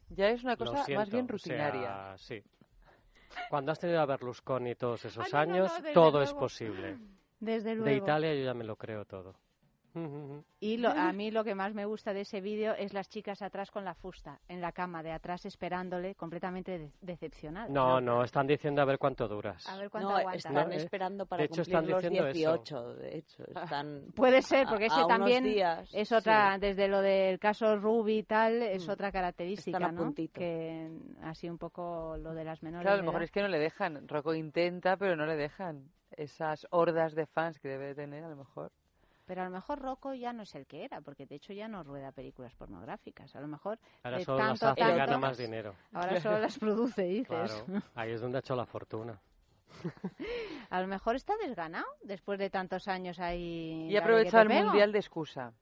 [0.09, 2.17] Ya es una cosa más bien o sea, rutinaria.
[2.17, 2.43] sí.
[3.49, 6.97] Cuando has tenido a Berlusconi todos esos Ah, años, todo es posible.
[7.39, 7.85] Desde luego.
[7.89, 9.35] De Italia yo ya me lo creo todo.
[10.59, 13.41] Y lo- a mí lo que más me gusta de ese vídeo es las chicas
[13.41, 17.69] atrás con la fusta, en la cama de atrás esperándole, completamente de- decepcionadas.
[17.71, 19.67] No, no, están diciendo a ver cuánto duras.
[19.67, 20.37] A ver cuánto No, aguanta.
[20.37, 22.33] están No, eh, esperando para de hecho, cumplir están los diciendo eso.
[22.33, 23.43] 18, de hecho.
[23.47, 26.59] Están Puede ser, porque ese también días, es otra, sí.
[26.61, 28.91] desde lo del caso Ruby y tal, es Mm.
[28.91, 30.03] otra característica, Están a ¿no?
[30.05, 30.39] puntito.
[30.39, 30.89] Que
[31.23, 32.83] así un poco lo de las menores.
[32.85, 34.07] Claro, a lo mejor es que no le dejan.
[34.07, 35.89] Rocco intenta, pero no le dejan.
[36.11, 38.71] Esas hordas de fans que debe de tener, a lo mejor.
[39.29, 41.67] Pero a lo mejor Rocco ya no es el que era, porque de hecho ya
[41.67, 43.35] no rueda películas pornográficas.
[43.35, 45.75] A lo mejor Ahora de solo las tanto, hace y gana más dinero.
[45.93, 47.27] Ahora solo las produce, dices.
[47.27, 49.21] Claro, ahí es donde ha hecho la fortuna.
[50.71, 53.85] A lo mejor está desganado después de tantos años ahí.
[53.87, 54.63] Y ha aprovechado el pego.
[54.63, 55.53] mundial de excusa.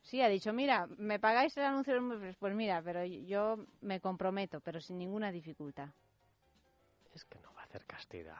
[0.00, 1.94] Sí, ha dicho, mira, me pagáis el anuncio,
[2.40, 5.90] pues mira, pero yo me comprometo, pero sin ninguna dificultad.
[7.14, 8.38] Es que no va a hacer castidad.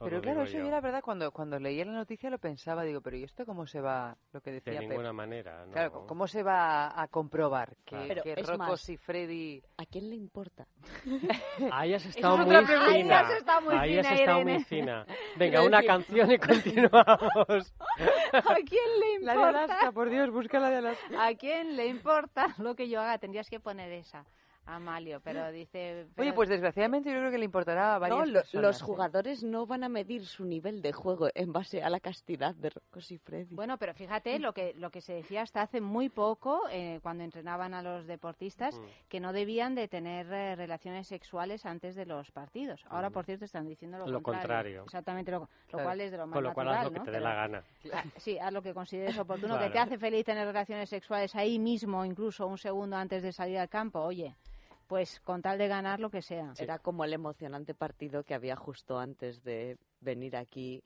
[0.00, 0.64] Pero claro, eso yo.
[0.64, 3.66] yo la verdad cuando, cuando leía la noticia lo pensaba, digo, pero ¿y esto cómo
[3.66, 4.88] se va, lo que decía De Pep?
[4.90, 5.72] ninguna manera, ¿no?
[5.72, 8.22] Claro, ¿cómo se va a comprobar que, Claro.
[8.22, 9.62] Que Rocco y Freddy...
[9.76, 10.66] ¿A quién le importa?
[11.72, 12.86] Ahí has estado es muy fina.
[12.86, 14.54] Ahí has estado muy Ahí has fina, estado Irene.
[14.54, 15.06] muy fina.
[15.36, 17.74] Venga, una canción y continuamos.
[18.32, 19.52] ¿A quién le La importa?
[19.52, 21.26] de Alaska, por Dios, busca la de Alaska.
[21.26, 23.18] ¿A quién le importa lo que yo haga?
[23.18, 24.24] Tendrías que poner esa,
[24.74, 26.06] Amalio, pero dice...
[26.18, 28.84] Oye, pues desgraciadamente yo creo que le importará a varias No, lo- personas, los ¿eh?
[28.84, 32.70] jugadores no van a medir su nivel de juego en base a la castidad de
[32.70, 33.54] Rocos y Freddy.
[33.54, 37.24] Bueno, pero fíjate lo que lo que se decía hasta hace muy poco, eh, cuando
[37.24, 38.82] entrenaban a los deportistas, Mm.
[39.08, 42.84] que no debían de tener eh, relaciones sexuales antes de los partidos.
[42.90, 44.10] Ahora, por cierto, están diciendo lo, Mm.
[44.10, 44.82] Lo contrario.
[44.84, 45.84] Exactamente, lo, lo Claro.
[45.84, 47.62] cual es de lo más Con lo cual haz lo que te dé la gana.
[48.18, 49.66] Sí, haz lo que consideres oportuno, Claro.
[49.66, 53.58] que te hace feliz tener relaciones sexuales ahí mismo, incluso un segundo antes de salir
[53.58, 54.00] al campo.
[54.00, 54.34] Oye,
[54.88, 56.52] pues con tal de ganar lo que sea.
[56.58, 60.82] Era como el emocionante partido que había justo antes de venir aquí,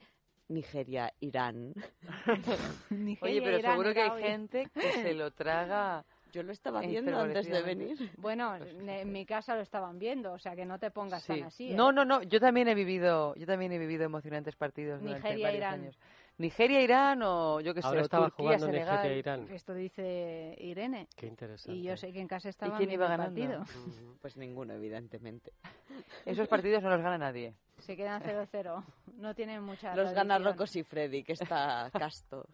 [0.49, 1.73] Nigeria-Irán.
[3.23, 6.05] Oye, pero seguro que hay gente que se lo traga...
[6.33, 8.11] Yo lo estaba viendo antes de venir.
[8.17, 11.35] Bueno, en mi casa lo estaban viendo, o sea que no te pongas Sí.
[11.35, 11.73] tan así.
[11.73, 11.75] ¿eh?
[11.75, 12.23] No, no, no.
[12.23, 15.75] Yo también he vivido, yo también he vivido emocionantes partidos durante Nigeria, varios Irán.
[15.81, 15.99] años.
[16.43, 18.97] Nigeria, Irán o yo qué sé, Ahora o estaba Turquía, jugando Senegal.
[18.97, 19.49] Nigeria, Irán.
[19.51, 21.09] Esto dice Irene.
[21.17, 21.79] Qué interesante.
[21.79, 23.41] Y yo sé que en casa estaban quién iba ganando?
[23.41, 23.65] partido.
[24.21, 25.53] Pues ninguno, evidentemente.
[26.27, 27.55] Esos partidos no los gana nadie.
[27.79, 28.85] Se quedan 0-0.
[29.15, 30.39] No tienen mucha Los gana.
[30.39, 32.47] Rocos y Freddy, que está casto.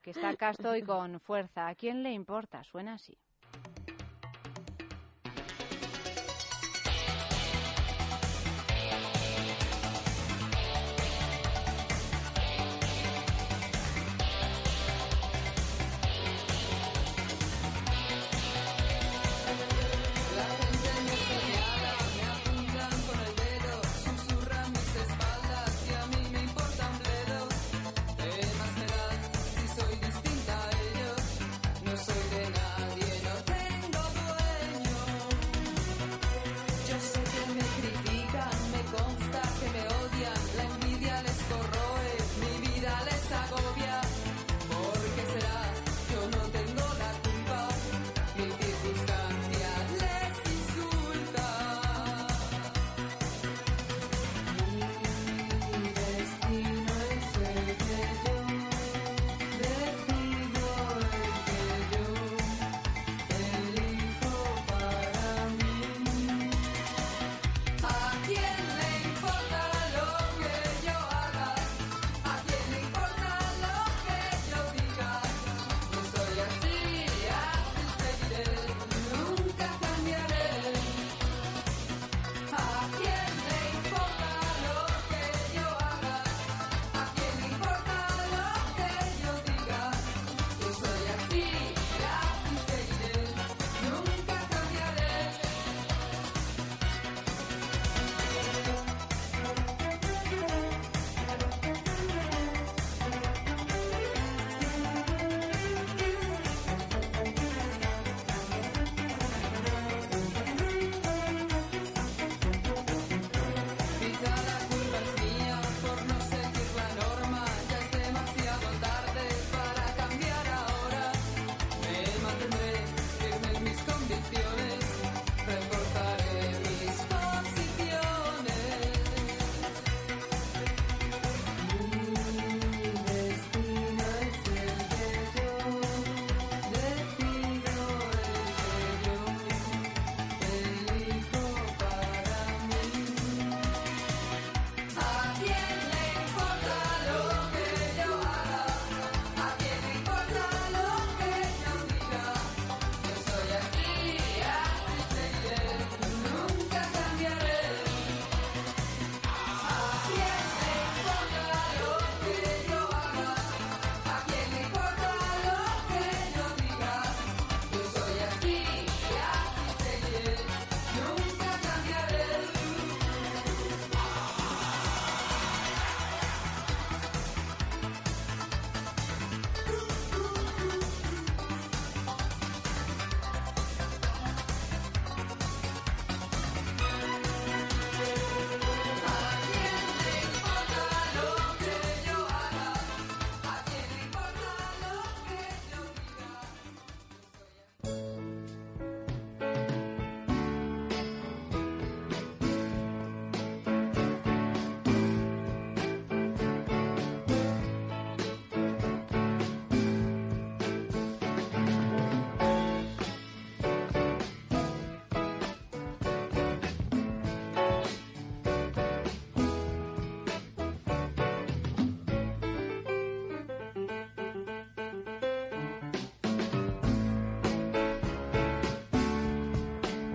[0.00, 1.68] Que está casto y con fuerza.
[1.68, 2.62] ¿A quién le importa?
[2.64, 3.16] Suena así.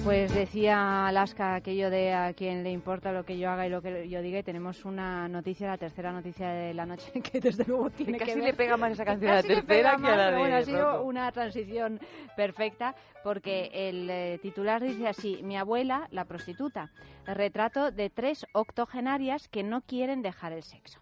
[0.07, 3.81] Pues decía Alaska aquello de a quien le importa lo que yo haga y lo
[3.81, 7.65] que yo diga y tenemos una noticia, la tercera noticia de la noche que desde
[7.65, 8.45] luego tiene casi que ver.
[8.45, 10.37] le pega más esa canción a la Casi tercera que a la más, pero de
[10.37, 11.99] bueno, ha sido una transición
[12.37, 16.89] perfecta porque el eh, titular dice así, mi abuela, la prostituta,
[17.25, 21.01] retrato de tres octogenarias que no quieren dejar el sexo.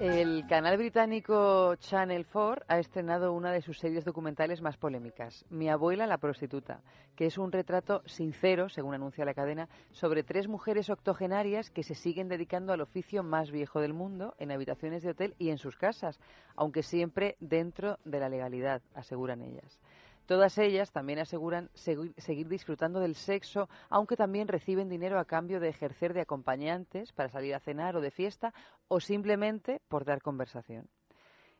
[0.00, 5.68] El canal británico Channel 4 ha estrenado una de sus series documentales más polémicas, Mi
[5.68, 6.80] abuela la prostituta,
[7.14, 11.94] que es un retrato sincero, según anuncia la cadena, sobre tres mujeres octogenarias que se
[11.94, 15.76] siguen dedicando al oficio más viejo del mundo en habitaciones de hotel y en sus
[15.76, 16.18] casas,
[16.56, 19.78] aunque siempre dentro de la legalidad, aseguran ellas.
[20.26, 25.60] Todas ellas también aseguran segui- seguir disfrutando del sexo, aunque también reciben dinero a cambio
[25.60, 28.54] de ejercer de acompañantes para salir a cenar o de fiesta
[28.88, 30.88] o simplemente por dar conversación.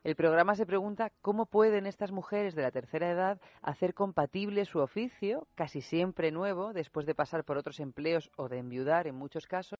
[0.04, 4.80] El programa se pregunta cómo pueden estas mujeres de la tercera edad hacer compatible su
[4.80, 9.46] oficio, casi siempre nuevo, después de pasar por otros empleos o de enviudar en muchos
[9.46, 9.78] casos,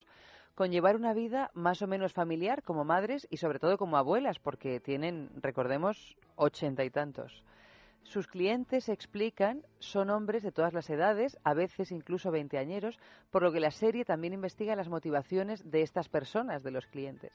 [0.55, 4.39] con llevar una vida más o menos familiar como madres y sobre todo como abuelas,
[4.39, 7.43] porque tienen, recordemos, ochenta y tantos.
[8.05, 12.99] Sus clientes explican son hombres de todas las edades, a veces incluso veinteañeros,
[13.31, 17.33] por lo que la serie también investiga las motivaciones de estas personas, de los clientes.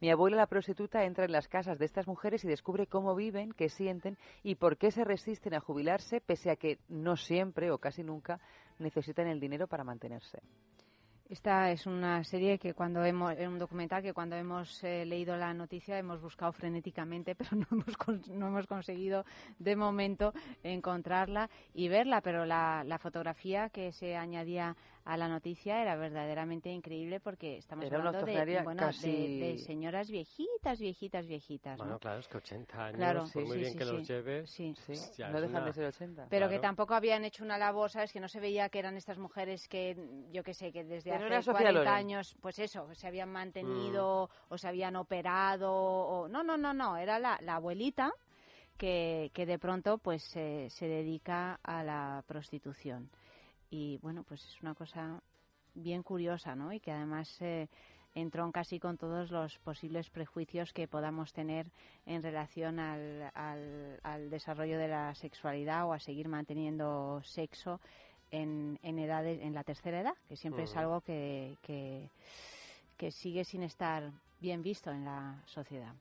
[0.00, 3.52] Mi abuela la prostituta entra en las casas de estas mujeres y descubre cómo viven,
[3.52, 7.78] qué sienten y por qué se resisten a jubilarse pese a que no siempre o
[7.78, 8.38] casi nunca
[8.78, 10.42] necesitan el dinero para mantenerse.
[11.28, 15.36] Esta es una serie que cuando hemos, es un documental que cuando hemos eh, leído
[15.36, 19.24] la noticia hemos buscado frenéticamente, pero no hemos, no hemos conseguido
[19.58, 20.32] de momento
[20.62, 22.20] encontrarla y verla.
[22.20, 24.76] Pero la, la fotografía que se añadía
[25.06, 29.58] a la noticia era verdaderamente increíble porque estamos Era hablando de, bueno, de- casi- de,
[29.58, 31.78] señoras viejitas, viejitas, viejitas.
[31.78, 31.98] Bueno, ¿no?
[32.00, 33.92] claro, es que 80 años, Claro, sí, muy sí, bien sí, que sí.
[33.92, 34.74] los lleves, Sí.
[35.16, 36.26] ya No dejan una- de ser 80.
[36.28, 38.12] Pero que tampoco habían hecho una labor, ¿sabes?
[38.12, 39.96] Que no se veía que eran estas mujeres que,
[40.32, 41.92] yo que sé, que desde no hace era Sofía 40 Loren.
[41.94, 45.72] años, pues eso, se habían mantenido o se habían operado.
[45.72, 46.28] O...
[46.28, 48.12] No, no, no, no, era la, la abuelita
[48.76, 53.08] que, que de pronto pues se- se dedica a la prostitución.
[53.70, 55.20] Y bueno, pues es una cosa
[55.74, 56.72] bien curiosa, ¿no?
[56.72, 57.68] Y que además eh,
[58.14, 61.66] entronca casi con todos los posibles prejuicios que podamos tener
[62.06, 67.80] en relación al, al, al desarrollo de la sexualidad o a seguir manteniendo sexo
[68.30, 70.80] en, en edades en la tercera edad, que siempre es Ujú.
[70.80, 72.08] algo que, que,
[72.96, 74.10] que sigue sin estar
[74.40, 75.94] bien visto en la sociedad.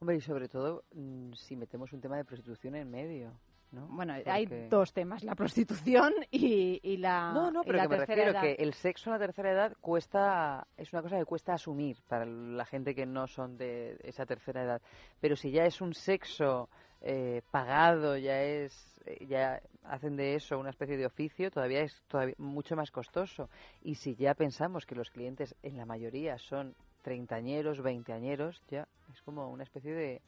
[0.00, 3.32] Hombre, y sobre todo mm, si metemos un tema de prostitución en medio,
[3.72, 3.86] ¿no?
[3.88, 8.30] Bueno, hay dos temas, la prostitución y, y la No, no, pero que me refiero
[8.30, 8.42] edad.
[8.42, 12.24] que el sexo en la tercera edad cuesta, es una cosa que cuesta asumir para
[12.24, 14.82] la gente que no son de esa tercera edad.
[15.20, 16.68] Pero si ya es un sexo
[17.00, 22.00] eh, pagado, ya es, eh, ya hacen de eso una especie de oficio, todavía es
[22.06, 23.50] todavía mucho más costoso.
[23.82, 29.20] Y si ya pensamos que los clientes en la mayoría son treintañeros, veinteañeros, ya es
[29.22, 30.22] como una especie de,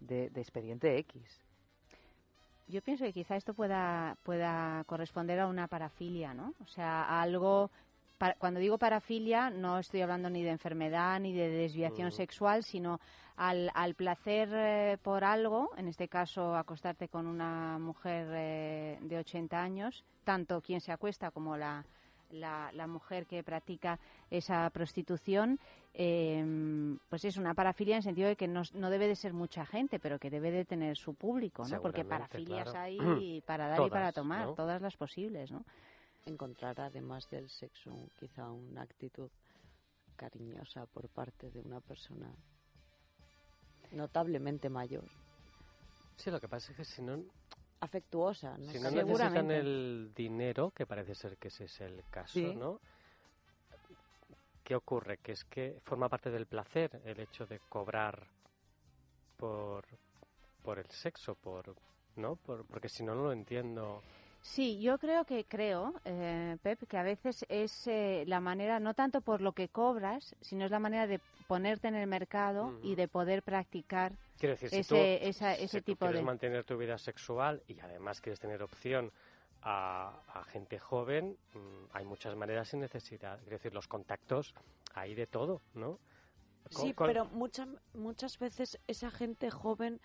[0.00, 1.42] de, de expediente X.
[2.68, 6.54] Yo pienso que quizá esto pueda, pueda corresponder a una parafilia, ¿no?
[6.60, 7.70] O sea, a algo...
[8.38, 12.98] cuando digo parafilia, no estoy hablando ni de enfermedad ni de desviación sexual, sino
[13.36, 19.18] al, al placer eh, por algo, en este caso acostarte con una mujer eh, de
[19.18, 21.84] 80 años, tanto quien se acuesta como la,
[22.36, 23.98] la, la mujer que practica
[24.30, 25.58] esa prostitución,
[25.94, 29.32] eh, pues es una parafilia en el sentido de que no, no debe de ser
[29.32, 31.80] mucha gente, pero que debe de tener su público, ¿no?
[31.80, 32.80] Porque parafilias claro.
[32.80, 34.54] hay para dar y para tomar, ¿no?
[34.54, 35.64] todas las posibles, ¿no?
[36.26, 39.30] Encontrar además del sexo quizá una actitud
[40.16, 42.34] cariñosa por parte de una persona
[43.92, 45.04] notablemente mayor.
[46.16, 47.22] Sí, lo que pasa es que si no,
[47.80, 48.72] Afectuosa, ¿no?
[48.72, 52.54] si no necesitan el dinero, que parece ser que ese es el caso, Sí.
[52.54, 52.80] ¿no?
[54.64, 55.18] ¿Qué ocurre?
[55.18, 58.26] Que es que forma parte del placer el hecho de cobrar
[59.36, 59.84] por,
[60.62, 61.76] por el sexo, por,
[62.16, 62.36] ¿no?
[62.36, 64.02] Por, porque si no, no lo entiendo.
[64.46, 68.94] Sí, yo creo que creo, eh, Pep, que a veces es eh, la manera, no
[68.94, 72.94] tanto por lo que cobras, sino es la manera de ponerte en el mercado y
[72.94, 76.24] de poder practicar Quiero decir, si ese, tú, esa- si ese tú tipo quieres de...
[76.26, 79.10] mantener tu vida sexual y además quieres tener opción
[79.62, 83.40] a, a gente joven, mm, hay muchas maneras sin necesidad.
[83.42, 84.54] Es decir, los contactos
[84.94, 85.98] hay de todo, ¿no?
[86.70, 90.00] Sí, pero muchas muchas veces esa gente joven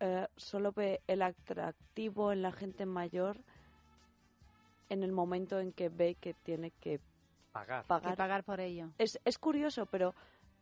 [0.00, 3.38] eh, solo ve el atractivo en la gente mayor
[4.92, 7.00] en el momento en que ve que tiene que
[7.52, 7.86] pagar.
[7.86, 8.90] pagar, Que pagar por ello.
[8.98, 10.14] Es, es curioso, pero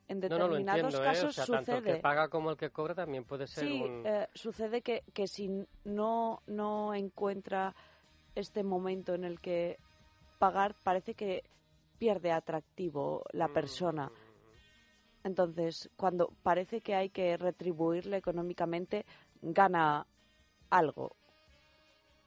[0.09, 1.07] en No, no determinados entiendo, ¿eh?
[1.07, 1.97] casos O sea, tanto el sucede.
[1.97, 4.07] que paga como el que cobra también puede ser Sí, un...
[4.07, 5.49] eh, sucede que, que si
[5.85, 7.75] no, no encuentra
[8.35, 9.79] este momento en el que
[10.39, 11.43] pagar parece que
[11.99, 14.11] pierde atractivo la persona.
[15.23, 19.05] Entonces, cuando parece que hay que retribuirle económicamente,
[19.43, 20.07] gana
[20.71, 21.15] algo.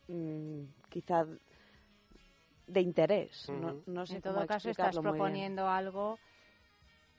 [0.08, 1.26] Mm, quizá
[2.68, 3.50] de interés.
[3.50, 5.04] no, no sé en cómo todo caso, estás bien.
[5.04, 6.20] proponiendo algo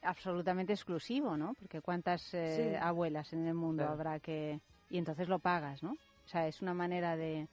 [0.03, 1.55] absolutamente exclusivo, ¿no?
[1.55, 2.77] Porque cuántas eh, Sí.
[2.81, 3.93] abuelas en el mundo Claro.
[3.95, 4.61] habrá que...
[4.91, 5.93] Y entonces lo pagas, ¿no?
[5.93, 7.49] O sea, es una manera de...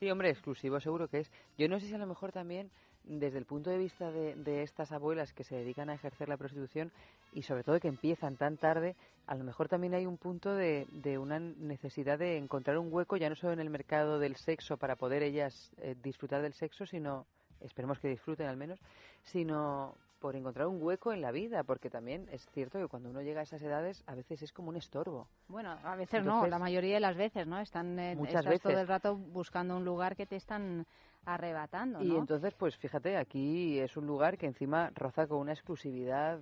[0.00, 1.30] Sí, hombre, exclusivo seguro que es.
[1.58, 2.70] Yo no sé si a lo mejor también
[3.04, 6.36] desde el punto de vista de, de estas abuelas que se dedican a ejercer la
[6.36, 6.90] prostitución
[7.32, 8.96] y sobre todo que empiezan tan tarde,
[9.30, 13.16] a lo mejor también hay un punto de, de una necesidad de encontrar un hueco
[13.16, 16.84] ya no solo en el mercado del sexo para poder ellas eh, disfrutar del sexo,
[16.84, 17.26] sino,
[17.60, 18.80] esperemos que disfruten al menos,
[19.22, 23.22] sino por encontrar un hueco en la vida, porque también es cierto que cuando uno
[23.22, 25.28] llega a esas edades a veces es como un estorbo.
[25.46, 27.60] Bueno, a veces no, la mayoría de las veces, ¿no?
[27.60, 30.84] Están eh, Muchas estás todo el rato buscando un lugar que te están
[31.24, 32.18] arrebatando, Y ¿no?
[32.18, 36.40] entonces, pues fíjate, aquí es un lugar que encima roza con una exclusividad,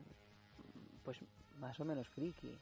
[1.04, 1.18] pues
[1.58, 2.58] más o menos friki.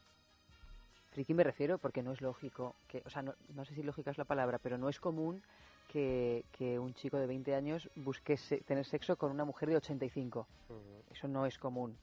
[1.17, 4.11] Friki me refiero porque no es lógico, que, o sea, no, no sé si lógica
[4.11, 5.41] es la palabra, pero no es común
[5.89, 9.77] que, que un chico de 20 años busque se- tener sexo con una mujer de
[9.77, 10.47] 85.
[11.11, 11.97] Eso no es común.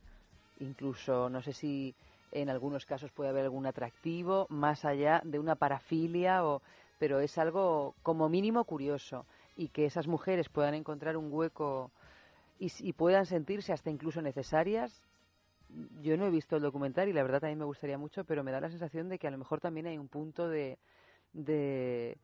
[0.59, 1.93] Incluso, no sé si
[2.31, 6.63] en algunos casos puede haber algún atractivo más allá de una parafilia, o,
[6.97, 9.27] pero es algo como mínimo curioso.
[9.55, 11.91] Y que esas mujeres puedan encontrar un hueco
[12.59, 15.03] y, y puedan sentirse hasta incluso necesarias.
[16.01, 18.51] Yo no he visto el documental y la verdad también me gustaría mucho, pero me
[18.51, 20.77] da la sensación de que a lo mejor también hay un punto de,
[21.33, 22.17] de,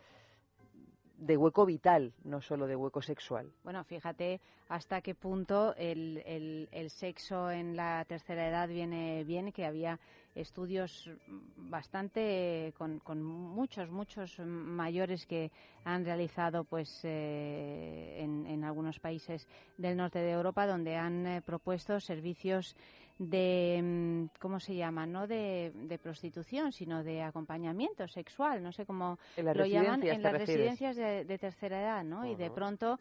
[1.38, 3.52] hueco vital, no solo de hueco sexual.
[3.64, 9.66] Bueno, fíjate hasta qué punto el, el, sexo en la tercera edad viene bien, que
[9.66, 10.00] había
[10.36, 11.10] estudios
[11.58, 15.52] bastante con, con muchos, muchos mayores que
[15.84, 19.48] han realizado pues eh, en, en algunos países
[19.78, 22.76] del norte de Europa donde han eh, propuesto servicios
[23.20, 25.06] de mm, ¿cómo se llama?
[25.06, 30.32] no de, de prostitución sino de acompañamiento sexual no sé cómo lo llaman en las
[30.32, 30.80] refieres.
[30.80, 32.98] residencias de, de tercera edad no y de pronto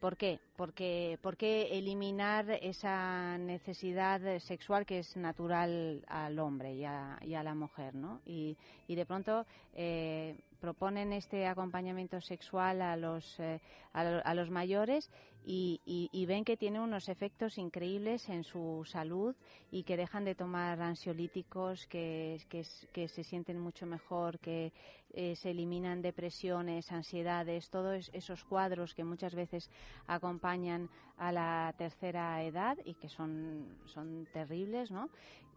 [0.00, 0.40] ¿Por qué?
[0.56, 7.34] Porque, ¿Por qué eliminar esa necesidad sexual que es natural al hombre y a, y
[7.34, 8.20] a la mujer, ¿no?
[8.26, 8.56] Y,
[8.88, 13.60] y de pronto eh, proponen este acompañamiento sexual a los, eh,
[13.92, 15.10] a, a los mayores
[15.44, 19.34] y, ven que tiene unos efectos increíbles en su salud
[19.72, 24.72] y que dejan de tomar ansiolíticos, que, que, se sienten mucho mejor, que
[25.12, 29.68] eh, se eliminan depresiones, ansiedades, todos esos cuadros que muchas veces
[30.06, 35.10] acompañan a la tercera edad y que son, son terribles, ¿no?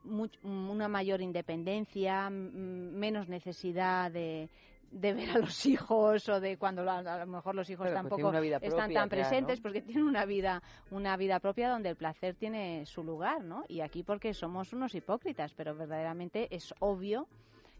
[0.03, 4.49] Much- una mayor independencia, menos necesidad de,
[4.91, 8.31] de ver a los hijos o de cuando lo- a lo mejor los hijos tampoco
[8.61, 9.63] están tan ya, presentes ¿no?
[9.63, 13.63] porque tienen una vida una vida propia donde el placer tiene su lugar, ¿no?
[13.67, 17.27] Y aquí porque somos unos hipócritas, pero verdaderamente es obvio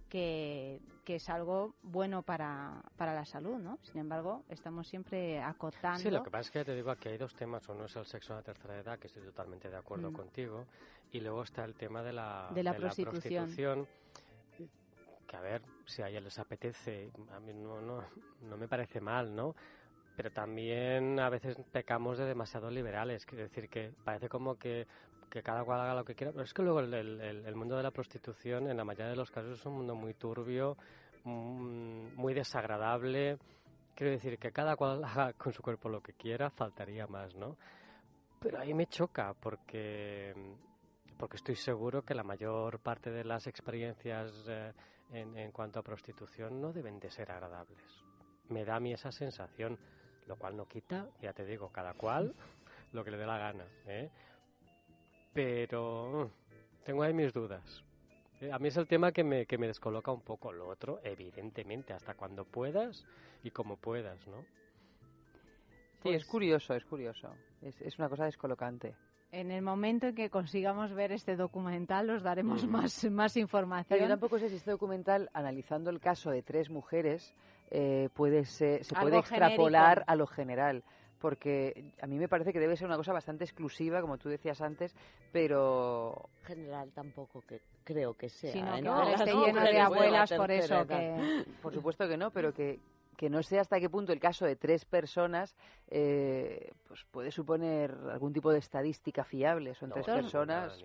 [0.10, 3.80] que, que es algo bueno para, para la salud, ¿no?
[3.82, 6.00] Sin embargo, estamos siempre acotando.
[6.00, 7.68] Sí, lo que pasa es que te digo que hay dos temas.
[7.70, 10.14] Uno es el sexo en la tercera edad, que estoy totalmente de acuerdo Mm.
[10.14, 10.66] contigo,
[11.12, 13.46] y luego está el tema de la, De la prostitución.
[13.46, 13.88] prostitución,
[15.36, 18.04] que a ver, si a ellos les apetece, a mí no, no,
[18.42, 19.56] no me parece mal, ¿no?
[20.16, 24.88] Pero también a veces pecamos de demasiado liberales, quiero decir que parece como que,
[25.30, 27.56] que cada cual haga lo que quiera, pero es que luego el, el- el- el
[27.56, 30.78] mundo de la prostitución en la mayoría de los casos es un mundo muy turbio,
[31.24, 33.38] mm, muy desagradable,
[33.96, 37.58] Quiero decir que cada cual haga con su cuerpo lo que quiera, faltaría más, ¿no?
[38.42, 40.34] Pero ahí me choca porque,
[41.18, 44.74] porque estoy seguro que la mayor parte de las experiencias eh,
[45.12, 48.04] en, en cuanto a prostitución no deben de ser agradables.
[48.50, 49.78] Me da a mí esa sensación,
[50.28, 52.34] lo cual no quita, ya te digo, cada cual
[52.94, 54.10] lo que le dé la gana, ¿eh?
[55.34, 57.84] Pero mm, tengo ahí mis dudas.
[58.42, 60.52] Eh, A mí es el tema que me, que me descoloca un poco.
[60.52, 63.06] Lo otro, evidentemente, hasta cuando puedas
[63.44, 64.46] y como puedas, ¿no?
[66.04, 67.34] Sí, es curioso, es curioso.
[67.62, 68.96] Es, es una cosa descolocante.
[69.36, 72.70] En el momento en que consigamos ver este documental, os daremos Mm.
[72.72, 74.00] más, más información.
[74.00, 77.36] Yo tampoco sé si este documental, analizando el caso de tres mujeres,
[77.70, 80.12] eh, puede ser, se Algo puede extrapolar genérico.
[80.12, 80.84] a lo general.
[81.20, 84.62] Porque a mí me parece que debe ser una cosa bastante exclusiva, como tú decías
[84.62, 84.96] antes,
[85.34, 86.30] pero...
[86.44, 88.54] General tampoco que creo que sea.
[88.54, 89.06] Sino ¿eh?
[89.08, 91.46] que esté lleno de abuelas por eso que...
[91.62, 92.80] Por supuesto que no, pero que
[93.16, 95.56] que no sé hasta qué punto el caso de tres personas
[95.88, 99.76] eh, pues puede suponer algún tipo de estadística fiable.
[99.76, 100.84] Son tres ninguna, personas.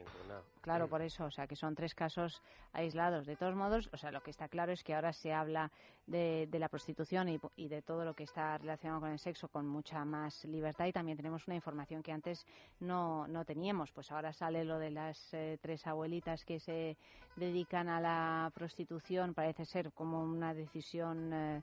[0.61, 2.43] Claro, por eso, o sea, que son tres casos
[2.73, 3.27] aislados.
[3.27, 5.71] De todos modos, o sea, lo que está claro es que ahora se habla
[6.07, 9.49] de, de la prostitución y, y de todo lo que está relacionado con el sexo
[9.49, 12.47] con mucha más libertad y también tenemos una información que antes
[12.79, 13.91] no, no teníamos.
[13.93, 16.97] Pues ahora sale lo de las eh, tres abuelitas que se
[17.37, 21.33] dedican a la prostitución, parece ser como una decisión.
[21.33, 21.63] eh,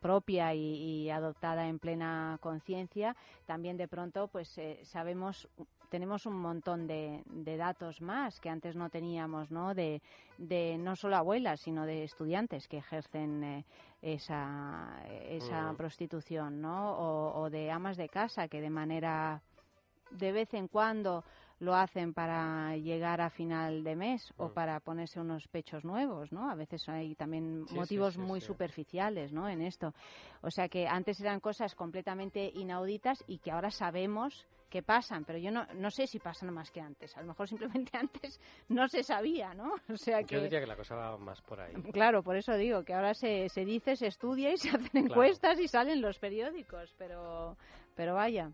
[0.00, 5.48] propia y, y adoptada en plena conciencia también de pronto pues eh, sabemos
[5.90, 10.00] tenemos un montón de, de datos más que antes no teníamos no de,
[10.38, 13.64] de no solo abuelas sino de estudiantes que ejercen eh,
[14.02, 15.76] esa esa Mm.
[15.76, 19.40] prostitución no o, o de amas de casa que de manera
[20.10, 21.24] de vez en cuando
[21.62, 24.52] lo hacen para llegar a final de mes o Mm.
[24.52, 26.50] para ponerse unos pechos nuevos, ¿no?
[26.50, 29.48] A veces hay también Sí, motivos sí, muy superficiales, ¿no?
[29.48, 29.94] En esto.
[30.40, 35.38] O sea que antes eran cosas completamente inauditas y que ahora sabemos que pasan, pero
[35.38, 37.16] yo no, no sé si pasan más que antes.
[37.16, 39.74] A lo mejor simplemente antes no se sabía, ¿no?
[39.88, 40.34] O sea que...
[40.34, 41.74] Yo diría que la cosa va más por ahí.
[41.92, 45.60] Claro, por eso digo que ahora se, se dice, se estudia y se hacen encuestas
[45.60, 47.56] y salen los periódicos, pero,
[47.94, 48.50] pero vaya,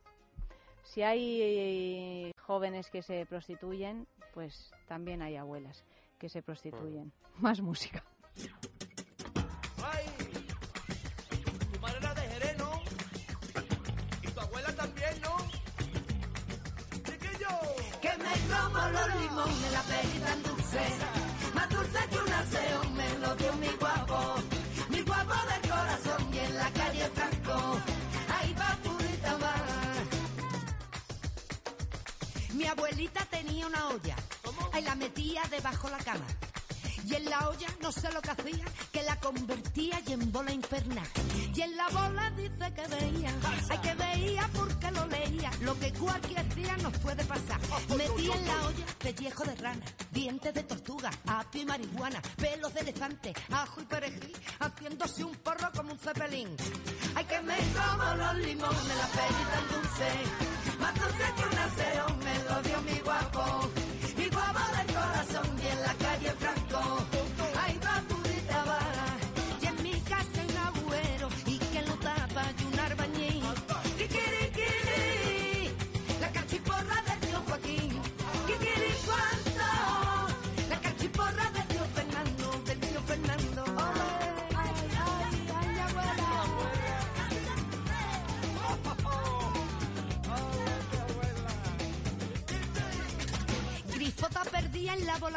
[0.88, 5.84] si hay jóvenes que se prostituyen, pues también hay abuelas
[6.18, 7.12] que se prostituyen.
[7.36, 8.02] Más música.
[11.72, 12.82] Tu madre era de Jerez, ¿no?
[14.22, 15.36] Y tu abuela también, ¿no?
[17.04, 17.48] Chiquillo.
[18.00, 20.80] Que me como los limones, la peli tan dulce.
[21.54, 23.52] Más dulce que un aseo, me lo dio.
[23.56, 24.57] Mi guapo
[34.78, 36.24] Ahí la metía debajo la cama.
[37.04, 40.52] Y en la olla no sé lo que hacía, que la convertía y en bola
[40.52, 41.08] infernal.
[41.52, 43.34] Y en la bola dice que veía,
[43.70, 47.58] ay que veía porque lo leía, lo que cualquier día nos puede pasar.
[47.96, 52.80] Metía en la olla pellejo de rana, dientes de tortuga, apio y marihuana, pelos de
[52.80, 56.54] elefante, ajo y perejil, haciéndose un porro como un cepelín.
[57.16, 60.78] Ay, que me como los limones, la peli tan dulce.
[60.78, 63.67] Más dulce que un aseo, me lo dio mi guapo.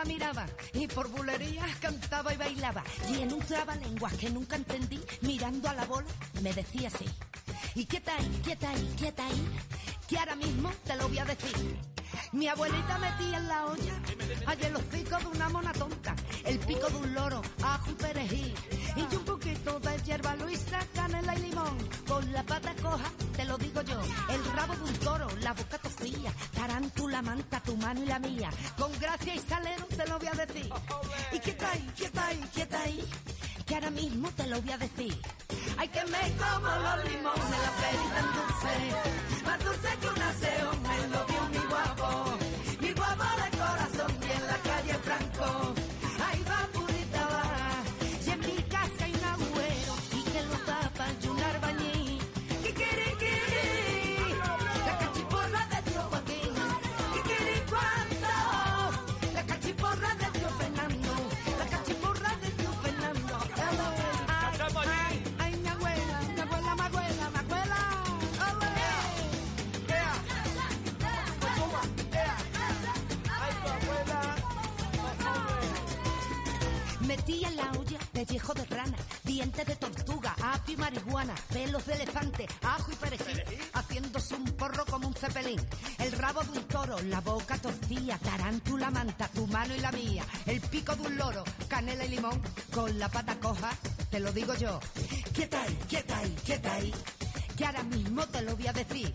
[0.05, 2.83] Miraba y por bulerías cantaba y bailaba.
[3.09, 6.07] Y en un trabalenguas que nunca entendí, mirando a la bola,
[6.41, 7.05] me decía así.
[7.75, 9.31] ¿Y qué tal, qué tal, qué tal?
[10.07, 11.77] Que ahora mismo te lo voy a decir.
[12.33, 13.93] Mi abuelita metía en la olla
[14.45, 16.15] allí el hocico de una mona tonta,
[16.45, 18.53] el pico de un loro, ajo perejil,
[18.95, 21.77] y un poquito de hierba luisa, canela y limón.
[22.07, 23.99] Con la pata coja, te lo digo yo,
[24.29, 28.49] el rabo de un toro, la boca tocía, tarántula, manta, tu mano y la mía.
[28.77, 30.69] Con gracia y salero te lo voy a decir.
[31.31, 33.09] ¿Y qué está ahí, qué está ahí, qué está ahí?
[33.65, 35.21] Que ahora mismo te lo voy a decir.
[35.77, 39.45] Ay, que me como los limones, la peli tan dulce.
[39.45, 41.30] Más dulce que un aseo, me lo
[78.25, 83.43] pellejo de rana, dientes de tortuga, apio y marihuana, pelos de elefante, ajo y perejil,
[83.73, 85.59] haciéndose un porro como un cepelín.
[85.97, 90.23] El rabo de un toro, la boca torcía, tarántula, manta, tu mano y la mía.
[90.45, 92.39] El pico de un loro, canela y limón,
[92.71, 93.71] con la pata coja,
[94.11, 94.79] te lo digo yo.
[95.33, 96.93] Quieta ahí, quieta ahí, quieta ahí,
[97.57, 99.11] que ahora mismo te lo voy a decir.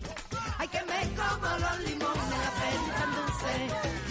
[0.57, 2.57] Ay, que me como los limones, la.
[2.97, 4.06] Más dulce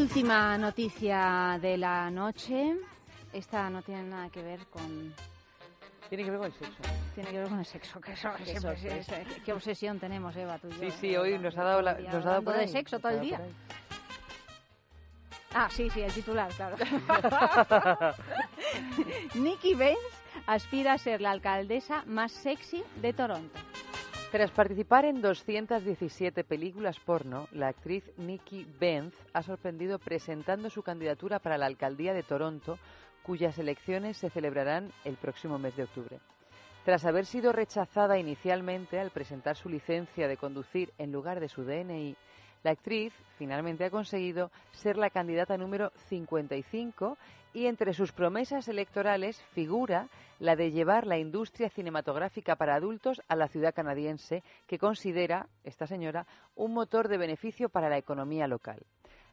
[0.00, 2.76] Última noticia de la noche.
[3.32, 5.14] Esta no tiene nada que ver con...
[6.08, 6.82] Tiene que ver con el sexo.
[7.14, 10.36] Tiene que ver con el sexo, que eso Qué siempre sí, es- qué obsesión tenemos,
[10.36, 10.78] Eva, tú y yo.
[10.80, 11.18] Sí, sí, ¿eh?
[11.18, 12.68] hoy nos ha dado, la, nos ha dado por de ahí.
[12.68, 13.40] sexo todo el día.
[15.54, 16.76] Ah, sí, sí, el titular, claro.
[19.34, 19.98] Nikki Benz
[20.46, 23.58] aspira a ser la alcaldesa más sexy de Toronto.
[24.36, 31.38] Tras participar en 217 películas porno, la actriz Nikki Benz ha sorprendido presentando su candidatura
[31.38, 32.78] para la alcaldía de Toronto,
[33.22, 36.20] cuyas elecciones se celebrarán el próximo mes de octubre.
[36.84, 41.64] Tras haber sido rechazada inicialmente al presentar su licencia de conducir en lugar de su
[41.64, 42.14] DNI,
[42.66, 47.16] la actriz finalmente ha conseguido ser la candidata número 55
[47.54, 50.08] y entre sus promesas electorales figura
[50.40, 55.86] la de llevar la industria cinematográfica para adultos a la ciudad canadiense, que considera, esta
[55.86, 56.26] señora,
[56.56, 58.84] un motor de beneficio para la economía local.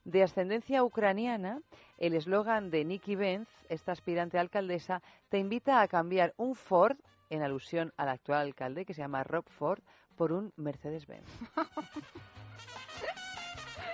[0.06, 1.60] De ascendencia ucraniana,
[1.98, 6.98] el eslogan de Nikki Benz, esta aspirante alcaldesa, te invita a cambiar un Ford,
[7.32, 9.82] en alusión al actual alcalde que se llama Rob Ford,
[10.16, 11.26] por un Mercedes-Benz.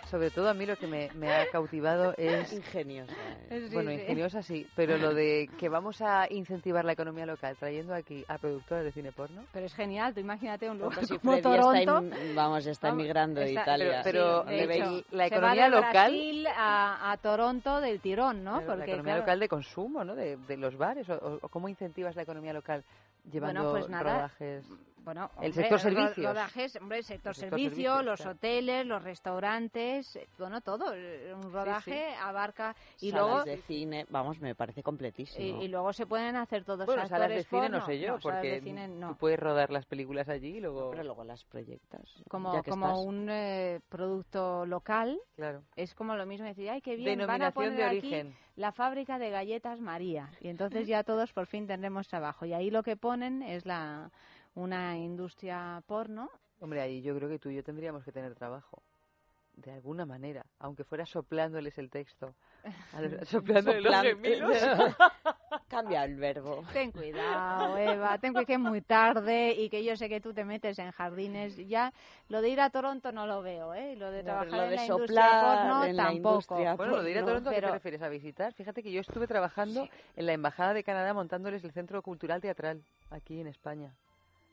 [0.10, 2.52] Sobre todo a mí lo que me, me ha cautivado es...
[2.52, 3.14] Ingeniosa.
[3.50, 3.98] Sí, bueno, sí.
[3.98, 8.38] ingeniosa sí, pero lo de que vamos a incentivar la economía local trayendo aquí a
[8.40, 9.44] productores de cine porno.
[9.52, 11.98] Pero es genial, tú imagínate un lugar si como está Toronto.
[12.00, 14.02] em- vamos, está Vamos, emigrando de está- Italia.
[14.04, 17.82] pero- Sí, de pero hecho, la se economía va de local- Brasil a, a Toronto
[17.82, 18.58] del tirón, ¿no?
[18.64, 20.16] Claro, la economía claro, local de consumo, ¿no?
[20.16, 21.08] De, de los bares.
[21.10, 22.84] O, o- o cómo incentivas la economía local
[23.32, 24.66] llevando Bueno, pues nada, rodajes?
[25.04, 26.26] Bueno, el hombre, sector ro- servicios.
[26.34, 28.32] Rodajes, hombre, el sector, El sector servicio, servicios, los claro.
[28.32, 30.92] hoteles, los restaurantes, eh, bueno, todo.
[30.92, 35.62] Un rodaje abarca y Salas luego de cine, vamos, me parece completísimo.
[35.62, 37.78] y luego se pueden hacer todos Bueno, actores salas de cine porno.
[37.80, 39.10] no sé yo, porque cine no.
[39.10, 40.92] tú puedes rodar las películas allí y luego...
[40.92, 42.02] Pero luego las proyectas.
[42.30, 43.06] como, como estás.
[43.06, 45.64] un eh, producto local, Claro.
[45.76, 48.36] es como lo mismo decir, ay, qué bien, van a Denominación poner de aquí origen.
[48.56, 50.30] la fábrica de galletas María.
[50.42, 52.46] Y entonces ya todos por fin tendremos trabajo.
[52.46, 54.12] Y ahí lo que ponen es la
[54.56, 56.30] una industria porno.
[56.60, 58.82] Hombre, ahí yo creo que tú y yo tendríamos que tener trabajo.
[59.54, 62.34] De alguna manera, aunque fuera soplándoles el texto.
[62.94, 64.58] a los- Soplándoles los Soplan- gemidos.
[65.68, 66.64] Cambia el verbo.
[66.74, 70.34] Ten cuidado, Eva, ten cuidado que es muy tarde y que yo sé que tú
[70.34, 71.56] te metes en jardines.
[71.68, 71.94] Ya
[72.30, 73.96] lo de ir a Toronto no lo veo, ¿eh?
[73.96, 75.00] Lo de No, trabajar lo en de la soplar
[75.30, 76.30] industria porno en la tampoco.
[76.34, 78.02] industria Bueno, lo de ir a porno, Toronto, ¿a qué te refieres?
[78.02, 78.54] ¿A visitar?
[78.54, 82.82] Fíjate que yo estuve trabajando en la Embajada de Canadá montándoles el Centro Cultural Teatral
[83.12, 83.94] aquí en España.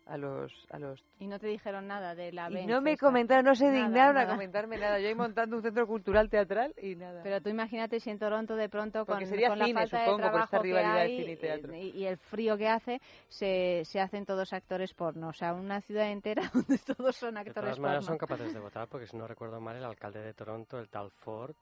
[0.08, 2.96] A los, a los Y no te dijeron nada de la Y Benz no me
[2.96, 4.34] comentaron, no se Nada, dignaron a nada.
[4.34, 5.00] comentarme nada.
[5.00, 7.22] Yo ahí montando un centro cultural teatral y nada.
[7.24, 9.18] Pero tú imagínate si en Toronto de pronto con,
[9.48, 11.36] con la cine, falta supongo, de por trabajo esta que rivalidad de hay cine y
[11.36, 11.74] teatro.
[11.74, 15.28] y, y el frío que hace, se, se hacen todos actores porno.
[15.28, 17.82] O sea, una ciudad entera donde todos son De actores todas porno.
[17.82, 20.88] maneras son capaces de votar, porque si no recuerdo mal, el alcalde de Toronto, el
[20.88, 21.54] tal Ford,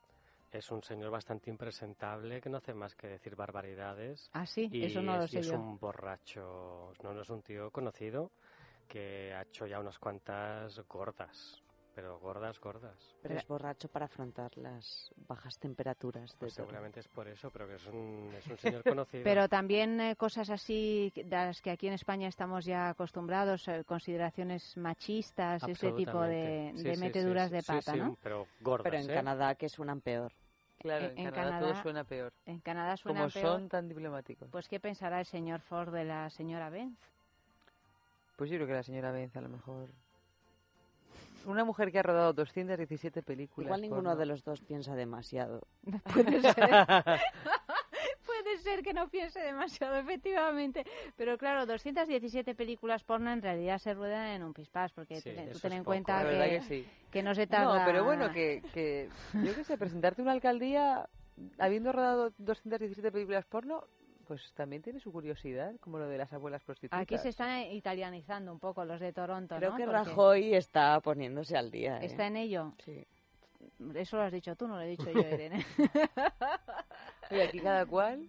[0.54, 4.30] es un señor bastante impresentable que no hace más que decir barbaridades.
[4.32, 5.54] Ah, sí, y eso no lo es, y sé es yo.
[5.54, 8.30] un borracho, no, no es un tío conocido
[8.88, 11.60] que ha hecho ya unas cuantas gordas,
[11.94, 12.96] pero gordas, gordas.
[13.20, 17.66] Pero es borracho para afrontar las bajas temperaturas de Pues seguramente es por eso, pero
[17.66, 19.24] que es un, es un señor conocido.
[19.24, 23.82] Pero también eh, cosas así de las que aquí en España estamos ya acostumbrados, eh,
[23.84, 26.72] consideraciones machistas, ese tipo de.
[26.76, 28.18] Sí, de sí, meteduras sí, de sí, pata, sí, ¿no?
[28.22, 29.14] Pero gordas, Pero en ¿eh?
[29.14, 30.32] Canadá que suenan peor.
[30.84, 32.32] Claro, En- en, Canadá, Canadá- todo suena peor.
[32.44, 33.46] En Canadá suena Como peor.
[33.46, 34.50] son tan diplomáticos.
[34.50, 36.98] Pues ¿qué pensará el señor Ford de la señora Benz?
[38.36, 39.88] Pues yo creo que la señora Benz a lo mejor...
[41.46, 43.66] Una mujer que ha rodado 217 películas.
[43.68, 44.16] Igual ninguno porno.
[44.16, 45.62] de los dos piensa demasiado.
[46.12, 46.54] Puede ser.
[48.54, 50.84] Puede ser que no piense demasiado, efectivamente.
[51.16, 55.50] Pero claro, 217 películas porno en realidad se ruedan en un pispás, porque Sí, ten-
[55.52, 56.88] tú ten en cuenta La que, que sí.
[57.10, 57.80] que no se tarda...
[57.80, 59.08] No, pero bueno, que, que
[59.42, 61.08] yo qué sé, presentarte una alcaldía
[61.58, 63.84] habiendo rodado 217 películas porno,
[64.26, 67.00] pues también tiene su curiosidad, como lo de las abuelas prostitutas.
[67.02, 69.76] Aquí se están italianizando un poco los de Toronto, Creo ¿no?
[69.76, 71.98] que Porque Rajoy está poniéndose al día.
[72.00, 72.06] ¿eh?
[72.06, 72.72] ¿Está en ello?
[72.84, 73.04] Sí.
[73.94, 75.64] Eso lo has dicho tú, no lo he dicho yo, Irene.
[77.30, 78.28] Y aquí cada cual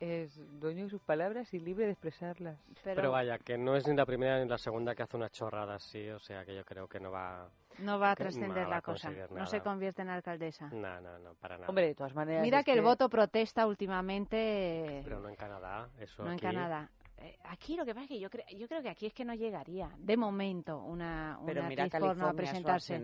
[0.00, 2.58] es dueño de sus palabras y libre de expresarlas.
[2.84, 5.76] Pero, vaya, que no es ni la primera ni la segunda que hace una chorrada
[5.76, 7.48] así, o sea que yo creo que no va...
[7.78, 9.10] No va a que trascender no la cosa.
[9.30, 10.68] No se convierte en alcaldesa.
[10.70, 11.68] No, no, no, para nada.
[11.68, 12.42] Hombre, de todas maneras.
[12.42, 15.02] Mira es que el voto protesta últimamente.
[15.04, 16.90] Pero no en Canadá, eso no en aquí- Canadá.
[17.18, 19.24] Eh, Aquí lo que pasa es que yo, creo yo creo que aquí es que
[19.24, 22.98] no llegaría, de momento, una, una Pero mira actriz porno a presentarse.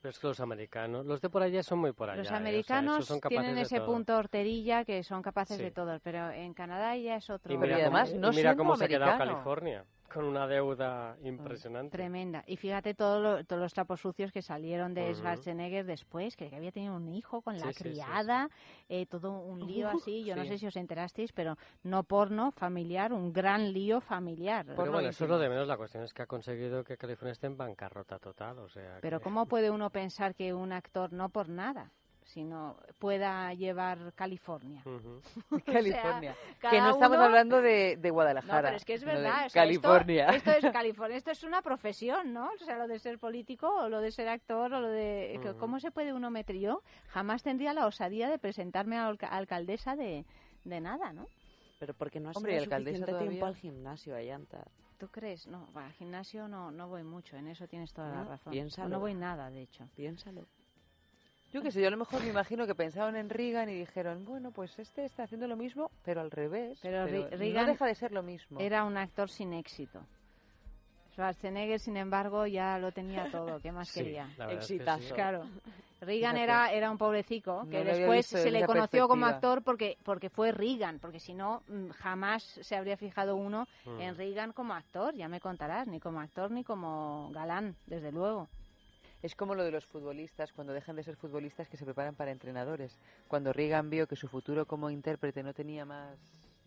[0.00, 2.18] Pero es que los americanos, los de por allá son muy por allá.
[2.18, 2.28] Los ¿eh?
[2.28, 5.62] O sea, americanos tienen ese punto horterilla que son capaces Sí.
[5.64, 7.52] de todo, pero en Canadá ya es otro.
[7.52, 9.18] Y mira, Pero además, cómo, no y mira cómo se ha quedado.
[9.18, 11.96] California, con una deuda impresionante.
[11.96, 12.42] Tremenda.
[12.46, 15.14] Y fíjate todo lo- todos los trapos sucios que salieron de.
[15.14, 18.48] Schwarzenegger después, que había tenido un hijo con la Sí, sí, sí, criada,
[18.88, 20.24] eh, todo un lío Uh, así.
[20.24, 24.66] Yo no sé si os enterasteis, pero no porno, familiar, un gran lío familiar.
[24.66, 25.66] Pero bueno, eso es lo de menos.
[25.68, 28.58] La cuestión es que ha conseguido que California esté en bancarrota total.
[28.58, 31.92] O sea, Pero que- ¿cómo puede uno pensar que un actor no por nada?
[32.32, 34.82] Sino pueda llevar California.
[35.64, 36.34] California.
[36.58, 38.56] O sea, que no estamos uno- hablando de, de Guadalajara.
[38.60, 39.30] No, pero es que es verdad.
[39.30, 40.26] o sea, esto- California.
[40.28, 41.16] Esto, es California.
[41.16, 42.50] Esto es una profesión, ¿no?
[42.60, 45.38] O sea, lo de ser político o lo de ser actor o lo de...
[45.42, 45.58] que- Ujú.
[45.58, 46.56] ¿Cómo se puede uno meter?
[46.56, 50.24] Yo jamás tendría la osadía de presentarme a alca- alcaldesa de,
[50.64, 51.26] de nada, ¿no?
[51.78, 53.46] Pero porque no has Hombre, ido ¿y alcaldesa suficiente tiempo todavía?
[53.48, 54.64] al gimnasio, Ayanta.
[54.98, 55.46] ¿Tú crees?
[55.46, 58.50] No, al gimnasio no, no voy mucho, en eso tienes toda la No, razón.
[58.52, 58.88] piénsalo.
[58.90, 59.88] No voy nada, de hecho.
[59.96, 60.46] Piénsalo.
[61.52, 64.24] Yo qué sé, yo a lo mejor me imagino que pensaron en Reagan y dijeron,
[64.24, 66.78] bueno, pues este está haciendo lo mismo, pero al revés.
[66.80, 68.60] Pero, Ri- no Reagan deja de ser lo mismo.
[68.60, 70.06] Era un actor sin éxito.
[71.12, 73.60] Schwarzenegger, sin embargo, ya lo tenía todo.
[73.60, 74.28] ¿Qué más Sí, quería?
[74.38, 75.02] es que Exitazo.
[75.08, 75.12] sí.
[75.12, 75.42] Claro.
[76.00, 80.30] Reagan era, era un pobrecito No que después se le conoció como actor porque, porque
[80.30, 84.00] fue Reagan, porque si no, mm, jamás se habría fijado uno Mm.
[84.00, 88.48] en Reagan como actor, ya me contarás, ni como actor ni como galán, desde luego.
[89.22, 92.30] Es como lo de los futbolistas, cuando dejan de ser futbolistas que se preparan para
[92.32, 92.98] entrenadores.
[93.28, 96.18] Cuando Reagan vio que su futuro como intérprete no tenía más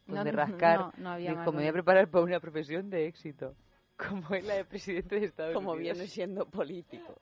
[0.08, 1.70] donde no, rascar, no, no había más me voy donde".
[1.70, 3.56] a preparar para una profesión de éxito.
[3.96, 5.98] Como es la de presidente de Estados Como Unidos.
[5.98, 7.16] viene siendo político.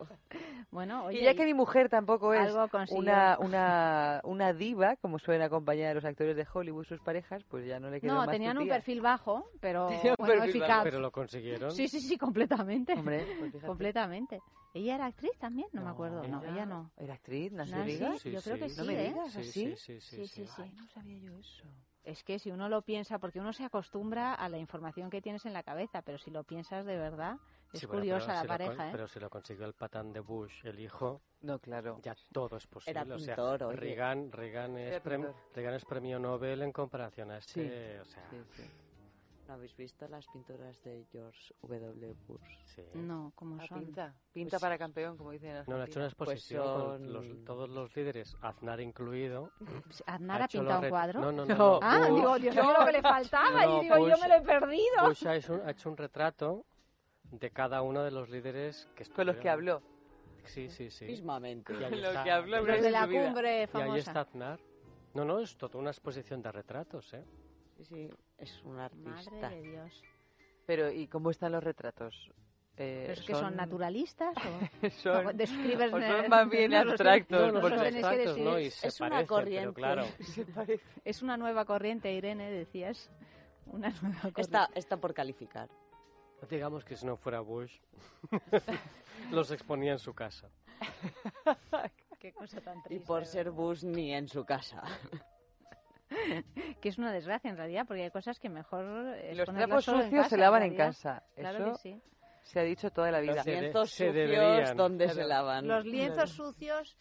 [0.72, 2.53] Bueno, oye, y ya que mi mujer tampoco es
[2.91, 7.65] una, una, una diva, como suelen acompañar a los actores de Hollywood sus parejas, pues
[7.65, 10.69] ya no le quedó no, más tenían un perfil bajo, pero bueno, perfil eficaz.
[10.69, 10.84] bajo.
[10.85, 11.72] Pero lo consiguieron.
[11.72, 12.93] Sí, sí, sí, completamente.
[12.93, 14.39] Hombre, pues completamente.
[14.73, 15.68] ¿Ella era actriz también?
[15.73, 16.23] No, me acuerdo.
[16.26, 16.89] No, ella no.
[16.95, 17.52] ¿Era actriz?
[17.52, 18.18] ¿Nancy Nancy, Reagan?
[18.18, 19.07] yo creo que sí, No me ¿eh?
[19.10, 19.52] digas, Sí, ¿así?
[19.52, 20.61] sí, sí, sí, Sí, sí, sí.
[20.64, 21.65] Ay, no sabía yo eso.
[22.03, 25.45] Es que si uno lo piensa, porque uno se acostumbra a la información que tienes
[25.45, 27.36] en la cabeza, pero si lo piensas de verdad,
[27.73, 28.91] es Sí, bueno, curiosa la si lo con- pareja, ¿eh?
[28.91, 31.99] Pero si lo consiguió el patán de Bush, el hijo, No, claro.
[32.02, 32.99] ya todo es posible.
[33.02, 33.76] Era o sea, pintor.
[33.80, 35.36] Reagan, Reagan, es pintor.
[35.53, 37.94] Reagan es premio Nobel en comparación a este.
[37.94, 37.99] Sí.
[38.02, 38.64] O sea, Sí, sí.
[39.52, 42.15] ¿No habéis visto las pinturas de George W.
[42.26, 42.40] Bush?
[42.73, 42.84] sí.
[42.94, 43.80] No, como Ah, son.
[43.84, 46.84] pinta, pinta Pues- para campeón, como dicen en No, le ha hecho una exposición Pues
[46.86, 49.52] con los- son- todos los líderes, Aznar incluido.
[50.06, 51.19] ¿Aznar Ha ha hecho pintado los un cuadro?
[51.19, 51.56] No, no, no.
[51.57, 51.80] No.
[51.84, 53.65] Ah, Bush- digo, Dios mío, lo que le faltaba.
[53.65, 55.06] No, y digo, yo Bush- me lo he perdido.
[55.07, 56.65] Bush ha hecho, un- ha hecho un retrato
[57.30, 59.82] de cada uno de los líderes que Con los que habló.
[60.45, 61.07] Sí, sí, sí.
[61.07, 61.73] Mismamente.
[61.73, 63.98] Con lo está- que habló Los de la cumbre Y ahí famosa.
[63.98, 64.61] está Aznar.
[65.14, 67.26] No, no, es toda una exposición de retratos, ¿eh?
[67.84, 69.32] Sí, sí, es un artista.
[69.41, 70.03] Madre de Dios.
[70.68, 72.30] Pero, ¿y cómo están los retratos?
[72.78, 74.90] Eh, ¿Pero es que son naturalistas o...?
[75.02, 77.53] son, o describes- o son más bien abstractos.
[77.53, 78.38] no, abstractos.
[78.38, 78.60] ¿no?
[78.60, 79.74] Y se Es una parecen, corriente.
[79.74, 80.84] Claro, se parece.
[81.03, 83.10] Es una nueva corriente, Irene, decías.
[83.66, 84.41] Una nueva corriente.
[84.41, 85.70] Está, está por calificar.
[86.49, 87.74] digamos que si no fuera Bush,
[89.32, 90.49] los exponía en su casa.
[92.20, 93.08] Qué cosa tan Y triste.
[93.08, 93.32] por ¿verdad?
[93.32, 94.82] ser Bush ni en su casa.
[96.82, 98.84] Que es una desgracia, en realidad, porque hay cosas que mejor...
[99.34, 101.24] Los trapos en sucios casa, se lavan en casa.
[101.36, 102.02] Claro Eso que sí.
[102.44, 103.36] se ha dicho toda la vida.
[103.36, 104.78] Los Se de- lienzos se sucios, deberían.
[104.78, 105.30] ¿dónde se Claro.
[105.30, 105.68] lavan?
[105.68, 106.98] Los lienzos sucios...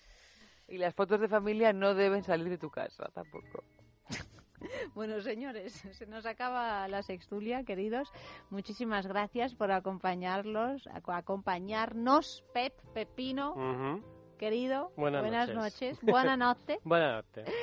[0.68, 3.64] Y las fotos de familia no deben salir de tu casa tampoco.
[4.94, 8.12] Bueno, señores, se nos acaba la sextulia, queridos.
[8.50, 13.54] Muchísimas gracias por acompañarlos, ac- acompañarnos, Pep, Pepino,
[14.38, 14.92] querido.
[14.96, 15.54] Buenas noches.
[15.54, 15.98] noches.
[16.02, 16.78] Buenas noches.
[16.84, 17.54] Buenas noches.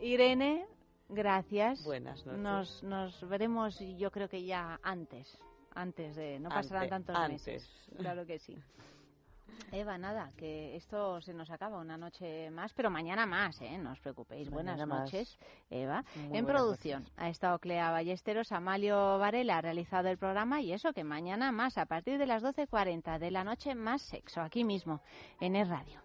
[0.00, 0.66] Irene,
[1.08, 1.84] gracias.
[1.84, 2.40] Buenas noches.
[2.40, 5.38] Nos, nos veremos, yo creo que ya antes.
[5.74, 6.40] Antes de.
[6.40, 7.46] No pasarán Ante- tantos antes.
[7.46, 7.70] meses.
[7.98, 8.56] Claro que sí.
[9.72, 13.78] Eva, nada, que esto se nos acaba una noche más, pero mañana más, ¿eh?
[13.78, 14.50] No os preocupéis.
[14.50, 15.00] Mañana buenas más.
[15.12, 16.04] noches, Eva.
[16.16, 20.92] Muy en producción ha estado Clea Ballesteros, Amalio Varela ha realizado el programa y eso
[20.92, 25.02] que mañana más, a partir de las 12.40 de la noche, más sexo, aquí mismo,
[25.40, 26.00] en el radio.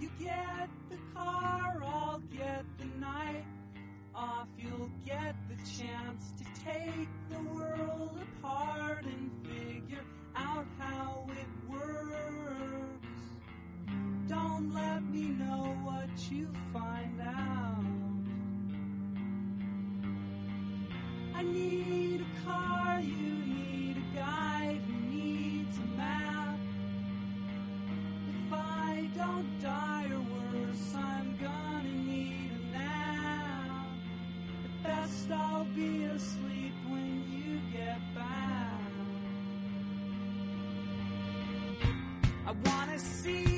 [0.00, 3.44] You get the car, I'll get the night
[4.14, 4.48] off.
[4.58, 10.04] You'll get the chance to take the world apart and figure
[10.36, 13.06] out how it works.
[14.28, 17.84] Don't let me know what you find out.
[21.34, 24.53] I need a car, you need a guide
[29.16, 33.86] don't die or worse, I'm gonna need a nap.
[34.64, 38.80] At best, I'll be asleep when you get back.
[42.46, 43.53] I wanna see